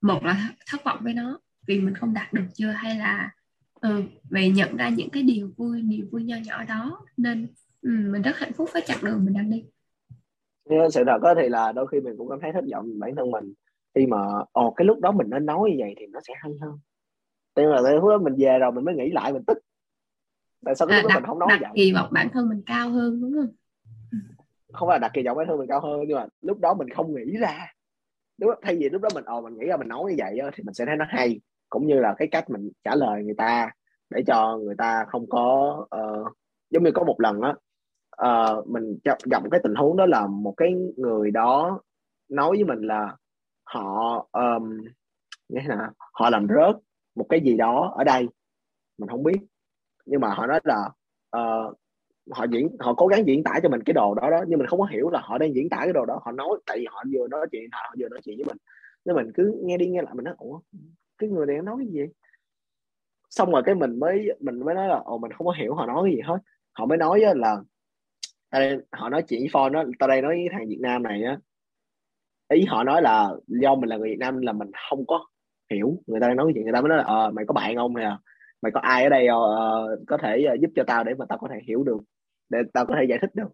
một 0.00 0.22
là 0.22 0.54
thất 0.66 0.84
vọng 0.84 0.98
với 1.02 1.14
nó 1.14 1.40
vì 1.68 1.80
mình 1.80 1.94
không 1.94 2.14
đạt 2.14 2.32
được 2.32 2.46
chưa? 2.54 2.70
Hay 2.70 2.96
là 2.96 3.30
ừ, 3.80 4.02
về 4.30 4.50
nhận 4.50 4.76
ra 4.76 4.88
những 4.88 5.10
cái 5.10 5.22
điều 5.22 5.50
vui 5.56 5.82
điều 5.82 6.06
vui 6.12 6.24
nho 6.24 6.36
nhỏ 6.44 6.64
đó 6.64 7.06
nên 7.16 7.46
ừ, 7.82 7.90
mình 7.90 8.22
rất 8.22 8.36
hạnh 8.36 8.52
phúc 8.52 8.70
với 8.72 8.82
chặng 8.86 8.98
đường 9.02 9.24
mình 9.24 9.34
đang 9.34 9.50
đi. 9.50 9.64
Nhưng 10.64 10.90
sự 10.90 11.04
thật 11.06 11.18
đó 11.22 11.34
thì 11.42 11.48
là 11.48 11.72
đôi 11.72 11.86
khi 11.86 12.00
mình 12.00 12.14
cũng 12.18 12.28
cảm 12.30 12.38
thấy 12.42 12.52
thất 12.52 12.64
vọng 12.72 12.98
bản 12.98 13.16
thân 13.16 13.30
mình. 13.30 13.52
Khi 13.94 14.06
mà 14.06 14.18
ồ 14.52 14.70
cái 14.70 14.84
lúc 14.84 15.00
đó 15.00 15.12
mình 15.12 15.30
nên 15.30 15.46
nói 15.46 15.70
như 15.70 15.76
vậy 15.78 15.94
thì 15.98 16.06
nó 16.06 16.20
sẽ 16.28 16.34
hay 16.36 16.52
hơn. 16.60 16.78
Nhưng 17.56 17.70
là 17.70 17.80
lúc 17.80 18.04
đó 18.10 18.18
mình 18.18 18.34
về 18.38 18.58
rồi 18.58 18.72
mình 18.72 18.84
mới 18.84 18.94
nghĩ 18.94 19.10
lại 19.10 19.32
mình 19.32 19.44
tức. 19.46 19.58
Tại 20.64 20.74
sao 20.74 20.88
cái 20.88 21.02
lúc 21.02 21.08
đó 21.08 21.14
mình 21.14 21.26
không 21.26 21.38
nói 21.38 21.48
đặt 21.50 21.58
vậy? 21.60 21.70
kỳ 21.74 21.92
vọng 21.92 22.08
bản 22.12 22.28
thân 22.32 22.48
mình 22.48 22.62
cao 22.66 22.90
hơn 22.90 23.20
đúng 23.20 23.32
không? 23.32 23.54
Không 24.72 24.88
phải 24.88 24.94
là 24.94 24.98
đặt 24.98 25.10
kỳ 25.14 25.22
vọng 25.22 25.36
bản 25.36 25.46
thân 25.46 25.58
mình 25.58 25.68
cao 25.68 25.80
hơn 25.80 26.00
nhưng 26.08 26.16
mà 26.16 26.26
lúc 26.40 26.60
đó 26.60 26.74
mình 26.74 26.88
không 26.90 27.14
nghĩ 27.14 27.36
ra. 27.36 27.72
Đúng 28.38 28.50
thay 28.62 28.76
vì 28.76 28.88
lúc 28.88 29.02
đó 29.02 29.08
mình 29.14 29.24
ồ 29.24 29.40
mình 29.40 29.58
nghĩ 29.58 29.66
ra 29.66 29.76
mình 29.76 29.88
nói 29.88 30.10
như 30.10 30.14
vậy 30.18 30.38
thì 30.54 30.62
mình 30.62 30.74
sẽ 30.74 30.86
thấy 30.86 30.96
nó 30.96 31.04
hay 31.08 31.40
cũng 31.70 31.86
như 31.86 32.00
là 32.00 32.14
cái 32.18 32.28
cách 32.30 32.50
mình 32.50 32.70
trả 32.84 32.94
lời 32.94 33.24
người 33.24 33.34
ta 33.38 33.70
để 34.10 34.22
cho 34.26 34.56
người 34.56 34.74
ta 34.78 35.04
không 35.08 35.28
có 35.28 35.76
uh, 35.96 36.32
giống 36.70 36.84
như 36.84 36.90
có 36.94 37.04
một 37.04 37.16
lần 37.18 37.40
á 37.40 37.54
uh, 38.28 38.68
mình 38.68 38.98
gặp 39.04 39.42
một 39.42 39.48
cái 39.50 39.60
tình 39.62 39.74
huống 39.74 39.96
đó 39.96 40.06
là 40.06 40.26
một 40.26 40.54
cái 40.56 40.74
người 40.96 41.30
đó 41.30 41.80
nói 42.28 42.50
với 42.50 42.64
mình 42.64 42.80
là 42.80 43.16
họ 43.64 44.26
um, 44.32 44.80
như 45.48 45.60
thế 45.62 45.68
nào 45.68 45.90
họ 46.12 46.30
làm 46.30 46.46
rớt 46.48 46.76
một 47.14 47.26
cái 47.28 47.40
gì 47.40 47.56
đó 47.56 47.94
ở 47.96 48.04
đây 48.04 48.28
mình 48.98 49.08
không 49.08 49.22
biết. 49.22 49.38
Nhưng 50.06 50.20
mà 50.20 50.28
họ 50.28 50.46
nói 50.46 50.60
là 50.64 50.90
uh, 51.36 51.76
họ 52.30 52.44
diễn 52.50 52.68
họ 52.80 52.94
cố 52.94 53.06
gắng 53.06 53.26
diễn 53.26 53.44
tả 53.44 53.52
cho 53.62 53.68
mình 53.68 53.82
cái 53.82 53.94
đồ 53.94 54.14
đó 54.14 54.30
đó 54.30 54.44
nhưng 54.48 54.58
mình 54.58 54.68
không 54.68 54.80
có 54.80 54.86
hiểu 54.86 55.10
là 55.10 55.20
họ 55.20 55.38
đang 55.38 55.54
diễn 55.54 55.68
tả 55.68 55.76
cái 55.76 55.92
đồ 55.92 56.04
đó. 56.04 56.20
Họ 56.24 56.32
nói 56.32 56.48
tại 56.66 56.78
vì 56.78 56.86
họ 56.90 57.04
vừa 57.12 57.28
nói 57.28 57.46
chuyện 57.52 57.68
họ 57.72 57.94
vừa 57.98 58.08
nói 58.08 58.20
chuyện 58.24 58.36
với 58.36 58.44
mình. 58.44 58.56
Nên 59.04 59.16
mình 59.16 59.32
cứ 59.34 59.60
nghe 59.64 59.76
đi 59.76 59.88
nghe 59.88 60.02
lại 60.02 60.14
mình 60.14 60.24
nói 60.24 60.34
ủa 60.38 60.60
cái 61.18 61.30
người 61.30 61.46
này 61.46 61.62
nói 61.62 61.76
cái 61.78 61.88
gì? 61.92 62.12
Xong 63.30 63.50
rồi 63.50 63.62
cái 63.66 63.74
mình 63.74 63.98
mới 64.00 64.28
mình 64.40 64.58
mới 64.64 64.74
nói 64.74 64.88
là 64.88 64.96
ồ 65.04 65.18
mình 65.18 65.32
không 65.32 65.46
có 65.46 65.52
hiểu 65.52 65.74
họ 65.74 65.86
nói 65.86 66.02
cái 66.04 66.14
gì 66.14 66.20
hết. 66.20 66.38
Họ 66.72 66.86
mới 66.86 66.98
nói 66.98 67.20
là 67.36 67.56
đây, 68.52 68.78
họ 68.92 69.08
nói 69.08 69.22
chuyện 69.28 69.40
với 69.40 69.48
phone 69.52 69.70
đó 69.70 69.84
tao 69.98 70.08
đây 70.08 70.22
nói 70.22 70.34
với 70.34 70.48
thằng 70.52 70.68
Việt 70.68 70.78
Nam 70.80 71.02
này 71.02 71.22
á. 71.22 71.38
Ý 72.48 72.64
họ 72.64 72.84
nói 72.84 73.02
là 73.02 73.30
do 73.46 73.74
mình 73.74 73.88
là 73.88 73.96
người 73.96 74.08
Việt 74.08 74.18
Nam 74.18 74.38
là 74.38 74.52
mình 74.52 74.70
không 74.90 75.06
có 75.06 75.26
hiểu. 75.70 76.02
Người 76.06 76.20
ta 76.20 76.28
đang 76.28 76.36
nói 76.36 76.46
cái 76.46 76.52
chuyện 76.54 76.64
người 76.64 76.72
ta 76.72 76.80
mới 76.80 76.88
nói 76.88 76.98
là 76.98 77.04
ờ 77.04 77.30
mày 77.30 77.44
có 77.46 77.52
bạn 77.54 77.76
không 77.76 77.96
nè? 77.96 78.16
Mày 78.62 78.72
có 78.72 78.80
ai 78.80 79.04
ở 79.04 79.08
đây 79.08 79.26
uh, 79.28 80.00
có 80.06 80.18
thể 80.22 80.44
uh, 80.54 80.60
giúp 80.60 80.70
cho 80.74 80.84
tao 80.86 81.04
để 81.04 81.14
mà 81.14 81.24
tao 81.28 81.38
có 81.38 81.48
thể 81.50 81.60
hiểu 81.68 81.84
được 81.84 81.98
để 82.48 82.58
tao 82.72 82.86
có 82.86 82.94
thể 82.98 83.06
giải 83.08 83.18
thích 83.22 83.34
được? 83.34 83.48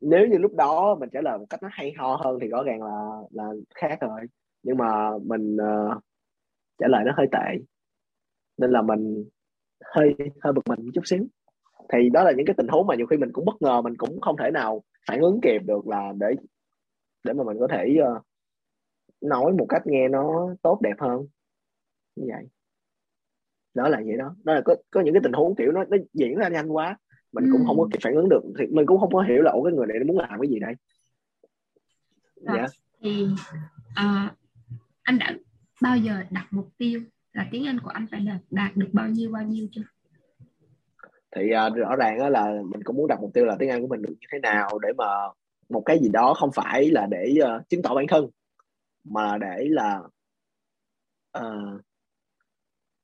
Nếu 0.00 0.26
như 0.26 0.38
lúc 0.38 0.54
đó 0.56 0.96
mình 1.00 1.08
trả 1.12 1.20
lời 1.20 1.38
một 1.38 1.46
cách 1.50 1.62
nó 1.62 1.68
hay 1.72 1.92
ho 1.98 2.16
hơn 2.16 2.38
thì 2.40 2.48
rõ 2.48 2.62
ràng 2.62 2.82
là 2.82 3.16
là 3.30 3.44
khác 3.74 3.98
rồi 4.00 4.20
nhưng 4.62 4.76
mà 4.76 5.10
mình 5.22 5.56
uh, 5.56 6.02
trả 6.78 6.86
lời 6.88 7.04
nó 7.06 7.12
hơi 7.16 7.26
tệ. 7.32 7.64
Nên 8.58 8.70
là 8.70 8.82
mình 8.82 9.24
hơi 9.84 10.14
hơi 10.40 10.52
bực 10.52 10.68
mình 10.68 10.90
chút 10.94 11.02
xíu. 11.04 11.26
Thì 11.92 12.10
đó 12.10 12.24
là 12.24 12.32
những 12.32 12.46
cái 12.46 12.54
tình 12.56 12.68
huống 12.68 12.86
mà 12.86 12.94
nhiều 12.94 13.06
khi 13.06 13.16
mình 13.16 13.32
cũng 13.32 13.44
bất 13.44 13.62
ngờ 13.62 13.82
mình 13.82 13.96
cũng 13.96 14.20
không 14.20 14.36
thể 14.36 14.50
nào 14.50 14.82
phản 15.08 15.20
ứng 15.20 15.40
kịp 15.42 15.62
được 15.66 15.86
là 15.88 16.12
để 16.20 16.34
để 17.24 17.32
mà 17.32 17.44
mình 17.44 17.56
có 17.60 17.68
thể 17.70 17.96
uh, 18.16 18.22
nói 19.20 19.52
một 19.52 19.66
cách 19.68 19.82
nghe 19.84 20.08
nó 20.08 20.54
tốt 20.62 20.78
đẹp 20.82 20.94
hơn. 20.98 21.26
Như 22.16 22.26
vậy. 22.32 22.44
Đó 23.74 23.88
là 23.88 24.00
vậy 24.06 24.16
đó. 24.16 24.34
Đó 24.44 24.54
là 24.54 24.60
có 24.64 24.76
có 24.90 25.00
những 25.00 25.14
cái 25.14 25.20
tình 25.24 25.32
huống 25.32 25.54
kiểu 25.54 25.72
nó 25.72 25.84
nó 25.84 25.96
diễn 26.12 26.36
ra 26.36 26.48
nhanh 26.48 26.68
quá 26.68 26.98
mình 27.32 27.44
ừ. 27.44 27.50
cũng 27.52 27.66
không 27.66 27.78
có 27.78 27.88
kịp 27.92 27.98
phản 28.02 28.14
ứng 28.14 28.28
được. 28.28 28.42
Thì 28.58 28.66
mình 28.66 28.86
cũng 28.86 29.00
không 29.00 29.12
có 29.12 29.22
hiểu 29.22 29.42
là 29.42 29.50
ủa 29.50 29.64
cái 29.64 29.72
người 29.72 29.86
này 29.86 29.98
muốn 30.06 30.18
làm 30.18 30.40
cái 30.40 30.48
gì 30.48 30.58
đây? 30.58 30.74
Dạ. 32.36 32.54
yeah. 32.54 32.70
thì 33.00 33.26
uh, 33.90 34.32
anh 35.02 35.18
đã 35.18 35.34
bao 35.82 35.96
giờ 35.96 36.22
đặt 36.30 36.46
mục 36.50 36.68
tiêu 36.78 37.00
là 37.32 37.48
tiếng 37.50 37.66
Anh 37.66 37.80
của 37.80 37.90
anh 37.90 38.06
phải 38.10 38.20
đạt, 38.20 38.40
đạt 38.50 38.76
được 38.76 38.88
bao 38.92 39.08
nhiêu 39.08 39.30
bao 39.32 39.42
nhiêu 39.42 39.68
chưa? 39.72 39.82
Thì 41.36 41.42
uh, 41.42 41.76
rõ 41.76 41.96
ràng 41.96 42.18
đó 42.18 42.28
là 42.28 42.62
mình 42.64 42.82
cũng 42.84 42.96
muốn 42.96 43.08
đặt 43.08 43.20
mục 43.20 43.30
tiêu 43.34 43.44
là 43.44 43.56
tiếng 43.58 43.70
Anh 43.70 43.80
của 43.80 43.88
mình 43.88 44.02
được 44.02 44.14
như 44.20 44.26
thế 44.32 44.38
nào 44.38 44.78
để 44.78 44.88
mà 44.98 45.04
một 45.68 45.82
cái 45.86 45.98
gì 45.98 46.08
đó 46.08 46.34
không 46.34 46.50
phải 46.54 46.90
là 46.90 47.06
để 47.06 47.34
uh, 47.42 47.68
chứng 47.68 47.82
tỏ 47.82 47.94
bản 47.94 48.06
thân 48.08 48.26
mà 49.04 49.38
để 49.38 49.66
là 49.68 50.00
uh, 51.38 51.80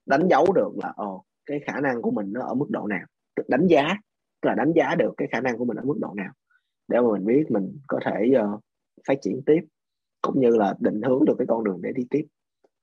đánh 0.07 0.29
dấu 0.31 0.53
được 0.53 0.71
là 0.83 0.93
ồ 0.97 1.25
cái 1.47 1.61
khả 1.67 1.81
năng 1.81 2.03
của 2.03 2.11
mình 2.11 2.33
nó 2.33 2.41
ở 2.47 2.55
mức 2.55 2.67
độ 2.71 2.87
nào 2.87 3.07
đánh 3.49 3.67
giá 3.67 3.97
tức 4.41 4.49
là 4.49 4.55
đánh 4.55 4.73
giá 4.77 4.95
được 4.95 5.15
cái 5.17 5.29
khả 5.33 5.41
năng 5.41 5.59
của 5.59 5.65
mình 5.65 5.77
ở 5.77 5.85
mức 5.85 5.99
độ 6.01 6.15
nào 6.17 6.33
để 6.89 7.01
mà 7.01 7.13
mình 7.13 7.25
biết 7.25 7.45
mình 7.49 7.79
có 7.87 8.01
thể 8.05 8.33
uh, 8.39 8.61
phát 9.09 9.15
triển 9.23 9.43
tiếp 9.47 9.61
cũng 10.27 10.41
như 10.41 10.51
là 10.51 10.75
định 10.81 11.03
hướng 11.03 11.25
được 11.25 11.35
cái 11.39 11.47
con 11.47 11.65
đường 11.65 11.81
để 11.83 11.93
đi 11.95 12.07
tiếp. 12.11 12.27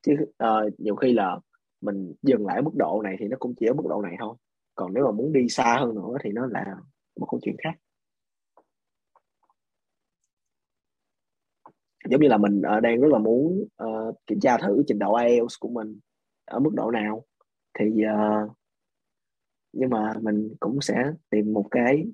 Chứ 0.01 0.13
uh, 0.21 0.79
nhiều 0.79 0.95
khi 0.95 1.13
là 1.13 1.39
mình 1.81 2.13
dừng 2.21 2.45
lại 2.45 2.61
mức 2.61 2.71
độ 2.75 3.01
này 3.03 3.15
thì 3.19 3.27
nó 3.27 3.37
cũng 3.39 3.53
chỉ 3.59 3.65
ở 3.65 3.73
mức 3.73 3.83
độ 3.89 4.01
này 4.01 4.15
thôi. 4.19 4.35
Còn 4.75 4.93
nếu 4.93 5.05
mà 5.05 5.11
muốn 5.11 5.33
đi 5.33 5.49
xa 5.49 5.77
hơn 5.79 5.95
nữa 5.95 6.17
thì 6.23 6.31
nó 6.31 6.45
là 6.45 6.75
một 7.19 7.27
câu 7.31 7.39
chuyện 7.43 7.55
khác. 7.63 7.73
Giống 12.09 12.21
như 12.21 12.27
là 12.27 12.37
mình 12.37 12.61
uh, 12.77 12.83
đang 12.83 13.01
rất 13.01 13.07
là 13.11 13.19
muốn 13.19 13.67
uh, 13.83 14.15
kiểm 14.27 14.39
tra 14.39 14.57
thử 14.57 14.83
trình 14.87 14.99
độ 14.99 15.15
IELTS 15.15 15.59
của 15.59 15.69
mình 15.69 15.99
ở 16.45 16.59
mức 16.59 16.71
độ 16.73 16.91
nào. 16.91 17.25
Thì 17.79 17.85
uh, 17.85 18.51
nhưng 19.73 19.89
mà 19.89 20.13
mình 20.21 20.55
cũng 20.59 20.81
sẽ 20.81 21.11
tìm 21.29 21.53
một 21.53 21.65
cái 21.71 22.05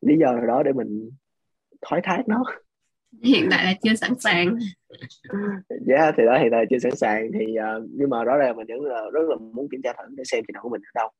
lý 0.00 0.18
do 0.18 0.32
nào 0.32 0.46
đó 0.46 0.62
để 0.62 0.72
mình 0.72 1.10
thoái 1.80 2.00
thác 2.04 2.22
nó 2.26 2.44
hiện 3.22 3.48
tại 3.50 3.64
là 3.64 3.74
chưa 3.82 3.94
sẵn 3.94 4.14
sàng. 4.18 4.58
Dạ 5.86 5.96
yeah, 5.98 6.14
thì 6.18 6.24
đó 6.26 6.38
hiện 6.38 6.48
tại 6.52 6.64
chưa 6.70 6.78
sẵn 6.78 6.96
sàng. 6.96 7.32
Thì 7.32 7.46
uh, 7.58 7.90
nhưng 7.90 8.10
mà 8.10 8.24
rõ 8.24 8.36
ràng 8.36 8.56
mình 8.56 8.66
vẫn 8.68 8.80
là 8.80 9.02
rất 9.12 9.28
là 9.28 9.36
muốn 9.36 9.68
kiểm 9.70 9.82
tra 9.82 9.92
thử 9.92 10.14
để 10.16 10.24
xem 10.24 10.44
trình 10.46 10.54
độ 10.54 10.60
của 10.62 10.68
mình 10.68 10.80
ở 10.80 11.00
đâu. 11.00 11.10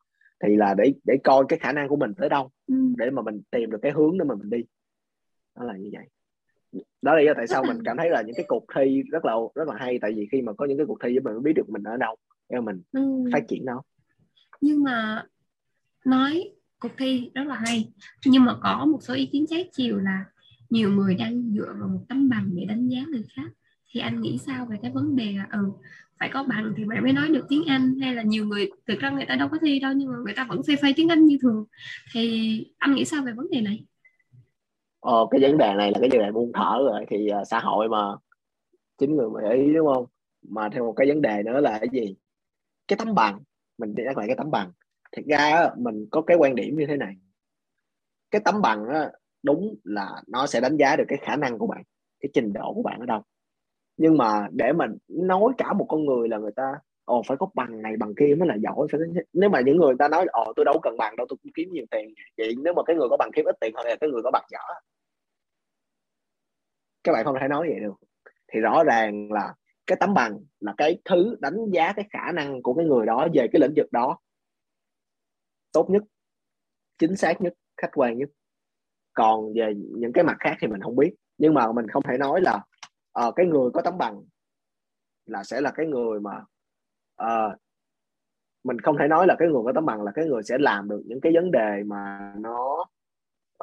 Thì 0.44 0.56
là 0.56 0.74
để 0.74 0.92
để 1.04 1.16
coi 1.24 1.44
cái 1.48 1.58
khả 1.58 1.72
năng 1.72 1.88
của 1.88 1.96
mình 1.96 2.14
tới 2.14 2.28
đâu 2.28 2.50
ừ. 2.66 2.74
để 2.96 3.10
mà 3.10 3.22
mình 3.22 3.42
tìm 3.50 3.70
được 3.70 3.78
cái 3.82 3.92
hướng 3.92 4.18
để 4.18 4.24
mà 4.24 4.34
mình 4.34 4.50
đi. 4.50 4.64
Đó 5.56 5.64
là 5.64 5.76
như 5.76 5.90
vậy. 5.92 6.06
Đó 7.02 7.14
là 7.14 7.22
do 7.22 7.32
tại 7.36 7.46
sao 7.46 7.64
mình 7.64 7.78
cảm 7.84 7.96
thấy 7.96 8.10
là 8.10 8.22
những 8.22 8.36
cái 8.36 8.44
cuộc 8.48 8.64
thi 8.74 9.02
rất 9.10 9.24
là 9.24 9.34
rất 9.54 9.68
là 9.68 9.74
hay. 9.78 9.98
Tại 10.02 10.12
vì 10.16 10.28
khi 10.32 10.42
mà 10.42 10.52
có 10.52 10.66
những 10.66 10.76
cái 10.76 10.86
cuộc 10.86 10.98
thi 11.04 11.08
mình 11.08 11.34
mới 11.34 11.42
biết 11.42 11.52
được 11.56 11.70
mình 11.70 11.82
ở 11.82 11.96
đâu 11.96 12.16
để 12.48 12.60
mình 12.60 12.82
ừ. 12.92 13.30
phát 13.32 13.48
triển 13.48 13.64
nó. 13.64 13.82
Nhưng 14.60 14.84
mà 14.84 15.24
nói 16.04 16.50
cuộc 16.78 16.92
thi 16.98 17.30
rất 17.34 17.46
là 17.46 17.54
hay 17.54 17.92
nhưng 18.26 18.44
mà 18.44 18.56
có 18.62 18.84
một 18.86 18.98
số 19.02 19.14
ý 19.14 19.26
kiến 19.26 19.46
trái 19.48 19.68
chiều 19.72 19.98
là 19.98 20.24
nhiều 20.70 20.90
người 20.90 21.14
đang 21.14 21.42
dựa 21.42 21.74
vào 21.78 21.88
một 21.88 22.00
tấm 22.08 22.28
bằng 22.28 22.50
để 22.54 22.64
đánh 22.64 22.88
giá 22.88 23.00
người 23.10 23.24
khác. 23.36 23.50
Thì 23.90 24.00
anh 24.00 24.20
nghĩ 24.20 24.38
sao 24.46 24.66
về 24.70 24.76
cái 24.82 24.90
vấn 24.90 25.16
đề 25.16 25.32
là 25.32 25.46
ừ 25.52 25.72
phải 26.18 26.30
có 26.32 26.42
bằng 26.42 26.74
thì 26.76 26.84
mày 26.84 27.00
mới 27.00 27.12
nói 27.12 27.28
được 27.28 27.46
tiếng 27.48 27.64
Anh 27.66 27.94
hay 28.00 28.14
là 28.14 28.22
nhiều 28.22 28.46
người 28.46 28.70
thực 28.86 28.98
ra 28.98 29.10
người 29.10 29.26
ta 29.28 29.36
đâu 29.36 29.48
có 29.48 29.58
thi 29.62 29.80
đâu 29.80 29.92
nhưng 29.92 30.08
mà 30.08 30.16
người 30.24 30.34
ta 30.36 30.46
vẫn 30.48 30.62
phê 30.62 30.76
phê 30.82 30.92
tiếng 30.96 31.08
Anh 31.08 31.26
như 31.26 31.38
thường. 31.42 31.64
Thì 32.12 32.66
anh 32.78 32.94
nghĩ 32.94 33.04
sao 33.04 33.22
về 33.24 33.32
vấn 33.32 33.50
đề 33.50 33.60
này? 33.60 33.84
Ờ, 35.00 35.26
cái 35.30 35.40
vấn 35.40 35.58
đề 35.58 35.74
này 35.76 35.90
là 35.90 35.98
cái 36.00 36.10
vấn 36.10 36.20
đề 36.20 36.32
buông 36.32 36.52
thở 36.54 36.78
rồi. 36.78 37.04
Thì 37.10 37.28
uh, 37.40 37.46
xã 37.46 37.60
hội 37.60 37.88
mà 37.88 38.16
chính 38.98 39.16
người 39.16 39.30
mà 39.30 39.52
ý 39.52 39.72
đúng 39.74 39.86
không? 39.94 40.06
Mà 40.48 40.68
theo 40.68 40.86
một 40.86 40.92
cái 40.92 41.08
vấn 41.08 41.22
đề 41.22 41.42
nữa 41.42 41.60
là 41.60 41.78
cái 41.78 41.88
gì? 41.92 42.16
Cái 42.88 42.96
tấm 42.96 43.14
bằng 43.14 43.40
mình 43.78 43.94
nhắc 43.96 44.18
lại 44.18 44.26
cái 44.26 44.36
tấm 44.36 44.50
bằng. 44.50 44.72
Thật 45.12 45.22
ra 45.28 45.70
mình 45.78 46.06
có 46.10 46.22
cái 46.22 46.36
quan 46.36 46.54
điểm 46.54 46.78
như 46.78 46.86
thế 46.86 46.96
này. 46.96 47.16
Cái 48.30 48.40
tấm 48.44 48.62
bằng 48.62 48.88
á, 48.88 49.10
đúng 49.46 49.76
là 49.84 50.22
nó 50.26 50.46
sẽ 50.46 50.60
đánh 50.60 50.76
giá 50.76 50.96
được 50.96 51.04
cái 51.08 51.18
khả 51.22 51.36
năng 51.36 51.58
của 51.58 51.66
bạn, 51.66 51.82
cái 52.20 52.30
trình 52.34 52.52
độ 52.52 52.74
của 52.74 52.82
bạn 52.82 53.00
ở 53.00 53.06
đâu. 53.06 53.22
Nhưng 53.96 54.16
mà 54.16 54.46
để 54.52 54.72
mình 54.72 54.90
nói 55.08 55.52
cả 55.58 55.72
một 55.72 55.86
con 55.88 56.06
người 56.06 56.28
là 56.28 56.38
người 56.38 56.52
ta, 56.56 56.72
ồ, 57.04 57.22
phải 57.26 57.36
có 57.36 57.46
bằng 57.54 57.82
này, 57.82 57.96
bằng 57.96 58.14
kia 58.14 58.34
mới 58.38 58.48
là 58.48 58.54
giỏi. 58.54 58.86
Phải 58.92 59.00
nếu 59.32 59.50
mà 59.50 59.60
những 59.60 59.76
người 59.76 59.94
ta 59.98 60.08
nói, 60.08 60.26
ồ, 60.28 60.52
tôi 60.56 60.64
đâu 60.64 60.80
cần 60.82 60.96
bằng 60.98 61.16
đâu, 61.16 61.26
tôi 61.28 61.36
cũng 61.42 61.52
kiếm 61.54 61.68
nhiều 61.72 61.84
tiền. 61.90 62.14
Vậy 62.38 62.54
nếu 62.64 62.74
mà 62.74 62.82
cái 62.86 62.96
người 62.96 63.08
có 63.10 63.16
bằng 63.16 63.30
kiếm 63.34 63.44
ít 63.44 63.56
tiền 63.60 63.72
hơn 63.76 63.86
là 63.86 63.96
cái 64.00 64.10
người 64.10 64.22
có 64.22 64.30
bằng 64.30 64.44
giỏi 64.50 64.82
các 67.06 67.12
bạn 67.12 67.24
không 67.24 67.36
thể 67.40 67.48
nói 67.48 67.68
vậy 67.68 67.80
được. 67.80 67.94
Thì 68.52 68.60
rõ 68.60 68.84
ràng 68.84 69.32
là 69.32 69.54
cái 69.86 69.96
tấm 70.00 70.14
bằng 70.14 70.38
là 70.60 70.74
cái 70.76 70.98
thứ 71.04 71.36
đánh 71.40 71.56
giá 71.72 71.92
cái 71.92 72.04
khả 72.10 72.32
năng 72.32 72.62
của 72.62 72.74
cái 72.74 72.86
người 72.86 73.06
đó 73.06 73.28
về 73.34 73.46
cái 73.52 73.60
lĩnh 73.60 73.72
vực 73.76 73.92
đó 73.92 74.18
tốt 75.72 75.90
nhất, 75.90 76.02
chính 76.98 77.16
xác 77.16 77.40
nhất, 77.40 77.52
khách 77.76 77.90
quan 77.94 78.18
nhất 78.18 78.28
còn 79.16 79.54
về 79.54 79.74
những 79.76 80.12
cái 80.12 80.24
mặt 80.24 80.36
khác 80.40 80.56
thì 80.60 80.66
mình 80.66 80.80
không 80.80 80.96
biết. 80.96 81.14
Nhưng 81.38 81.54
mà 81.54 81.72
mình 81.72 81.88
không 81.88 82.02
thể 82.02 82.18
nói 82.18 82.40
là 82.40 82.60
uh, 83.26 83.34
cái 83.36 83.46
người 83.46 83.70
có 83.74 83.82
tấm 83.82 83.98
bằng 83.98 84.22
là 85.26 85.44
sẽ 85.44 85.60
là 85.60 85.70
cái 85.70 85.86
người 85.86 86.20
mà 86.20 86.44
uh, 87.22 87.52
mình 88.64 88.78
không 88.78 88.96
thể 88.98 89.08
nói 89.08 89.26
là 89.26 89.36
cái 89.38 89.48
người 89.48 89.62
có 89.64 89.72
tấm 89.74 89.86
bằng 89.86 90.02
là 90.02 90.12
cái 90.14 90.26
người 90.26 90.42
sẽ 90.42 90.58
làm 90.58 90.88
được 90.88 91.02
những 91.06 91.20
cái 91.20 91.32
vấn 91.34 91.50
đề 91.50 91.82
mà 91.86 92.32
nó 92.38 92.84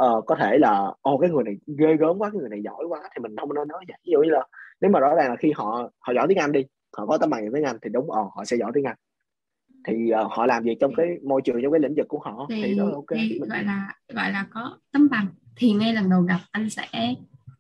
uh, 0.02 0.26
có 0.26 0.36
thể 0.40 0.58
là 0.58 0.94
ô 1.02 1.18
cái 1.18 1.30
người 1.30 1.44
này 1.44 1.58
ghê 1.78 1.96
gớm 2.00 2.18
quá 2.18 2.30
cái 2.30 2.40
người 2.40 2.50
này 2.50 2.62
giỏi 2.64 2.86
quá. 2.90 3.00
Thì 3.16 3.20
mình 3.22 3.36
không 3.38 3.54
nên 3.54 3.68
nói 3.68 3.84
vậy. 3.88 3.98
Ví 4.06 4.12
dụ 4.12 4.20
như 4.20 4.30
là 4.30 4.48
nếu 4.82 4.92
mà 4.92 5.00
rõ 5.00 5.16
ràng 5.16 5.30
là 5.30 5.36
khi 5.36 5.52
họ 5.56 5.90
họ 6.00 6.14
giỏi 6.14 6.26
tiếng 6.30 6.38
Anh 6.38 6.52
đi 6.52 6.66
họ 6.98 7.06
có 7.06 7.18
tấm 7.18 7.30
bằng 7.30 7.52
tiếng 7.54 7.64
Anh 7.64 7.78
thì 7.82 7.90
đúng 7.90 8.12
ờ 8.12 8.22
họ 8.22 8.46
sẽ 8.46 8.58
giỏi 8.58 8.72
tiếng 8.74 8.84
Anh. 8.84 8.98
Thì 9.88 10.12
uh, 10.14 10.32
họ 10.32 10.46
làm 10.46 10.64
việc 10.64 10.78
trong 10.80 10.92
cái 10.98 11.08
môi 11.24 11.42
trường 11.42 11.60
trong 11.64 11.72
cái 11.72 11.80
lĩnh 11.80 11.96
vực 11.98 12.08
của 12.08 12.20
họ 12.20 12.46
thì, 12.50 12.64
thì 12.64 12.78
đó 12.78 12.86
ok. 12.94 13.06
thì 13.10 13.40
gọi 13.50 13.64
là 13.64 13.96
gọi 14.14 14.32
là 14.32 14.48
có 14.52 14.78
tấm 14.92 15.08
bằng 15.12 15.28
thì 15.56 15.72
ngay 15.72 15.94
lần 15.94 16.10
đầu 16.10 16.22
gặp 16.22 16.40
anh 16.52 16.70
sẽ 16.70 17.16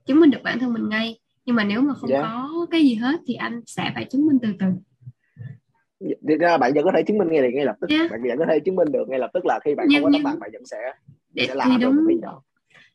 chứng 0.06 0.20
minh 0.20 0.32
được 0.32 0.40
bản 0.44 0.60
thân 0.60 0.74
mình 0.74 0.90
ngay 0.90 1.20
nhưng 1.46 1.56
mà 1.56 1.64
nếu 1.64 1.82
mà 1.82 1.94
không 1.94 2.10
yeah. 2.10 2.24
Dạ. 2.24 2.30
có 2.30 2.66
cái 2.72 2.82
gì 2.82 2.96
hết 2.96 3.20
thì 3.28 3.34
anh 3.34 3.62
sẽ 3.66 3.92
phải 3.96 4.06
chứng 4.06 4.26
minh 4.26 4.40
từ 4.42 4.50
từ 4.60 4.66
thì 6.28 6.36
ra 6.38 6.58
bạn 6.58 6.72
vẫn 6.76 6.84
có 6.84 6.92
thể 6.96 7.04
chứng 7.04 7.18
minh 7.18 7.28
ngay 7.32 7.42
liền 7.42 7.56
ngay 7.56 7.66
lập 7.66 7.76
tức 7.82 7.90
yeah. 7.90 8.02
Dạ. 8.02 8.08
bạn 8.12 8.22
vẫn 8.24 8.38
có 8.40 8.46
thể 8.50 8.60
chứng 8.60 8.76
minh 8.76 8.92
được 8.92 9.10
ngay 9.10 9.20
lập 9.20 9.30
tức 9.34 9.46
là 9.46 9.60
khi 9.66 9.76
bạn 9.76 9.86
nhưng, 9.90 10.04
không 10.04 10.12
có 10.12 10.18
tấm 10.18 10.24
bằng 10.24 10.40
bạn 10.40 10.50
vẫn 10.54 10.66
sẽ 10.66 10.78
để, 11.34 11.46
sẽ 11.48 11.56
làm 11.56 11.70
thì 11.72 11.78
đúng, 11.84 12.08
được 12.08 12.20
đó 12.22 12.42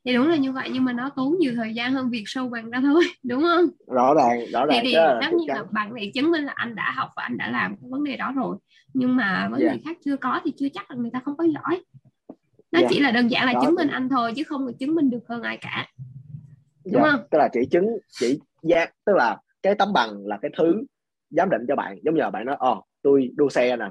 thì 0.05 0.15
đúng 0.15 0.29
là 0.29 0.37
như 0.37 0.53
vậy 0.53 0.71
nhưng 0.73 0.85
mà 0.85 0.93
nó 0.93 1.11
tốn 1.17 1.37
nhiều 1.39 1.53
thời 1.57 1.75
gian 1.75 1.93
hơn 1.93 2.11
việc 2.11 2.23
sâu 2.27 2.49
bằng 2.49 2.71
ra 2.71 2.81
thôi 2.83 3.05
đúng 3.23 3.43
không 3.43 3.67
rõ 3.87 4.15
ràng 4.15 4.41
rõ 4.53 4.67
ràng 4.67 4.81
thì, 4.83 4.91
thì 4.91 4.97
tất 5.21 5.33
nhiên 5.33 5.49
là 5.49 5.65
bằng 5.71 5.93
thì 6.01 6.11
chứng 6.15 6.31
minh 6.31 6.45
là 6.45 6.53
anh 6.57 6.75
đã 6.75 6.93
học 6.97 7.11
và 7.17 7.23
anh 7.23 7.39
đã 7.39 7.51
làm 7.51 7.77
cái 7.77 7.91
vấn 7.91 8.05
đề 8.05 8.17
đó 8.17 8.33
rồi 8.37 8.57
nhưng 8.95 9.17
mà 9.17 9.49
với 9.51 9.63
yeah. 9.63 9.73
người 9.73 9.83
khác 9.85 9.97
chưa 10.05 10.17
có 10.17 10.41
thì 10.45 10.53
chưa 10.57 10.69
chắc 10.75 10.91
là 10.91 10.97
người 10.97 11.11
ta 11.13 11.21
không 11.25 11.37
có 11.37 11.45
giỏi 11.45 11.83
nó 12.73 12.81
yeah. 12.81 12.91
chỉ 12.93 13.01
là 13.01 13.11
đơn 13.11 13.31
giản 13.31 13.47
là 13.47 13.53
đó. 13.53 13.61
chứng 13.63 13.75
minh 13.75 13.89
anh 13.89 14.09
thôi 14.09 14.33
chứ 14.37 14.43
không 14.45 14.67
được 14.67 14.73
chứng 14.79 14.95
minh 14.95 15.11
được 15.11 15.29
hơn 15.29 15.43
ai 15.43 15.57
cả 15.57 15.87
đúng 16.93 17.03
yeah. 17.03 17.15
không 17.15 17.27
tức 17.31 17.39
là 17.39 17.49
chỉ 17.53 17.61
chứng 17.71 17.99
chỉ 18.21 18.41
giác 18.63 18.91
tức 19.05 19.13
là 19.17 19.39
cái 19.63 19.75
tấm 19.75 19.93
bằng 19.93 20.27
là 20.27 20.39
cái 20.43 20.51
thứ 20.59 20.85
giám 21.31 21.51
định 21.51 21.63
cho 21.69 21.77
bạn 21.77 21.99
giống 22.03 22.15
như 22.15 22.21
là 22.21 22.31
bạn 22.31 22.47
nói 22.47 22.57
ồ 22.59 22.85
tôi 23.03 23.31
đua 23.37 23.49
xe 23.49 23.77
nè 23.77 23.91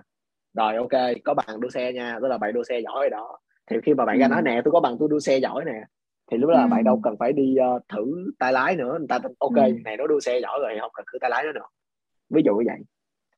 rồi 0.54 0.76
ok 0.76 1.18
có 1.24 1.34
bằng 1.34 1.60
đua 1.60 1.70
xe 1.70 1.94
nha 1.94 2.18
tức 2.22 2.28
là 2.28 2.38
bạn 2.38 2.54
đua 2.54 2.64
xe 2.64 2.80
giỏi 2.80 3.02
rồi 3.02 3.10
đó 3.10 3.40
thì 3.72 3.76
khi 3.84 3.94
mà 3.94 4.06
bạn 4.06 4.18
ừ. 4.18 4.22
ra 4.22 4.28
nói 4.28 4.42
nè 4.42 4.62
tôi 4.66 4.72
có 4.72 4.80
bằng 4.80 4.96
tôi 5.00 5.10
đua 5.10 5.20
xe 5.20 5.38
giỏi 5.38 5.66
nè 5.66 5.84
thì 6.32 6.38
lúc 6.38 6.50
đó 6.50 6.62
ừ. 6.62 6.68
bạn 6.72 6.84
đâu 6.84 7.00
cần 7.04 7.16
phải 7.20 7.34
đi 7.34 7.56
uh, 7.76 7.84
thử 7.90 8.32
tay 8.40 8.54
lái 8.54 8.76
nữa 8.76 8.96
người 9.00 9.08
ta 9.10 9.20
ok 9.40 9.56
ừ. 9.56 9.72
này 9.86 9.98
nó 9.98 10.08
đua 10.08 10.20
xe 10.20 10.40
giỏi 10.40 10.60
rồi 10.62 10.78
không 10.82 10.92
cần 10.94 11.06
thử 11.14 11.20
tay 11.22 11.30
lái 11.30 11.44
nữa 11.44 11.52
nữa 11.56 11.68
ví 12.30 12.42
dụ 12.46 12.56
như 12.56 12.64
vậy 12.68 12.80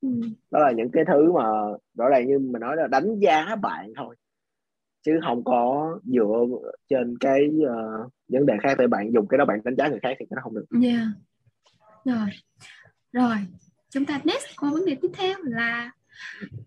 ừ. 0.01 0.09
đó 0.51 0.59
là 0.59 0.71
những 0.71 0.91
cái 0.91 1.03
thứ 1.07 1.31
mà 1.31 1.43
rõ 1.97 2.09
ràng 2.09 2.27
như 2.27 2.39
mình 2.39 2.61
nói 2.61 2.75
là 2.75 2.87
đánh 2.87 3.19
giá 3.19 3.55
bạn 3.61 3.93
thôi 3.95 4.15
chứ 5.01 5.19
không 5.23 5.43
có 5.43 5.99
dựa 6.03 6.45
trên 6.89 7.17
cái 7.19 7.49
uh, 7.63 8.11
vấn 8.27 8.45
đề 8.45 8.53
khác 8.61 8.75
để 8.79 8.87
bạn 8.87 9.13
dùng 9.13 9.27
cái 9.27 9.37
đó 9.37 9.45
bạn 9.45 9.59
đánh 9.63 9.75
giá 9.75 9.87
người 9.87 9.99
khác 10.01 10.17
thì 10.19 10.25
nó 10.29 10.41
không 10.43 10.55
được. 10.55 10.65
Yeah. 10.83 11.07
Rồi. 12.05 12.27
Rồi, 13.13 13.37
chúng 13.89 14.05
ta 14.05 14.21
next 14.23 14.45
qua 14.57 14.71
vấn 14.71 14.85
đề 14.85 14.95
tiếp 15.01 15.11
theo 15.13 15.37
là 15.43 15.91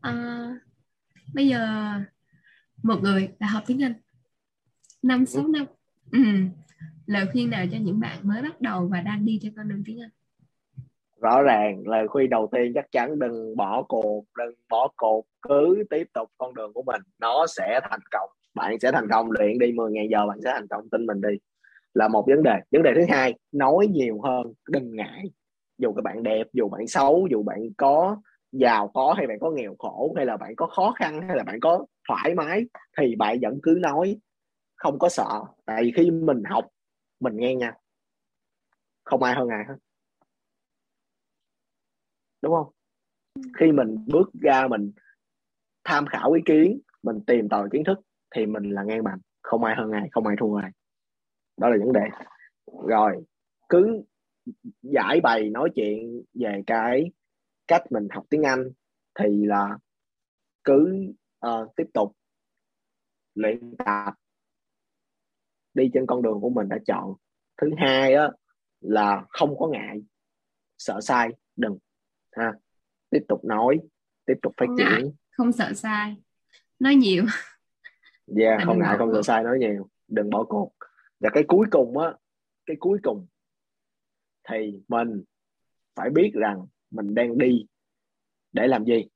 uh, 0.09 0.57
bây 1.35 1.49
giờ 1.49 1.93
một 2.83 3.03
người 3.03 3.29
đã 3.39 3.47
học 3.47 3.63
tiếng 3.67 3.83
Anh 3.83 3.95
năm 5.03 5.27
sáu 5.27 5.49
năm 5.49 5.67
ừ. 6.13 6.19
lời 7.07 7.27
khuyên 7.33 7.51
nào 7.51 7.67
cho 7.73 7.79
những 7.79 8.01
bạn 8.01 8.19
mới 8.23 8.43
bắt 8.43 8.61
đầu 8.61 8.89
và 8.89 9.01
đang 9.01 9.25
đi 9.25 9.39
trên 9.43 9.55
con 9.57 9.69
đường 9.69 9.83
tiếng 9.87 10.01
Anh 10.01 10.11
rõ 11.23 11.43
ràng 11.43 11.83
lời 11.87 12.09
khuyên 12.09 12.31
đầu 12.31 12.49
tiên 12.53 12.73
chắc 12.75 12.93
chắn 12.93 13.19
đừng 13.19 13.57
bỏ 13.57 13.83
cuộc 13.89 14.25
đừng 14.39 14.55
bỏ 14.71 14.89
cuộc 14.97 15.27
cứ 15.43 15.85
tiếp 15.91 16.07
tục 16.15 16.29
con 16.39 16.55
đường 16.55 16.73
của 16.73 16.83
mình. 16.83 17.03
Nó 17.21 17.47
sẽ 17.47 17.81
thành 17.91 18.01
công. 18.11 18.31
Bạn 18.55 18.79
sẽ 18.81 18.93
thành 18.93 19.09
công, 19.11 19.31
luyện 19.31 19.59
đi 19.59 19.73
10.000 19.73 20.09
giờ, 20.11 20.27
bạn 20.27 20.39
sẽ 20.45 20.51
thành 20.55 20.67
công, 20.69 20.89
tin 20.91 21.07
mình 21.07 21.21
đi. 21.21 21.39
Là 21.95 22.09
một 22.09 22.25
vấn 22.27 22.43
đề. 22.43 22.55
Vấn 22.73 22.83
đề 22.83 22.93
thứ 22.95 23.03
hai, 23.09 23.35
nói 23.53 23.87
nhiều 23.87 24.21
hơn, 24.21 24.53
đừng 24.69 24.97
ngại. 24.97 25.31
Dù 25.79 25.93
các 25.93 26.03
bạn 26.03 26.23
đẹp, 26.23 26.47
dù 26.53 26.69
bạn 26.69 26.87
xấu, 26.87 27.27
dù 27.31 27.43
bạn 27.43 27.61
có 27.77 28.17
giàu, 28.53 28.89
có, 28.95 29.15
hay 29.19 29.27
bạn 29.27 29.39
có 29.41 29.51
nghèo 29.51 29.75
khổ, 29.79 30.13
hay 30.17 30.27
là 30.27 30.37
bạn 30.37 30.57
có 30.57 30.67
khó 30.67 30.95
khăn, 30.97 31.23
hay 31.29 31.37
là 31.37 31.43
bạn 31.43 31.61
có 31.61 31.87
thoải 32.09 32.35
mái, 32.35 32.65
thì 32.99 33.17
bạn 33.17 33.39
vẫn 33.43 33.59
cứ 33.63 33.79
nói, 33.81 34.17
không 34.77 34.99
có 34.99 35.09
sợ. 35.09 35.43
Tại 35.67 35.83
vì 35.83 35.93
khi 35.97 36.11
mình 36.11 36.43
học, 36.45 36.69
mình 37.21 37.37
nghe 37.37 37.55
nha. 37.55 37.73
Không 39.05 39.23
ai 39.23 39.35
hơn 39.35 39.49
ai 39.49 39.65
hết 39.69 39.75
đúng 42.43 42.55
không? 42.55 42.73
Khi 43.59 43.73
mình 43.73 43.97
bước 44.07 44.31
ra 44.41 44.69
mình 44.69 44.93
tham 45.85 46.07
khảo 46.07 46.33
ý 46.33 46.43
kiến 46.47 46.81
mình 47.03 47.21
tìm 47.27 47.49
tòi 47.49 47.69
kiến 47.73 47.85
thức 47.85 47.99
thì 48.35 48.47
mình 48.47 48.71
là 48.71 48.83
ngang 48.83 49.05
bằng 49.05 49.19
không 49.43 49.65
ai 49.65 49.77
hơn 49.77 49.91
ai 49.91 50.09
không 50.13 50.27
ai 50.27 50.37
thua 50.41 50.57
ai. 50.57 50.71
Đó 51.57 51.69
là 51.69 51.77
vấn 51.81 51.93
đề. 51.93 52.09
Rồi 52.89 53.25
cứ 53.69 54.03
giải 54.83 55.21
bày 55.21 55.51
nói 55.51 55.71
chuyện 55.75 56.23
về 56.35 56.63
cái 56.67 57.11
cách 57.69 57.83
mình 57.91 58.09
học 58.11 58.25
tiếng 58.31 58.43
Anh 58.43 58.71
thì 59.19 59.47
là 59.47 59.79
cứ 60.65 61.07
uh, 61.47 61.77
tiếp 61.77 61.87
tục 61.95 62.17
luyện 63.35 63.77
tập 63.77 64.15
đi 65.75 65.91
trên 65.95 66.07
con 66.07 66.23
đường 66.23 66.41
của 66.41 66.51
mình 66.51 66.69
đã 66.69 66.79
chọn. 66.87 67.15
Thứ 67.57 67.71
hai 67.79 68.15
á 68.15 68.31
là 68.81 69.25
không 69.29 69.59
có 69.59 69.69
ngại 69.69 70.03
sợ 70.79 71.01
sai 71.01 71.29
đừng 71.57 71.79
ha. 72.33 72.53
Tiếp 73.11 73.25
tục 73.29 73.45
nói 73.45 73.81
tiếp 74.27 74.35
tục 74.43 74.55
phát 74.57 74.67
triển. 74.79 75.13
không 75.31 75.53
sợ 75.53 75.73
sai. 75.73 76.17
Nói 76.79 76.95
nhiều. 76.95 77.25
Yeah 78.37 78.63
không 78.65 78.79
ngại 78.79 78.97
không 78.99 79.13
sợ 79.13 79.23
sai 79.23 79.43
nói 79.43 79.59
nhiều. 79.59 79.89
Đừng 80.09 80.31
bỏ 80.31 80.45
cuộc. 80.45 80.73
Và 81.21 81.31
cái 81.33 81.45
cuối 81.49 81.67
cùng 81.71 81.99
á 81.99 82.13
cái 82.67 82.77
cuối 82.81 82.99
cùng 83.03 83.27
thì 84.49 84.81
mình 84.89 85.23
phải 85.95 86.11
biết 86.11 86.31
rằng 86.35 86.67
mình 86.91 87.15
đang 87.15 87.39
đi 87.39 87.67
để 88.53 88.67
làm 88.67 88.85
gì. 88.85 89.09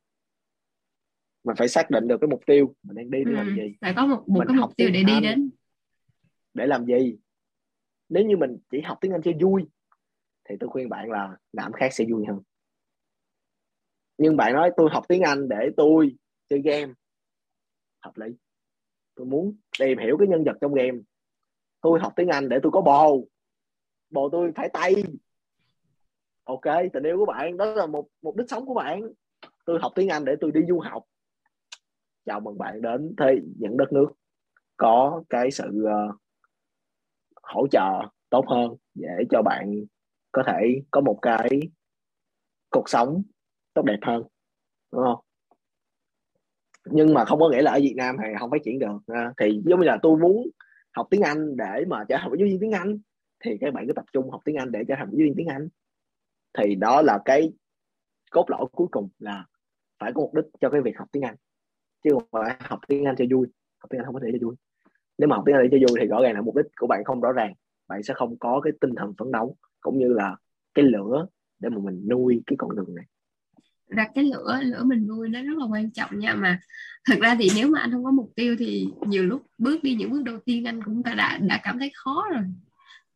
Mình 1.44 1.56
phải 1.56 1.68
xác 1.68 1.90
định 1.90 2.08
được 2.08 2.16
cái 2.20 2.28
mục 2.28 2.40
tiêu 2.46 2.74
mình 2.82 2.96
đang 2.96 3.10
đi 3.10 3.24
để 3.24 3.30
ừ, 3.30 3.36
làm 3.36 3.56
gì. 3.56 3.76
phải 3.80 3.92
có 3.96 4.06
một, 4.06 4.28
một 4.28 4.38
mình 4.38 4.48
cái 4.48 4.56
mục 4.56 4.76
tiêu 4.76 4.90
để 4.92 5.02
đi 5.02 5.20
đến. 5.22 5.50
để 6.54 6.66
làm 6.66 6.86
gì. 6.86 7.16
Nếu 8.08 8.24
như 8.24 8.36
mình 8.36 8.56
chỉ 8.70 8.80
học 8.80 8.98
tiếng 9.00 9.12
Anh 9.12 9.22
cho 9.22 9.30
vui 9.40 9.66
thì 10.48 10.56
tôi 10.60 10.70
khuyên 10.70 10.88
bạn 10.88 11.10
là 11.10 11.36
làm 11.52 11.72
khác 11.72 11.88
sẽ 11.92 12.04
vui 12.10 12.24
hơn 12.28 12.40
nhưng 14.18 14.36
bạn 14.36 14.52
nói 14.54 14.70
tôi 14.76 14.88
học 14.92 15.04
tiếng 15.08 15.22
Anh 15.22 15.48
để 15.48 15.70
tôi 15.76 16.16
chơi 16.48 16.62
game. 16.64 16.92
Hợp 18.00 18.16
lý. 18.16 18.26
Tôi 19.14 19.26
muốn 19.26 19.56
tìm 19.78 19.98
hiểu 19.98 20.16
cái 20.18 20.28
nhân 20.28 20.44
vật 20.44 20.56
trong 20.60 20.74
game. 20.74 20.98
Tôi 21.80 22.00
học 22.00 22.12
tiếng 22.16 22.28
Anh 22.28 22.48
để 22.48 22.58
tôi 22.62 22.72
có 22.72 22.80
bồ. 22.80 23.28
Bồ 24.10 24.28
tôi 24.32 24.52
phải 24.54 24.68
tay. 24.72 24.94
Ok 26.44 26.64
tình 26.92 27.02
yêu 27.02 27.16
của 27.18 27.26
bạn 27.26 27.56
đó 27.56 27.64
là 27.64 27.86
một 27.86 28.08
mục 28.22 28.36
đích 28.36 28.50
sống 28.50 28.66
của 28.66 28.74
bạn. 28.74 29.02
Tôi 29.64 29.78
học 29.82 29.92
tiếng 29.94 30.08
Anh 30.08 30.24
để 30.24 30.36
tôi 30.40 30.52
đi 30.52 30.60
du 30.68 30.80
học. 30.80 31.04
Chào 32.24 32.40
mừng 32.40 32.58
bạn 32.58 32.82
đến 32.82 33.14
thế 33.18 33.40
những 33.58 33.76
đất 33.76 33.92
nước. 33.92 34.06
Có 34.76 35.22
cái 35.28 35.50
sự 35.50 35.84
uh, 35.84 36.14
hỗ 37.42 37.66
trợ 37.70 38.00
tốt 38.30 38.44
hơn 38.48 38.76
để 38.94 39.24
cho 39.30 39.42
bạn 39.42 39.74
có 40.32 40.42
thể 40.46 40.82
có 40.90 41.00
một 41.00 41.18
cái 41.22 41.48
cuộc 42.70 42.88
sống 42.88 43.22
tốt 43.76 43.82
đẹp 43.84 43.98
hơn 44.02 44.22
đúng 44.92 45.02
không? 45.04 45.20
Nhưng 46.90 47.14
mà 47.14 47.24
không 47.24 47.40
có 47.40 47.48
nghĩa 47.48 47.62
là 47.62 47.72
ở 47.72 47.78
Việt 47.82 47.94
Nam 47.96 48.16
thì 48.22 48.28
không 48.38 48.50
phát 48.50 48.62
triển 48.64 48.78
được 48.78 48.98
à, 49.06 49.32
thì 49.40 49.60
giống 49.64 49.80
như 49.80 49.86
là 49.86 49.98
tôi 50.02 50.18
muốn 50.18 50.50
học 50.92 51.06
tiếng 51.10 51.22
Anh 51.22 51.56
để 51.56 51.84
mà 51.88 52.04
trở 52.08 52.16
thành 52.18 52.30
một 52.30 52.36
giáo 52.38 52.46
viên 52.46 52.60
tiếng 52.60 52.72
Anh 52.72 52.98
thì 53.44 53.58
các 53.60 53.74
bạn 53.74 53.86
cứ 53.86 53.92
tập 53.92 54.04
trung 54.12 54.30
học 54.30 54.40
tiếng 54.44 54.56
Anh 54.56 54.72
để 54.72 54.84
trở 54.88 54.94
thành 54.98 55.06
một 55.06 55.12
giáo 55.12 55.24
viên 55.24 55.34
tiếng 55.36 55.46
Anh. 55.46 55.68
Thì 56.58 56.74
đó 56.74 57.02
là 57.02 57.18
cái 57.24 57.52
cốt 58.30 58.50
lõi 58.50 58.66
cuối 58.72 58.86
cùng 58.90 59.08
là 59.18 59.46
phải 59.98 60.12
có 60.12 60.20
mục 60.20 60.34
đích 60.34 60.44
cho 60.60 60.70
cái 60.70 60.80
việc 60.80 60.98
học 60.98 61.08
tiếng 61.12 61.22
Anh 61.22 61.36
chứ 62.04 62.10
không 62.12 62.24
phải 62.32 62.56
học 62.60 62.80
tiếng 62.88 63.04
Anh 63.04 63.16
cho 63.18 63.24
vui. 63.30 63.46
Học 63.78 63.90
tiếng 63.90 64.00
Anh 64.00 64.04
không 64.04 64.14
có 64.14 64.20
thể 64.24 64.30
cho 64.32 64.46
vui. 64.46 64.56
Nếu 65.18 65.28
mà 65.28 65.36
học 65.36 65.42
tiếng 65.46 65.56
Anh 65.56 65.68
để 65.70 65.78
cho 65.78 65.86
vui 65.88 65.98
thì 66.00 66.06
rõ 66.06 66.22
ràng 66.22 66.34
là 66.34 66.40
mục 66.40 66.56
đích 66.56 66.66
của 66.76 66.86
bạn 66.86 67.04
không 67.04 67.20
rõ 67.20 67.32
ràng 67.32 67.54
bạn 67.88 68.02
sẽ 68.02 68.14
không 68.14 68.38
có 68.38 68.60
cái 68.64 68.72
tinh 68.80 68.94
thần 68.96 69.14
phấn 69.18 69.32
đấu 69.32 69.56
cũng 69.80 69.98
như 69.98 70.08
là 70.12 70.36
cái 70.74 70.84
lửa 70.84 71.26
để 71.58 71.68
mà 71.68 71.78
mình 71.78 72.08
nuôi 72.10 72.42
cái 72.46 72.56
con 72.58 72.76
đường 72.76 72.94
này 72.94 73.04
ra 73.88 74.08
cái 74.14 74.24
lửa 74.24 74.60
lửa 74.62 74.82
mình 74.84 75.06
nuôi 75.06 75.28
nó 75.28 75.42
rất 75.42 75.56
là 75.56 75.66
quan 75.66 75.90
trọng 75.90 76.18
nha. 76.18 76.34
Mà 76.34 76.60
thật 77.04 77.14
ra 77.20 77.36
thì 77.38 77.50
nếu 77.56 77.68
mà 77.68 77.80
anh 77.80 77.92
không 77.92 78.04
có 78.04 78.10
mục 78.10 78.32
tiêu 78.36 78.56
thì 78.58 78.88
nhiều 79.06 79.26
lúc 79.26 79.42
bước 79.58 79.82
đi 79.82 79.94
những 79.94 80.10
bước 80.10 80.22
đầu 80.24 80.38
tiên 80.44 80.64
anh 80.64 80.82
cũng 80.82 81.02
đã 81.02 81.38
đã 81.40 81.60
cảm 81.62 81.78
thấy 81.78 81.92
khó 81.94 82.24
rồi. 82.32 82.42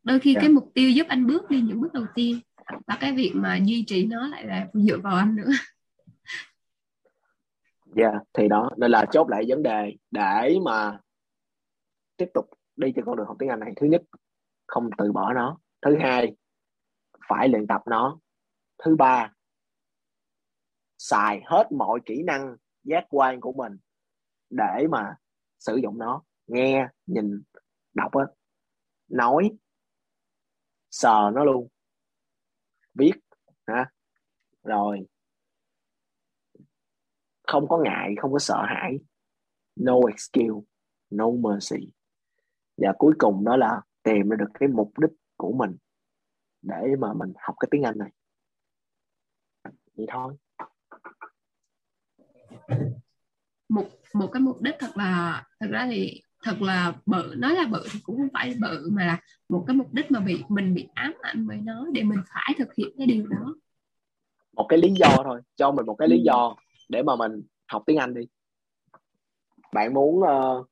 Đôi 0.03 0.19
khi 0.19 0.33
yeah. 0.33 0.41
cái 0.41 0.49
mục 0.49 0.71
tiêu 0.73 0.89
giúp 0.89 1.07
anh 1.09 1.27
bước 1.27 1.49
đi 1.49 1.61
những 1.61 1.81
bước 1.81 1.93
đầu 1.93 2.05
tiên 2.15 2.39
và 2.87 2.97
cái 2.99 3.13
việc 3.13 3.31
mà 3.35 3.55
duy 3.63 3.83
trì 3.87 4.05
nó 4.05 4.27
lại 4.27 4.45
là 4.45 4.67
dựa 4.73 4.97
vào 4.97 5.15
anh 5.15 5.35
nữa. 5.35 5.51
Dạ 7.95 8.09
yeah, 8.09 8.21
thì 8.33 8.47
đó 8.47 8.71
nên 8.77 8.91
là 8.91 9.05
chốt 9.11 9.29
lại 9.29 9.45
vấn 9.47 9.63
đề 9.63 9.95
để 10.11 10.57
mà 10.65 10.99
tiếp 12.17 12.27
tục 12.33 12.49
đi 12.75 12.91
trên 12.95 13.05
con 13.05 13.17
đường 13.17 13.27
học 13.27 13.35
tiếng 13.39 13.49
Anh 13.49 13.59
này. 13.59 13.73
Thứ 13.75 13.87
nhất 13.87 14.01
không 14.67 14.89
từ 14.97 15.11
bỏ 15.11 15.33
nó. 15.33 15.57
Thứ 15.81 15.97
hai 16.01 16.35
phải 17.27 17.49
luyện 17.49 17.67
tập 17.67 17.81
nó. 17.89 18.19
Thứ 18.85 18.95
ba 18.95 19.31
xài 21.01 21.41
hết 21.45 21.71
mọi 21.71 21.99
kỹ 22.05 22.23
năng 22.23 22.55
giác 22.83 23.05
quan 23.09 23.41
của 23.41 23.53
mình 23.53 23.77
để 24.49 24.87
mà 24.89 25.15
sử 25.59 25.75
dụng 25.75 25.97
nó. 25.97 26.23
Nghe, 26.47 26.87
nhìn, 27.05 27.43
đọc 27.93 28.11
á. 28.13 28.25
Nói, 29.07 29.51
sờ 30.91 31.31
nó 31.33 31.43
luôn. 31.43 31.67
Viết, 32.93 33.13
hả? 33.67 33.91
Rồi. 34.63 35.07
Không 37.47 37.67
có 37.67 37.77
ngại, 37.77 38.15
không 38.21 38.31
có 38.31 38.39
sợ 38.39 38.63
hãi. 38.67 38.97
No 39.75 39.95
excuse, 40.07 40.67
no 41.09 41.25
mercy. 41.31 41.93
Và 42.77 42.93
cuối 42.97 43.13
cùng 43.17 43.43
đó 43.43 43.57
là 43.57 43.81
tìm 44.03 44.29
ra 44.29 44.35
được 44.39 44.51
cái 44.53 44.69
mục 44.69 44.91
đích 44.99 45.17
của 45.37 45.53
mình 45.53 45.77
để 46.61 46.95
mà 46.99 47.13
mình 47.13 47.33
học 47.35 47.55
cái 47.59 47.67
tiếng 47.71 47.83
Anh 47.83 47.97
này. 47.97 48.11
Vậy 49.95 50.05
thôi 50.09 50.37
một 53.69 53.85
một 54.13 54.29
cái 54.33 54.41
mục 54.41 54.61
đích 54.61 54.75
thật 54.79 54.97
là 54.97 55.43
thật 55.59 55.67
ra 55.69 55.87
thì 55.91 56.21
thật 56.43 56.61
là 56.61 56.93
bự 57.05 57.33
nói 57.37 57.55
là 57.55 57.67
bự 57.71 57.87
thì 57.91 57.99
cũng 58.03 58.17
không 58.17 58.29
phải 58.33 58.55
bự 58.61 58.89
mà 58.91 59.05
là 59.05 59.19
một 59.49 59.63
cái 59.67 59.75
mục 59.75 59.93
đích 59.93 60.11
mà 60.11 60.19
bị 60.19 60.43
mình 60.49 60.73
bị 60.73 60.87
ám 60.93 61.13
ảnh 61.21 61.47
với 61.47 61.57
nó 61.57 61.85
để 61.93 62.03
mình 62.03 62.19
phải 62.33 62.55
thực 62.57 62.75
hiện 62.75 62.89
cái 62.97 63.07
điều 63.07 63.27
đó. 63.27 63.55
Một 64.53 64.65
cái 64.69 64.79
lý 64.79 64.93
do 64.99 65.17
thôi 65.23 65.41
cho 65.55 65.71
mình 65.71 65.85
một 65.85 65.95
cái 65.95 66.07
lý 66.07 66.17
ừ. 66.17 66.21
do 66.25 66.55
để 66.89 67.03
mà 67.03 67.15
mình 67.15 67.41
học 67.67 67.83
tiếng 67.85 67.97
Anh 67.97 68.13
đi. 68.13 68.21
Bạn 69.73 69.93
muốn 69.93 70.19
uh, 70.19 70.67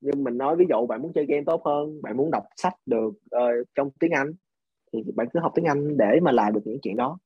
nhưng 0.00 0.24
mình 0.24 0.38
nói 0.38 0.56
ví 0.56 0.64
dụ 0.68 0.86
bạn 0.86 1.02
muốn 1.02 1.12
chơi 1.12 1.26
game 1.26 1.42
tốt 1.46 1.62
hơn 1.64 2.02
bạn 2.02 2.16
muốn 2.16 2.30
đọc 2.30 2.44
sách 2.56 2.74
được 2.86 3.08
uh, 3.08 3.68
trong 3.74 3.90
tiếng 3.90 4.12
Anh 4.12 4.32
thì 4.92 5.02
bạn 5.14 5.26
cứ 5.34 5.40
học 5.40 5.52
tiếng 5.54 5.64
Anh 5.64 5.96
để 5.96 6.20
mà 6.22 6.32
làm 6.32 6.52
được 6.52 6.60
những 6.64 6.78
chuyện 6.82 6.96
đó. 6.96 7.18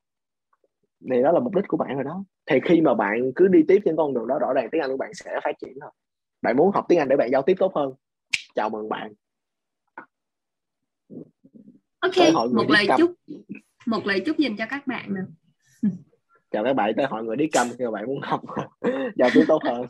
Thì 1.11 1.23
đó 1.23 1.33
là 1.33 1.41
mục 1.41 1.55
đích 1.55 1.65
của 1.69 1.77
bạn 1.77 1.95
rồi 1.95 2.05
đó 2.05 2.25
thì 2.51 2.61
khi 2.65 2.81
mà 2.81 2.95
bạn 2.95 3.33
cứ 3.37 3.49
đi 3.49 3.59
tiếp 3.69 3.79
trên 3.85 3.97
con 3.97 4.15
đường 4.15 4.27
đó 4.27 4.39
rõ 4.39 4.53
ràng 4.53 4.69
tiếng 4.73 4.81
Anh 4.81 4.91
của 4.91 4.97
bạn 4.97 5.15
sẽ 5.15 5.41
phát 5.45 5.53
triển 5.61 5.73
thôi. 5.81 5.91
Bạn 6.43 6.57
muốn 6.57 6.71
học 6.75 6.85
tiếng 6.89 6.99
Anh 6.99 7.09
để 7.09 7.17
bạn 7.17 7.31
giao 7.33 7.43
tiếp 7.43 7.55
tốt 7.59 7.73
hơn. 7.75 7.93
Chào 8.55 8.71
mừng 8.71 8.89
bạn. 8.89 9.13
Ok 12.01 12.13
một 12.53 12.71
lời 12.71 12.87
chúc 12.99 13.15
một 13.87 14.07
lời 14.07 14.23
chúc 14.27 14.37
dành 14.37 14.57
cho 14.57 14.67
các 14.71 14.87
bạn 14.87 15.15
nè 15.15 15.21
chào 16.51 16.65
các 16.65 16.73
bạn 16.73 16.93
tới 16.97 17.07
hội 17.07 17.25
người 17.25 17.37
đi 17.37 17.47
cầm 17.53 17.67
khi 17.79 17.85
mà 17.85 17.91
bạn 17.91 18.07
muốn 18.07 18.21
học 18.23 18.41
giao 19.17 19.29
tiếp 19.35 19.45
tốt 19.49 19.63
hơn. 19.65 19.87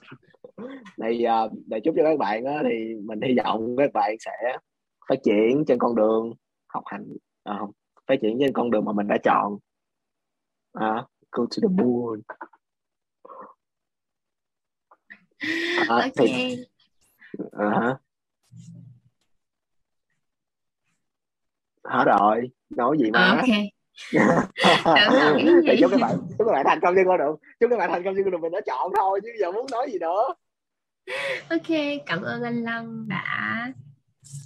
Này 0.98 1.24
à, 1.24 1.40
để 1.66 1.80
chúc 1.84 1.94
cho 1.98 2.04
các 2.04 2.18
bạn 2.18 2.44
á, 2.44 2.62
thì 2.62 2.94
mình 3.04 3.20
hy 3.20 3.34
vọng 3.44 3.76
các 3.78 3.92
bạn 3.92 4.16
sẽ 4.20 4.56
phát 5.08 5.16
triển 5.24 5.64
trên 5.66 5.78
con 5.78 5.94
đường 5.94 6.32
học 6.68 6.82
hành 6.86 7.16
à, 7.44 7.58
phát 8.06 8.14
triển 8.22 8.36
trên 8.40 8.52
con 8.52 8.70
đường 8.70 8.84
mà 8.84 8.92
mình 8.92 9.08
đã 9.08 9.18
chọn. 9.24 9.58
À, 10.72 11.06
go 11.30 11.46
to 11.46 11.60
the 11.62 11.68
moon. 11.68 12.20
À, 15.88 15.96
ok. 15.96 16.12
thì, 16.16 16.56
uh, 17.38 17.98
hết 21.84 22.04
rồi. 22.04 22.50
Nói 22.70 22.96
gì 22.98 23.10
mà? 23.10 23.28
Ok. 23.28 23.44
Thì 25.66 25.76
chúc 25.80 25.90
các 25.90 26.00
bạn 26.00 26.16
chúc 26.38 26.46
các 26.46 26.52
bạn 26.52 26.64
thành 26.68 26.80
công 26.82 26.94
trên 26.96 27.06
con 27.06 27.18
đường 27.18 27.36
chúc 27.60 27.70
các 27.70 27.76
bạn 27.76 27.90
thành 27.90 28.04
công 28.04 28.14
trên 28.14 28.24
con 28.24 28.30
đường 28.30 28.40
mình 28.40 28.52
đã 28.52 28.60
chọn 28.66 28.92
thôi 28.96 29.20
chứ 29.22 29.28
giờ 29.40 29.52
muốn 29.52 29.66
nói 29.70 29.90
gì 29.92 29.98
nữa? 29.98 30.34
Ok 31.50 31.76
cảm 32.06 32.22
ơn 32.22 32.42
anh 32.42 32.64
Lân 32.64 33.08
đã 33.08 33.72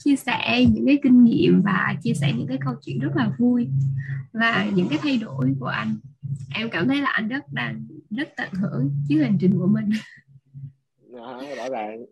chia 0.04 0.16
sẻ 0.16 0.64
những 0.74 0.86
cái 0.86 0.98
kinh 1.02 1.24
nghiệm 1.24 1.62
và 1.64 1.94
chia 2.02 2.14
sẻ 2.14 2.32
những 2.36 2.46
cái 2.46 2.58
câu 2.64 2.74
chuyện 2.82 2.98
rất 2.98 3.16
là 3.16 3.32
vui 3.38 3.68
và 4.32 4.66
những 4.74 4.88
cái 4.88 4.98
thay 5.02 5.18
đổi 5.18 5.54
của 5.60 5.66
anh. 5.66 5.96
Em 6.54 6.70
cảm 6.70 6.88
thấy 6.88 7.00
là 7.00 7.10
anh 7.10 7.28
rất 7.28 7.52
đang 7.52 7.86
rất 8.10 8.28
tận 8.36 8.52
hưởng 8.52 8.90
chuyến 9.08 9.18
hành 9.18 9.38
trình 9.40 9.58
của 9.58 9.66
mình. 9.66 9.90
À, 11.12 11.54
rõ 11.56 11.68
ràng. 11.68 12.04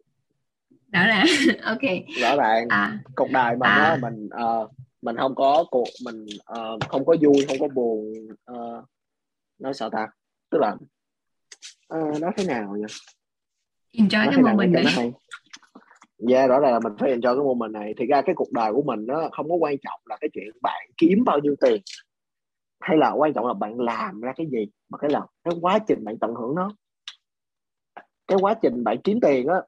Rõ 0.92 1.06
ràng. 1.06 1.26
Ok. 1.62 1.82
Rõ 2.20 2.36
ràng. 2.36 2.68
À, 2.68 2.98
cuộc 3.14 3.30
đời 3.30 3.56
mà 3.56 3.66
à. 3.66 3.96
nó 4.00 4.08
mình 4.08 4.26
uh, 4.26 4.70
mình 5.02 5.16
không 5.16 5.34
có 5.34 5.64
cuộc 5.70 5.88
mình 6.04 6.26
uh, 6.52 6.88
không 6.88 7.06
có 7.06 7.16
vui 7.20 7.44
không 7.48 7.58
có 7.60 7.68
buồn 7.68 8.12
uh, 8.52 8.84
nói 9.58 9.74
sao 9.74 9.90
ta? 9.90 10.08
Tức 10.50 10.58
là 10.60 10.76
uh, 11.94 12.20
nói 12.20 12.32
thế 12.36 12.44
nào 12.44 12.76
nhỉ 12.76 12.94
enjoy 13.92 14.30
cái 14.30 14.42
moment 14.42 14.72
này 14.72 15.12
yeah, 16.28 16.50
rõ 16.50 16.60
ràng 16.60 16.72
là 16.72 16.80
mình 16.80 16.92
phải 16.98 17.10
enjoy 17.10 17.36
cái 17.36 17.44
moment 17.44 17.72
này. 17.72 17.94
Thì 17.96 18.06
ra 18.06 18.22
cái 18.22 18.34
cuộc 18.34 18.52
đời 18.52 18.72
của 18.72 18.82
mình 18.82 19.06
nó 19.06 19.28
không 19.32 19.48
có 19.48 19.54
quan 19.54 19.76
trọng 19.78 20.00
là 20.04 20.16
cái 20.20 20.30
chuyện 20.32 20.48
bạn 20.62 20.90
kiếm 20.96 21.24
bao 21.26 21.38
nhiêu 21.38 21.54
tiền 21.60 21.82
hay 22.80 22.96
là 22.96 23.12
quan 23.12 23.32
trọng 23.32 23.46
là 23.46 23.54
bạn 23.54 23.80
làm 23.80 24.20
ra 24.20 24.32
cái 24.36 24.46
gì 24.46 24.66
mà 24.88 24.98
cái 24.98 25.10
là 25.10 25.26
cái 25.44 25.54
quá 25.60 25.78
trình 25.88 26.04
bạn 26.04 26.18
tận 26.18 26.34
hưởng 26.34 26.54
nó. 26.54 26.70
Cái 28.26 28.38
quá 28.40 28.54
trình 28.62 28.84
bạn 28.84 28.96
kiếm 29.04 29.20
tiền 29.20 29.46
á 29.46 29.62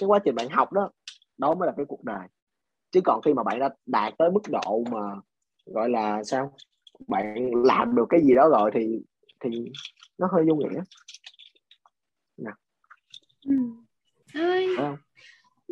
cái 0.00 0.06
quá 0.06 0.18
trình 0.24 0.34
bạn 0.34 0.48
học 0.48 0.72
đó 0.72 0.90
đó 1.38 1.54
mới 1.54 1.66
là 1.66 1.72
cái 1.76 1.86
cuộc 1.88 2.04
đời. 2.04 2.28
Chứ 2.90 3.00
còn 3.04 3.22
khi 3.22 3.34
mà 3.34 3.42
bạn 3.42 3.58
đã 3.58 3.70
đạt 3.86 4.14
tới 4.18 4.30
mức 4.30 4.42
độ 4.48 4.84
mà 4.90 5.00
gọi 5.66 5.90
là 5.90 6.24
sao 6.24 6.52
bạn 7.06 7.50
làm 7.64 7.94
được 7.94 8.06
cái 8.08 8.20
gì 8.22 8.34
đó 8.34 8.48
rồi 8.48 8.70
thì 8.74 9.00
thì 9.40 9.50
nó 10.18 10.28
hơi 10.32 10.44
vô 10.48 10.54
nghĩa. 10.54 10.80
Nè. 12.36 12.50
Ừ. 13.44 13.54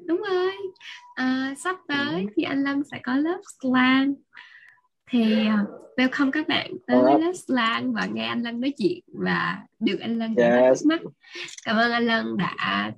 đúng 0.05 0.23
rồi. 0.31 0.53
À, 1.15 1.55
sắp 1.65 1.77
tới 1.89 2.21
ừ. 2.21 2.27
thì 2.37 2.43
anh 2.43 2.63
Lâm 2.63 2.83
sẽ 2.91 3.01
có 3.03 3.15
lớp 3.15 3.41
slang. 3.63 4.15
Thì 5.11 5.23
uh, 5.23 5.99
welcome 5.99 6.31
các 6.31 6.49
bạn 6.49 6.71
tới 6.87 7.03
với 7.03 7.21
lớp 7.21 7.33
slang 7.47 7.93
và 7.93 8.07
nghe 8.13 8.27
anh 8.27 8.43
Lân 8.43 8.61
nói 8.61 8.73
chuyện 8.79 9.01
và 9.07 9.59
được 9.81 10.01
anh 10.01 10.19
Lân 10.19 10.35
yes. 10.37 10.87
mắt. 10.87 11.01
Cảm 11.65 11.77
ơn 11.77 11.93
anh 11.93 12.07
Lân 12.07 12.37
đã 12.37 12.93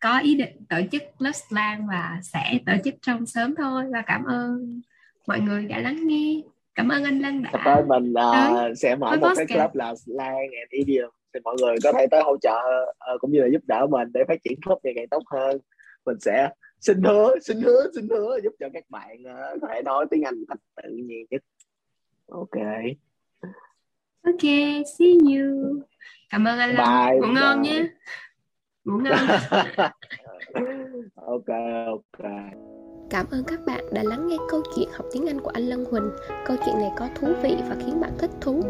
có 0.00 0.18
ý 0.18 0.34
định 0.34 0.66
tổ 0.68 0.76
chức 0.92 1.02
lớp 1.18 1.32
slang 1.32 1.86
và 1.86 2.18
sẽ 2.22 2.58
tổ 2.66 2.72
chức 2.84 2.94
trong 3.02 3.26
sớm 3.26 3.54
thôi. 3.54 3.84
Và 3.92 4.02
cảm 4.06 4.24
ơn 4.24 4.80
mọi 5.28 5.40
người 5.40 5.64
đã 5.64 5.78
lắng 5.78 6.06
nghe. 6.06 6.40
Cảm 6.74 6.88
ơn 6.88 7.04
anh 7.04 7.18
Lân 7.18 7.42
đã 7.42 7.52
tới 7.64 7.82
mình 7.88 8.12
uh, 8.12 8.78
sẽ 8.78 8.96
mở 8.96 9.16
một 9.20 9.32
cái 9.36 9.46
club 9.46 9.74
là 9.74 9.94
slang 9.94 10.36
and 10.36 10.70
idiom. 10.70 11.10
Thì 11.34 11.40
mọi 11.44 11.56
người 11.60 11.76
có 11.84 11.92
thể 11.92 12.06
tới 12.10 12.22
hỗ 12.22 12.36
trợ 12.36 12.60
uh, 13.14 13.20
cũng 13.20 13.32
như 13.32 13.40
là 13.40 13.46
giúp 13.52 13.62
đỡ 13.66 13.86
mình 13.90 14.08
để 14.14 14.24
phát 14.28 14.42
triển 14.44 14.60
club 14.60 14.78
ngày 14.82 14.92
càng 14.96 15.08
tốt 15.08 15.22
hơn 15.26 15.58
mình 16.04 16.20
sẽ 16.20 16.50
xin 16.80 17.02
hứa 17.02 17.34
xin 17.42 17.60
hứa 17.60 17.90
xin 17.94 18.08
hứa 18.08 18.38
giúp 18.42 18.52
cho 18.60 18.68
các 18.72 18.84
bạn 18.88 19.16
uh, 19.22 19.62
có 19.62 19.68
thể 19.72 19.82
nói 19.82 20.06
tiếng 20.10 20.22
Anh 20.22 20.44
cách 20.48 20.58
tự 20.82 20.90
nhiên 20.90 21.26
nhất. 21.30 21.42
Ok. 22.28 22.58
Ok 24.22 24.42
see 24.98 25.12
you. 25.12 25.80
Cảm 26.30 26.44
ơn 26.44 26.58
anh 26.58 26.76
Bye. 26.76 27.18
ngủ 27.20 27.34
ngon 27.34 27.62
nhé. 27.62 27.84
ngủ 28.84 28.98
ngon. 28.98 29.18
Ok 31.14 31.48
ok 31.86 32.24
Cảm 33.14 33.26
ơn 33.30 33.44
các 33.44 33.66
bạn 33.66 33.84
đã 33.92 34.02
lắng 34.02 34.28
nghe 34.28 34.36
câu 34.48 34.62
chuyện 34.76 34.88
học 34.92 35.06
tiếng 35.12 35.26
Anh 35.26 35.40
của 35.40 35.50
anh 35.54 35.68
Lân 35.68 35.84
Huỳnh. 35.84 36.10
Câu 36.46 36.56
chuyện 36.66 36.78
này 36.78 36.90
có 36.98 37.08
thú 37.14 37.28
vị 37.42 37.56
và 37.68 37.76
khiến 37.78 38.00
bạn 38.00 38.10
thích 38.18 38.30
thú. 38.40 38.62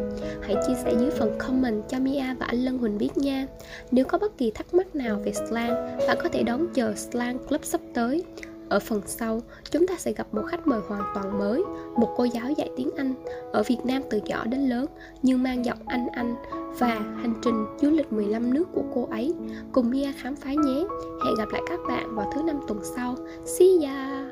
Hãy 0.43 0.57
chia 0.67 0.75
sẻ 0.85 0.95
dưới 1.01 1.11
phần 1.11 1.39
comment 1.39 1.89
cho 1.89 1.99
Mia 1.99 2.35
và 2.39 2.47
anh 2.47 2.65
Lân 2.65 2.79
Huỳnh 2.79 2.99
biết 2.99 3.17
nha. 3.17 3.47
Nếu 3.91 4.05
có 4.05 4.19
bất 4.19 4.39
kỳ 4.39 4.51
thắc 4.51 4.75
mắc 4.75 4.97
nào 4.97 5.21
về 5.25 5.33
slang, 5.33 5.99
bạn 6.09 6.19
có 6.23 6.29
thể 6.29 6.43
đón 6.43 6.67
chờ 6.75 6.95
Slang 6.95 7.39
Club 7.39 7.65
sắp 7.65 7.81
tới. 7.95 8.25
Ở 8.69 8.79
phần 8.81 9.01
sau, 9.07 9.41
chúng 9.71 9.87
ta 9.87 9.95
sẽ 9.99 10.13
gặp 10.13 10.27
một 10.33 10.43
khách 10.47 10.67
mời 10.67 10.81
hoàn 10.89 11.03
toàn 11.15 11.39
mới, 11.39 11.63
một 11.97 12.15
cô 12.17 12.25
giáo 12.25 12.51
dạy 12.57 12.71
tiếng 12.77 12.91
Anh 12.97 13.15
ở 13.53 13.63
Việt 13.63 13.79
Nam 13.85 14.03
từ 14.11 14.21
nhỏ 14.25 14.45
đến 14.45 14.69
lớn 14.69 14.87
nhưng 15.23 15.43
mang 15.43 15.65
giọng 15.65 15.79
Anh 15.87 16.07
Anh 16.13 16.37
và 16.79 16.95
hành 16.95 17.35
trình 17.43 17.67
du 17.81 17.91
lịch 17.91 18.13
15 18.13 18.55
nước 18.55 18.69
của 18.73 18.83
cô 18.95 19.09
ấy. 19.11 19.35
Cùng 19.73 19.91
Mia 19.91 20.13
khám 20.13 20.37
phá 20.37 20.51
nhé. 20.51 20.85
Hẹn 21.25 21.35
gặp 21.39 21.49
lại 21.53 21.63
các 21.69 21.81
bạn 21.89 22.15
vào 22.15 22.33
thứ 22.35 22.43
năm 22.43 22.61
tuần 22.69 22.81
sau. 22.97 23.17
See 23.45 23.69
ya! 23.83 24.24